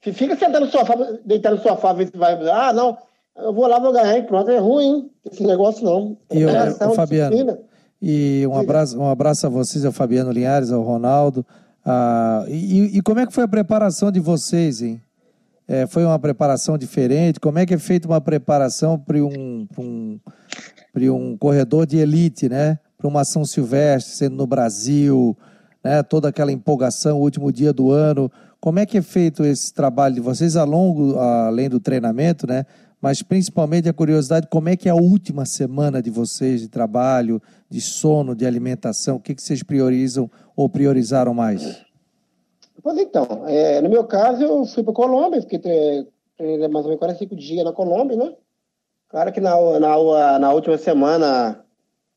fica 0.00 0.36
sentado 0.36 0.64
no 0.64 0.70
sofá, 0.70 0.94
deitado 1.24 1.56
no 1.56 1.62
sofá, 1.62 1.92
ver 1.92 2.06
se 2.06 2.16
vai. 2.16 2.34
Ah, 2.48 2.72
não, 2.72 2.96
eu 3.36 3.52
vou 3.52 3.66
lá, 3.66 3.78
vou 3.78 3.92
ganhar 3.92 4.16
e 4.16 4.22
pronto. 4.22 4.50
É 4.50 4.58
ruim 4.58 5.10
esse 5.24 5.44
negócio, 5.44 5.84
não. 5.84 6.16
E 6.30 6.44
o, 6.44 6.94
Fabiano, 6.94 7.58
e 8.00 8.44
um 8.48 8.58
abraço, 8.58 8.98
um 8.98 9.08
abraço 9.08 9.46
a 9.46 9.50
vocês, 9.50 9.84
ao 9.84 9.92
Fabiano 9.92 10.32
Linhares, 10.32 10.72
ao 10.72 10.82
Ronaldo. 10.82 11.46
Ah, 11.84 12.44
e, 12.48 12.98
e 12.98 13.02
como 13.02 13.20
é 13.20 13.26
que 13.26 13.32
foi 13.32 13.44
a 13.44 13.48
preparação 13.48 14.10
de 14.10 14.20
vocês, 14.20 14.82
hein? 14.82 15.00
É, 15.66 15.86
foi 15.86 16.04
uma 16.04 16.18
preparação 16.18 16.76
diferente? 16.76 17.40
Como 17.40 17.58
é 17.58 17.64
que 17.64 17.74
é 17.74 17.78
feita 17.78 18.06
uma 18.08 18.20
preparação 18.20 18.98
para 18.98 19.16
um, 19.18 19.66
um, 19.78 20.20
um 20.94 21.36
corredor 21.36 21.86
de 21.86 21.98
elite, 21.98 22.48
né? 22.48 22.78
Para 22.98 23.08
uma 23.08 23.22
ação 23.22 23.44
silvestre, 23.44 24.14
sendo 24.14 24.36
no 24.36 24.46
Brasil, 24.46 25.36
né? 25.82 26.02
toda 26.02 26.28
aquela 26.28 26.52
empolgação, 26.52 27.18
o 27.18 27.22
último 27.22 27.50
dia 27.52 27.72
do 27.72 27.90
ano. 27.90 28.30
Como 28.60 28.78
é 28.78 28.86
que 28.86 28.98
é 28.98 29.02
feito 29.02 29.44
esse 29.44 29.72
trabalho 29.72 30.14
de 30.14 30.20
vocês, 30.20 30.56
ao 30.56 30.66
longo, 30.66 31.18
além 31.18 31.68
do 31.68 31.80
treinamento, 31.80 32.46
né? 32.46 32.64
Mas 33.00 33.20
principalmente 33.20 33.88
a 33.88 33.92
curiosidade, 33.92 34.46
como 34.48 34.68
é 34.68 34.76
que 34.76 34.88
é 34.88 34.92
a 34.92 34.94
última 34.94 35.44
semana 35.44 36.00
de 36.00 36.10
vocês 36.10 36.60
de 36.60 36.68
trabalho, 36.68 37.42
de 37.72 37.80
sono, 37.80 38.36
de 38.36 38.44
alimentação? 38.44 39.16
O 39.16 39.20
que, 39.20 39.34
que 39.34 39.42
vocês 39.42 39.62
priorizam 39.62 40.30
ou 40.54 40.68
priorizaram 40.68 41.32
mais? 41.32 41.82
Pois 42.82 42.98
então, 42.98 43.44
é, 43.46 43.80
no 43.80 43.88
meu 43.88 44.04
caso, 44.04 44.42
eu 44.42 44.66
fui 44.66 44.82
para 44.82 44.92
Colômbia, 44.92 45.40
fiquei 45.40 45.58
treinei 45.58 46.68
mais 46.68 46.84
ou 46.84 46.90
menos 46.90 46.98
45 46.98 47.34
dias 47.34 47.64
na 47.64 47.72
Colômbia, 47.72 48.16
né? 48.16 48.34
Claro 49.08 49.32
que 49.32 49.40
na, 49.40 49.54
na, 49.80 50.38
na 50.38 50.52
última 50.52 50.76
semana 50.76 51.64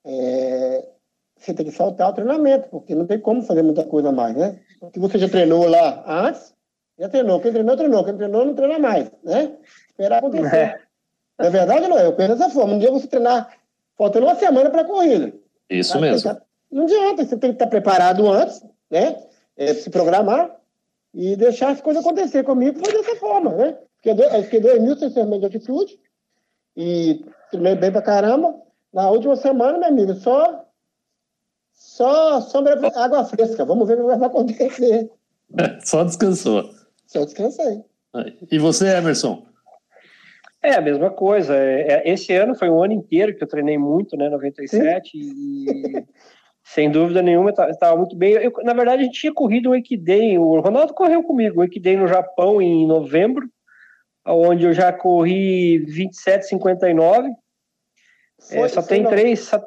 é, 0.06 0.90
você 1.38 1.54
tem 1.54 1.66
que 1.66 1.72
saltar 1.72 2.10
o 2.10 2.14
treinamento, 2.14 2.68
porque 2.70 2.94
não 2.94 3.06
tem 3.06 3.20
como 3.20 3.42
fazer 3.42 3.64
muita 3.64 3.86
coisa 3.86 4.12
mais, 4.12 4.36
né? 4.36 4.60
Porque 4.82 5.00
você 5.00 5.18
já 5.18 5.30
treinou 5.30 5.70
lá 5.70 6.04
antes, 6.06 6.54
já 7.00 7.08
treinou. 7.08 7.40
Quem 7.40 7.54
treinou, 7.54 7.78
treinou. 7.78 8.04
Quem 8.04 8.18
treinou, 8.18 8.46
não 8.46 8.54
treina 8.56 8.80
mais, 8.80 9.10
né? 9.24 9.56
Esperar 9.88 10.18
acontecer. 10.18 10.56
É. 10.56 10.86
É 11.38 11.50
verdade, 11.50 11.88
não? 11.88 11.98
Eu 11.98 12.14
penso 12.14 12.36
dessa 12.36 12.50
forma. 12.50 12.74
Um 12.74 12.80
dia 12.80 12.92
você 12.92 13.08
treinar 13.08 13.50
faltando 13.98 14.26
uma 14.26 14.36
semana 14.36 14.70
para 14.70 14.82
a 14.82 14.86
corrida. 14.86 15.34
Isso 15.70 15.94
tá? 15.94 16.00
mesmo. 16.00 16.34
Tá, 16.34 16.42
não 16.72 16.84
adianta, 16.84 17.26
você 17.26 17.38
tem 17.38 17.52
que 17.52 17.56
estar 17.56 17.68
preparado 17.68 18.30
antes, 18.30 18.64
né? 18.90 19.16
é, 19.58 19.74
se 19.74 19.90
programar 19.90 20.56
e 21.14 21.36
deixar 21.36 21.70
as 21.70 21.82
coisas 21.82 22.04
acontecer 22.04 22.44
comigo 22.44 22.80
foi 22.80 22.92
dessa 22.92 23.16
forma, 23.16 23.54
né? 23.54 23.78
Fiquei 23.98 24.14
dois, 24.14 24.46
fiquei 24.46 24.60
dois 24.60 24.82
mil 24.82 24.98
sem 24.98 25.10
metros 25.10 25.40
de 25.40 25.46
altitude 25.46 26.00
e 26.76 27.26
treinei 27.50 27.76
bem 27.76 27.92
pra 27.92 28.02
caramba. 28.02 28.56
Na 28.94 29.10
última 29.10 29.36
semana, 29.36 29.78
meu 29.78 29.88
amigo, 29.88 30.14
só 30.16 30.66
só 31.72 32.42
sobre 32.42 32.74
água 32.74 33.26
fresca. 33.26 33.66
Vamos 33.66 33.88
ver 33.88 34.00
o 34.00 34.10
que 34.10 34.18
vai 34.18 34.28
acontecer. 34.28 35.12
só 35.84 36.04
descansou. 36.04 36.70
Só 37.06 37.24
descansei. 37.24 37.84
E 38.50 38.58
você, 38.58 38.88
Emerson? 38.88 39.46
É 40.66 40.76
a 40.76 40.82
mesma 40.82 41.12
coisa. 41.12 41.56
É, 41.56 42.04
é 42.08 42.14
esse 42.14 42.34
ano 42.34 42.56
foi 42.56 42.70
um 42.70 42.84
ano 42.84 42.94
inteiro 42.94 43.36
que 43.36 43.44
eu 43.44 43.48
treinei 43.48 43.78
muito, 43.78 44.18
né? 44.18 44.30
97 44.30 45.12
Sim. 45.12 45.20
e 45.20 46.04
sem 46.66 46.90
dúvida 46.90 47.22
nenhuma, 47.22 47.52
estava 47.52 47.96
muito 47.96 48.16
bem. 48.16 48.34
Eu, 48.34 48.52
na 48.64 48.74
verdade, 48.74 49.04
a 49.04 49.06
gente 49.06 49.20
tinha 49.20 49.34
corrido 49.34 49.70
o 49.70 49.76
Equidem, 49.76 50.40
o 50.40 50.60
Ronaldo 50.60 50.96
correu 50.96 51.22
comigo, 51.22 51.62
o 51.62 51.64
Equidem 51.64 51.98
no 51.98 52.08
Japão 52.08 52.60
em 52.60 52.88
novembro, 52.88 53.48
onde 54.26 54.66
eu 54.66 54.74
já 54.74 54.92
corri 54.92 55.86
27,59. 55.86 57.30
É, 58.50 58.68
só 58.68 58.82
tem 58.82 59.04
três. 59.04 59.42
Só, 59.42 59.64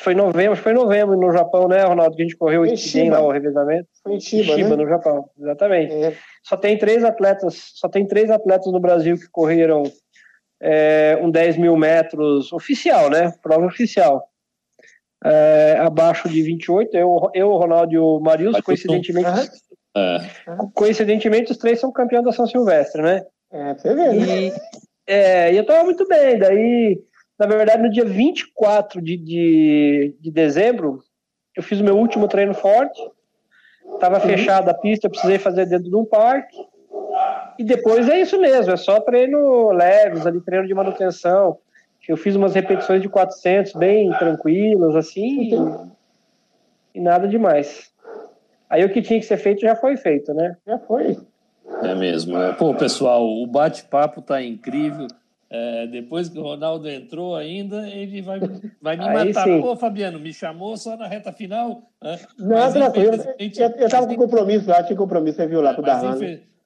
foi 0.00 0.14
novembro, 0.14 0.56
foi 0.56 0.72
novembro 0.72 1.14
no 1.18 1.30
Japão, 1.30 1.68
né, 1.68 1.84
Ronaldo? 1.84 2.16
Que 2.16 2.22
a 2.22 2.24
gente 2.24 2.38
correu 2.38 2.62
o 2.62 2.66
Equidem 2.66 3.10
lá, 3.10 3.20
o 3.20 3.30
revezamento. 3.30 3.88
Foi 4.02 4.14
em 4.14 4.20
Chiba, 4.20 4.54
Chiba 4.54 4.70
né? 4.70 4.76
no 4.76 4.88
Japão, 4.88 5.28
exatamente. 5.38 5.92
É. 5.92 6.16
Só 6.42 6.56
tem 6.56 6.78
três 6.78 7.04
atletas, 7.04 7.72
só 7.74 7.90
tem 7.90 8.06
três 8.06 8.30
atletas 8.30 8.72
no 8.72 8.80
Brasil 8.80 9.18
que 9.18 9.28
correram 9.30 9.82
é, 10.62 11.18
um 11.20 11.30
10 11.30 11.56
mil 11.58 11.76
metros 11.76 12.52
oficial, 12.52 13.10
né? 13.10 13.34
Prova 13.42 13.66
oficial 13.66 14.22
é, 15.24 15.76
abaixo 15.78 16.28
de 16.28 16.42
28, 16.42 16.96
eu, 16.96 17.30
eu 17.34 17.48
o 17.48 17.56
Ronaldo 17.56 17.94
e 17.94 17.98
o 17.98 18.20
Marius, 18.20 18.60
coincidentemente. 18.60 19.50
É. 19.96 20.18
Coincidentemente, 20.74 21.52
os 21.52 21.58
três 21.58 21.78
são 21.78 21.92
campeões 21.92 22.24
da 22.24 22.32
São 22.32 22.46
Silvestre, 22.46 23.02
né? 23.02 23.24
É, 23.52 23.74
você 23.74 23.94
vê, 23.94 24.12
né? 24.12 24.40
E, 24.40 24.52
é, 25.06 25.52
e 25.52 25.56
eu 25.56 25.66
tava 25.66 25.84
muito 25.84 26.06
bem. 26.08 26.38
Daí, 26.38 26.98
na 27.38 27.46
verdade, 27.46 27.82
no 27.82 27.90
dia 27.90 28.04
24 28.04 29.00
de, 29.00 29.16
de, 29.16 30.16
de 30.18 30.30
dezembro, 30.30 31.00
eu 31.56 31.62
fiz 31.62 31.80
o 31.80 31.84
meu 31.84 31.96
último 31.96 32.26
treino 32.26 32.54
forte. 32.54 33.00
Tava 34.00 34.16
uhum. 34.16 34.22
fechada 34.22 34.70
a 34.70 34.74
pista, 34.74 35.06
eu 35.06 35.10
precisei 35.10 35.38
fazer 35.38 35.66
dentro 35.66 35.88
de 35.88 35.96
um 35.96 36.04
parque. 36.04 36.56
E 37.58 37.64
depois 37.64 38.08
é 38.08 38.20
isso 38.20 38.40
mesmo, 38.40 38.72
é 38.72 38.76
só 38.76 39.00
treino 39.00 39.70
leves 39.72 40.26
ali, 40.26 40.40
treino 40.40 40.66
de 40.66 40.74
manutenção. 40.74 41.58
Eu 42.08 42.16
fiz 42.16 42.34
umas 42.34 42.54
repetições 42.54 43.00
de 43.00 43.08
400 43.08 43.74
bem 43.74 44.10
tranquilas, 44.18 44.96
assim, 44.96 45.54
e, 46.94 46.98
e 46.98 47.00
nada 47.00 47.28
demais. 47.28 47.92
Aí 48.68 48.84
o 48.84 48.92
que 48.92 49.02
tinha 49.02 49.20
que 49.20 49.26
ser 49.26 49.36
feito 49.36 49.60
já 49.60 49.76
foi 49.76 49.96
feito, 49.96 50.32
né? 50.34 50.56
Já 50.66 50.78
foi. 50.78 51.16
É 51.82 51.94
mesmo. 51.94 52.36
É. 52.38 52.52
Pô, 52.52 52.74
pessoal, 52.74 53.24
o 53.24 53.46
bate-papo 53.46 54.20
tá 54.22 54.42
incrível. 54.42 55.06
É, 55.54 55.86
depois 55.86 56.30
que 56.30 56.38
o 56.38 56.42
Ronaldo 56.42 56.88
entrou 56.88 57.36
ainda, 57.36 57.86
ele 57.86 58.22
vai, 58.22 58.40
vai 58.80 58.96
me 58.96 59.04
matar. 59.04 59.44
Sim. 59.44 59.60
Pô, 59.60 59.76
Fabiano, 59.76 60.18
me 60.18 60.32
chamou 60.32 60.76
só 60.78 60.96
na 60.96 61.06
reta 61.06 61.30
final. 61.30 61.82
Né? 62.02 62.18
Não, 62.38 62.72
tranquilo. 62.72 63.22
Eu, 63.38 63.68
eu 63.76 63.88
tava 63.90 64.06
com 64.06 64.16
compromisso 64.16 64.70
lá, 64.70 64.82
tinha 64.82 64.96
compromisso, 64.96 65.36
você 65.36 65.46
viu 65.46 65.60
lá 65.60 65.72
é, 65.72 65.74
com 65.74 65.82
o 65.82 65.84
Darlan. 65.84 66.18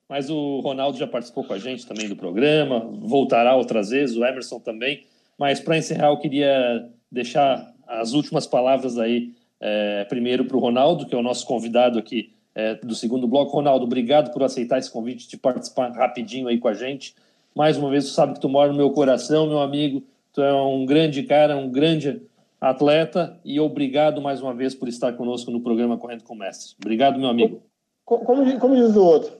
Mas 0.08 0.30
o 0.30 0.60
Ronaldo 0.60 0.98
já 0.98 1.06
participou 1.06 1.44
com 1.44 1.52
a 1.52 1.58
gente 1.58 1.86
também 1.86 2.08
do 2.08 2.16
programa, 2.16 2.80
voltará 3.00 3.56
outras 3.56 3.90
vezes, 3.90 4.16
o 4.16 4.24
Emerson 4.24 4.60
também. 4.60 5.04
Mas 5.38 5.60
para 5.60 5.76
encerrar, 5.76 6.08
eu 6.08 6.18
queria 6.18 6.88
deixar 7.10 7.74
as 7.86 8.12
últimas 8.12 8.46
palavras 8.46 8.98
aí, 8.98 9.32
é, 9.60 10.04
primeiro 10.04 10.44
para 10.44 10.56
o 10.56 10.60
Ronaldo, 10.60 11.06
que 11.06 11.14
é 11.14 11.18
o 11.18 11.22
nosso 11.22 11.46
convidado 11.46 11.98
aqui 11.98 12.32
é, 12.54 12.74
do 12.74 12.94
segundo 12.94 13.26
bloco. 13.26 13.52
Ronaldo, 13.52 13.84
obrigado 13.84 14.32
por 14.32 14.42
aceitar 14.42 14.78
esse 14.78 14.90
convite 14.90 15.28
de 15.28 15.36
participar 15.36 15.90
rapidinho 15.92 16.48
aí 16.48 16.58
com 16.58 16.68
a 16.68 16.74
gente. 16.74 17.14
Mais 17.54 17.76
uma 17.76 17.90
vez, 17.90 18.04
tu 18.04 18.10
sabe 18.10 18.34
que 18.34 18.40
tu 18.40 18.48
mora 18.48 18.70
no 18.70 18.76
meu 18.76 18.90
coração, 18.90 19.46
meu 19.46 19.60
amigo. 19.60 20.02
Tu 20.32 20.42
é 20.42 20.52
um 20.52 20.84
grande 20.84 21.22
cara, 21.22 21.56
um 21.56 21.70
grande 21.70 22.20
atleta 22.60 23.38
e 23.44 23.60
obrigado 23.60 24.20
mais 24.20 24.40
uma 24.40 24.54
vez 24.54 24.74
por 24.74 24.88
estar 24.88 25.12
conosco 25.12 25.50
no 25.50 25.60
programa 25.60 25.96
Correndo 25.96 26.24
com 26.24 26.34
Mestre. 26.34 26.74
Obrigado, 26.78 27.18
meu 27.18 27.28
amigo. 27.28 27.62
Como, 28.04 28.58
como 28.58 28.76
diz 28.76 28.94
o 28.94 29.04
outro, 29.04 29.32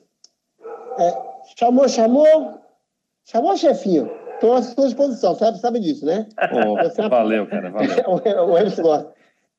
é, 0.98 1.22
chamou, 1.56 1.88
chamou, 1.88 2.60
chamou 3.24 3.56
chefinho. 3.56 4.10
Estou 4.34 4.54
à 4.54 4.62
sua 4.62 4.84
disposição, 4.84 5.34
sabe, 5.34 5.58
sabe 5.58 5.80
disso, 5.80 6.04
né? 6.04 6.26
Oh, 6.52 7.08
valeu, 7.08 7.46
cara, 7.46 7.70
valeu. 7.70 7.88
o 8.48 8.58
Emerson 8.58 8.82
gosta. 8.82 9.16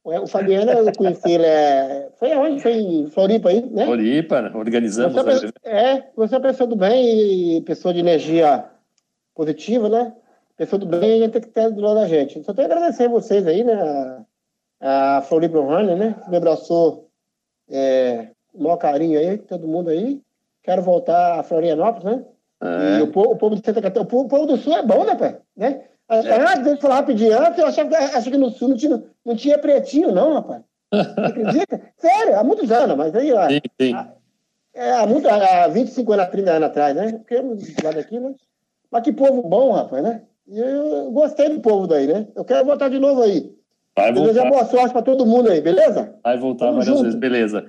O 0.07 0.25
Fabiano, 0.25 0.71
eu 0.71 0.93
conheci 0.95 1.31
ele. 1.31 1.45
É... 1.45 2.09
Foi 2.17 2.31
aonde? 2.31 2.61
Foi 2.61 2.73
em 2.73 3.07
Floripa 3.07 3.49
aí, 3.49 3.61
né? 3.69 3.83
Floripa, 3.85 4.51
organizamos. 4.55 5.13
Você 5.13 5.51
é, 5.63 5.95
é, 5.95 6.09
você 6.15 6.35
é 6.35 6.37
uma 6.37 6.47
pessoa 6.47 6.65
do 6.67 6.77
bem, 6.77 7.61
pessoa 7.63 7.93
de 7.93 7.99
energia 7.99 8.63
positiva, 9.35 9.89
né? 9.89 10.13
Pessoa 10.55 10.79
do 10.79 10.85
bem, 10.85 11.21
a 11.21 11.25
gente 11.25 11.33
tem 11.33 11.41
que 11.41 11.49
estar 11.49 11.69
do 11.69 11.81
lado 11.81 11.99
da 11.99 12.07
gente. 12.07 12.41
Só 12.43 12.53
tenho 12.53 12.69
a 12.69 12.71
agradecer 12.71 13.03
a 13.03 13.09
vocês 13.09 13.45
aí, 13.45 13.65
né? 13.65 14.25
A, 14.79 15.21
Floripa 15.23 15.59
Runner, 15.59 15.97
né? 15.97 16.15
Me 16.29 16.37
abraçou 16.37 17.09
é, 17.69 18.29
o 18.53 18.63
maior 18.63 18.77
carinho 18.77 19.19
aí, 19.19 19.37
todo 19.37 19.67
mundo 19.67 19.89
aí. 19.89 20.21
Quero 20.67 20.81
voltar 20.81 21.39
a 21.39 21.43
Florianópolis, 21.43 22.03
né? 22.03 22.25
É. 22.61 22.99
E 22.99 23.01
o 23.01 23.07
povo, 23.07 23.31
o 23.31 23.37
povo 23.37 23.55
de 23.55 23.65
Santa 23.65 23.81
Catarina, 23.81 24.03
o 24.03 24.05
povo, 24.05 24.25
o 24.25 24.27
povo 24.27 24.45
do 24.45 24.57
Sul 24.57 24.73
é 24.73 24.83
bom, 24.83 25.05
né, 25.05 25.15
pai? 25.15 25.37
Né? 25.55 25.83
É. 26.09 26.17
Antes 26.17 26.75
de 26.75 26.81
falar 26.81 26.95
rapidinho, 26.95 27.39
antes 27.39 27.57
eu 27.57 27.67
achava, 27.67 27.95
achava 27.95 28.31
que 28.31 28.37
no 28.37 28.49
Sul 28.49 28.67
não 28.67 28.75
tinha, 28.75 29.03
não 29.25 29.35
tinha 29.37 29.57
pretinho, 29.57 30.11
não, 30.11 30.33
rapaz. 30.33 30.61
Você 30.93 31.21
acredita? 31.21 31.81
Sério, 31.95 32.37
há 32.37 32.43
muitos 32.43 32.69
anos, 32.69 32.97
mas 32.97 33.15
aí, 33.15 33.31
ó. 33.31 33.47
Sim, 33.47 33.61
sim. 33.79 33.93
Há, 33.93 34.11
é, 34.73 34.91
há, 34.91 35.07
muito, 35.07 35.29
há 35.29 35.69
25 35.69 36.11
anos, 36.11 36.27
30 36.27 36.51
anos 36.51 36.67
atrás, 36.67 36.95
né? 36.97 37.13
Porque 37.13 37.35
lá 37.81 37.91
daqui, 37.91 38.19
né? 38.19 38.35
Mas 38.91 39.03
que 39.03 39.13
povo 39.13 39.41
bom, 39.43 39.71
rapaz, 39.71 40.03
né? 40.03 40.23
E 40.49 40.59
eu 40.59 41.11
gostei 41.11 41.47
do 41.47 41.61
povo 41.61 41.87
daí, 41.87 42.07
né? 42.07 42.27
Eu 42.35 42.43
quero 42.43 42.65
voltar 42.65 42.89
de 42.89 42.99
novo 42.99 43.21
aí. 43.21 43.55
Vai 43.95 44.11
voltar. 44.11 44.27
Desejar 44.27 44.49
boa 44.49 44.65
sorte 44.65 44.91
para 44.91 45.01
todo 45.01 45.25
mundo 45.25 45.49
aí, 45.49 45.61
beleza? 45.61 46.13
Vai 46.21 46.37
voltar 46.37 46.65
Tamo 46.65 46.79
várias 46.79 46.87
junto. 46.87 47.03
vezes, 47.03 47.17
beleza. 47.17 47.65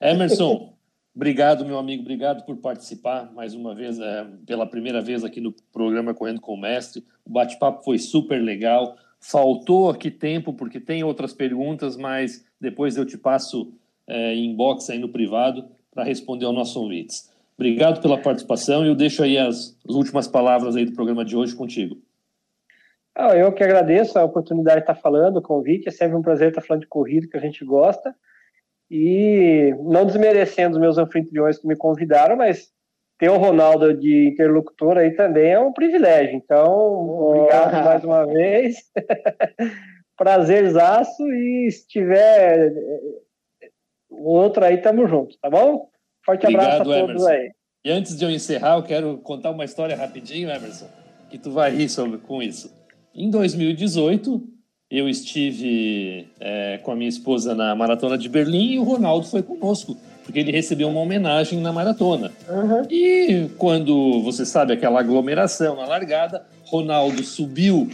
Emerson, 0.00 0.69
obrigado, 1.14 1.64
meu 1.64 1.78
amigo, 1.78 2.02
obrigado 2.02 2.44
por 2.44 2.56
participar 2.56 3.32
mais 3.32 3.54
uma 3.54 3.74
vez, 3.74 3.98
é, 3.98 4.26
pela 4.46 4.66
primeira 4.66 5.00
vez 5.00 5.24
aqui 5.24 5.40
no 5.40 5.52
programa 5.72 6.14
Correndo 6.14 6.40
com 6.40 6.54
o 6.54 6.60
Mestre. 6.60 7.04
O 7.24 7.30
bate-papo 7.30 7.84
foi 7.84 7.98
super 7.98 8.40
legal. 8.40 8.96
Faltou 9.20 9.90
aqui 9.90 10.10
tempo, 10.10 10.52
porque 10.52 10.80
tem 10.80 11.04
outras 11.04 11.32
perguntas, 11.32 11.96
mas 11.96 12.44
depois 12.60 12.96
eu 12.96 13.04
te 13.04 13.18
passo 13.18 13.72
é, 14.06 14.34
inbox 14.34 14.90
aí 14.90 14.98
no 14.98 15.08
privado 15.08 15.68
para 15.92 16.04
responder 16.04 16.46
ao 16.46 16.52
nosso 16.52 16.80
ouvintes. 16.80 17.30
Obrigado 17.60 18.00
pela 18.00 18.16
participação 18.16 18.84
e 18.84 18.88
eu 18.88 18.94
deixo 18.94 19.22
aí 19.22 19.36
as, 19.36 19.76
as, 19.86 19.94
últimas 19.94 20.26
palavras 20.26 20.76
aí 20.76 20.86
do 20.86 20.92
programa 20.92 21.24
de 21.24 21.36
hoje 21.36 21.54
contigo. 21.54 21.98
Ah, 23.14 23.36
eu 23.36 23.52
que 23.52 23.62
agradeço 23.62 24.18
a 24.18 24.24
oportunidade 24.24 24.78
de 24.78 24.82
estar 24.84 24.94
falando, 24.94 25.36
o 25.36 25.42
convite. 25.42 25.86
É 25.86 25.92
sempre 25.92 26.16
um 26.16 26.22
prazer 26.22 26.48
estar 26.48 26.62
falando 26.62 26.82
de 26.82 26.88
corrida 26.88 27.26
que 27.28 27.36
a 27.36 27.40
gente 27.40 27.62
gosta. 27.62 28.14
E 28.90 29.72
não 29.84 30.04
desmerecendo 30.04 30.74
os 30.74 30.80
meus 30.80 30.98
anfitriões 30.98 31.58
que 31.58 31.66
me 31.66 31.76
convidaram, 31.76 32.36
mas 32.36 32.68
ter 33.18 33.30
o 33.30 33.36
Ronaldo 33.36 33.94
de 33.94 34.28
interlocutor 34.28 34.96
aí 34.98 35.12
também 35.12 35.52
é 35.52 35.60
um 35.60 35.72
privilégio. 35.72 36.34
Então, 36.34 36.68
obrigado 36.68 37.80
oh. 37.80 37.84
mais 37.84 38.04
uma 38.04 38.26
vez. 38.26 38.76
Prazerzaço 40.16 41.22
e 41.28 41.70
se 41.70 41.86
tiver 41.86 42.72
o 44.10 44.32
outro 44.32 44.64
aí, 44.64 44.78
tamo 44.78 45.06
junto, 45.06 45.38
tá 45.38 45.48
bom? 45.48 45.88
Forte 46.24 46.46
Obrigado, 46.46 46.82
abraço 46.82 46.82
a 46.82 46.84
todos 46.84 47.22
Emerson. 47.22 47.28
aí. 47.28 47.50
E 47.84 47.90
antes 47.90 48.18
de 48.18 48.24
eu 48.24 48.30
encerrar, 48.30 48.76
eu 48.76 48.82
quero 48.82 49.18
contar 49.18 49.50
uma 49.50 49.64
história 49.64 49.96
rapidinho, 49.96 50.50
Emerson, 50.50 50.86
que 51.30 51.38
tu 51.38 51.50
vai 51.50 51.70
rir 51.70 51.88
sobre, 51.88 52.18
com 52.18 52.42
isso. 52.42 52.74
Em 53.14 53.30
2018, 53.30 54.42
eu 54.90 55.08
estive 55.08 56.26
é, 56.40 56.78
com 56.82 56.90
a 56.90 56.96
minha 56.96 57.08
esposa 57.08 57.54
na 57.54 57.74
Maratona 57.76 58.18
de 58.18 58.28
Berlim 58.28 58.72
e 58.72 58.78
o 58.78 58.82
Ronaldo 58.82 59.26
foi 59.26 59.40
conosco, 59.42 59.96
porque 60.24 60.40
ele 60.40 60.50
recebeu 60.50 60.88
uma 60.88 61.00
homenagem 61.00 61.60
na 61.60 61.72
maratona. 61.72 62.32
Uhum. 62.48 62.82
E 62.90 63.48
quando, 63.56 64.20
você 64.22 64.44
sabe, 64.44 64.72
aquela 64.72 64.98
aglomeração 64.98 65.76
na 65.76 65.86
largada, 65.86 66.44
Ronaldo 66.64 67.22
subiu 67.22 67.88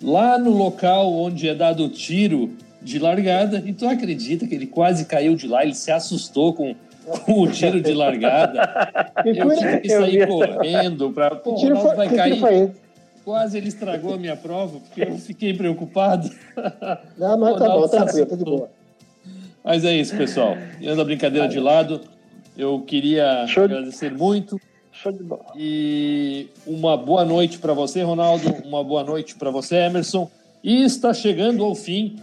lá 0.00 0.38
no 0.38 0.50
local 0.50 1.12
onde 1.12 1.48
é 1.48 1.54
dado 1.54 1.84
o 1.84 1.88
tiro 1.88 2.50
de 2.80 3.00
largada, 3.00 3.60
e 3.66 3.72
tu 3.72 3.88
acredita 3.88 4.46
que 4.46 4.54
ele 4.54 4.66
quase 4.66 5.06
caiu 5.06 5.34
de 5.34 5.48
lá, 5.48 5.64
ele 5.64 5.74
se 5.74 5.90
assustou 5.90 6.54
com, 6.54 6.76
com 7.24 7.40
o 7.40 7.50
tiro 7.50 7.80
de 7.80 7.92
largada. 7.92 8.92
eu 9.26 9.48
tive 9.56 9.80
que 9.80 9.88
sair 9.88 10.28
correndo 10.28 11.10
para. 11.10 11.34
Pô, 11.34 11.54
o 11.54 11.54
Ronaldo 11.56 11.96
vai 11.96 12.08
cair. 12.08 12.70
Quase 13.26 13.58
ele 13.58 13.66
estragou 13.66 14.14
a 14.14 14.16
minha 14.16 14.36
prova, 14.36 14.78
porque 14.78 15.02
eu 15.02 15.18
fiquei 15.18 15.52
preocupado. 15.52 16.30
Não, 17.18 17.36
mas 17.36 17.58
tá 17.58 17.68
bom, 17.68 17.88
tranquilo, 17.88 18.24
tá 18.24 18.36
de 18.36 18.44
boa. 18.44 18.70
Mas 19.64 19.84
é 19.84 19.92
isso, 19.96 20.16
pessoal. 20.16 20.56
Tirando 20.78 21.00
a 21.00 21.04
brincadeira 21.04 21.48
de 21.48 21.58
lado, 21.58 22.02
eu 22.56 22.82
queria 22.82 23.44
Show 23.48 23.64
agradecer 23.64 24.10
de... 24.10 24.16
muito. 24.16 24.60
Show 24.92 25.10
de 25.10 25.24
bola. 25.24 25.44
E 25.56 26.46
uma 26.64 26.96
boa 26.96 27.24
noite 27.24 27.58
para 27.58 27.72
você, 27.72 28.00
Ronaldo. 28.00 28.48
Uma 28.64 28.84
boa 28.84 29.02
noite 29.02 29.34
para 29.34 29.50
você, 29.50 29.74
Emerson. 29.74 30.30
E 30.62 30.84
está 30.84 31.12
chegando 31.12 31.64
ao 31.64 31.74
fim 31.74 32.20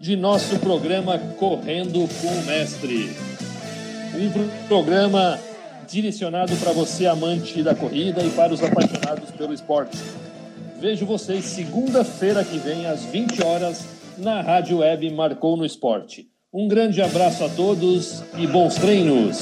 de 0.00 0.16
nosso 0.16 0.58
programa 0.58 1.16
Correndo 1.38 2.08
com 2.20 2.26
o 2.26 2.44
Mestre. 2.44 3.08
Um 4.16 4.66
programa 4.66 5.38
direcionado 5.88 6.56
para 6.56 6.72
você, 6.72 7.06
amante 7.06 7.62
da 7.62 7.72
corrida, 7.72 8.20
e 8.20 8.30
para 8.30 8.52
os 8.52 8.60
apaixonados 8.60 9.30
pelo 9.30 9.54
esporte. 9.54 9.96
Vejo 10.84 11.06
vocês 11.06 11.46
segunda-feira 11.46 12.44
que 12.44 12.58
vem, 12.58 12.84
às 12.84 13.06
20 13.06 13.42
horas, 13.42 13.86
na 14.18 14.42
Rádio 14.42 14.80
Web 14.80 15.10
Marcou 15.12 15.56
no 15.56 15.64
Esporte. 15.64 16.28
Um 16.52 16.68
grande 16.68 17.00
abraço 17.00 17.42
a 17.42 17.48
todos 17.48 18.22
e 18.36 18.46
bons 18.46 18.74
treinos! 18.74 19.38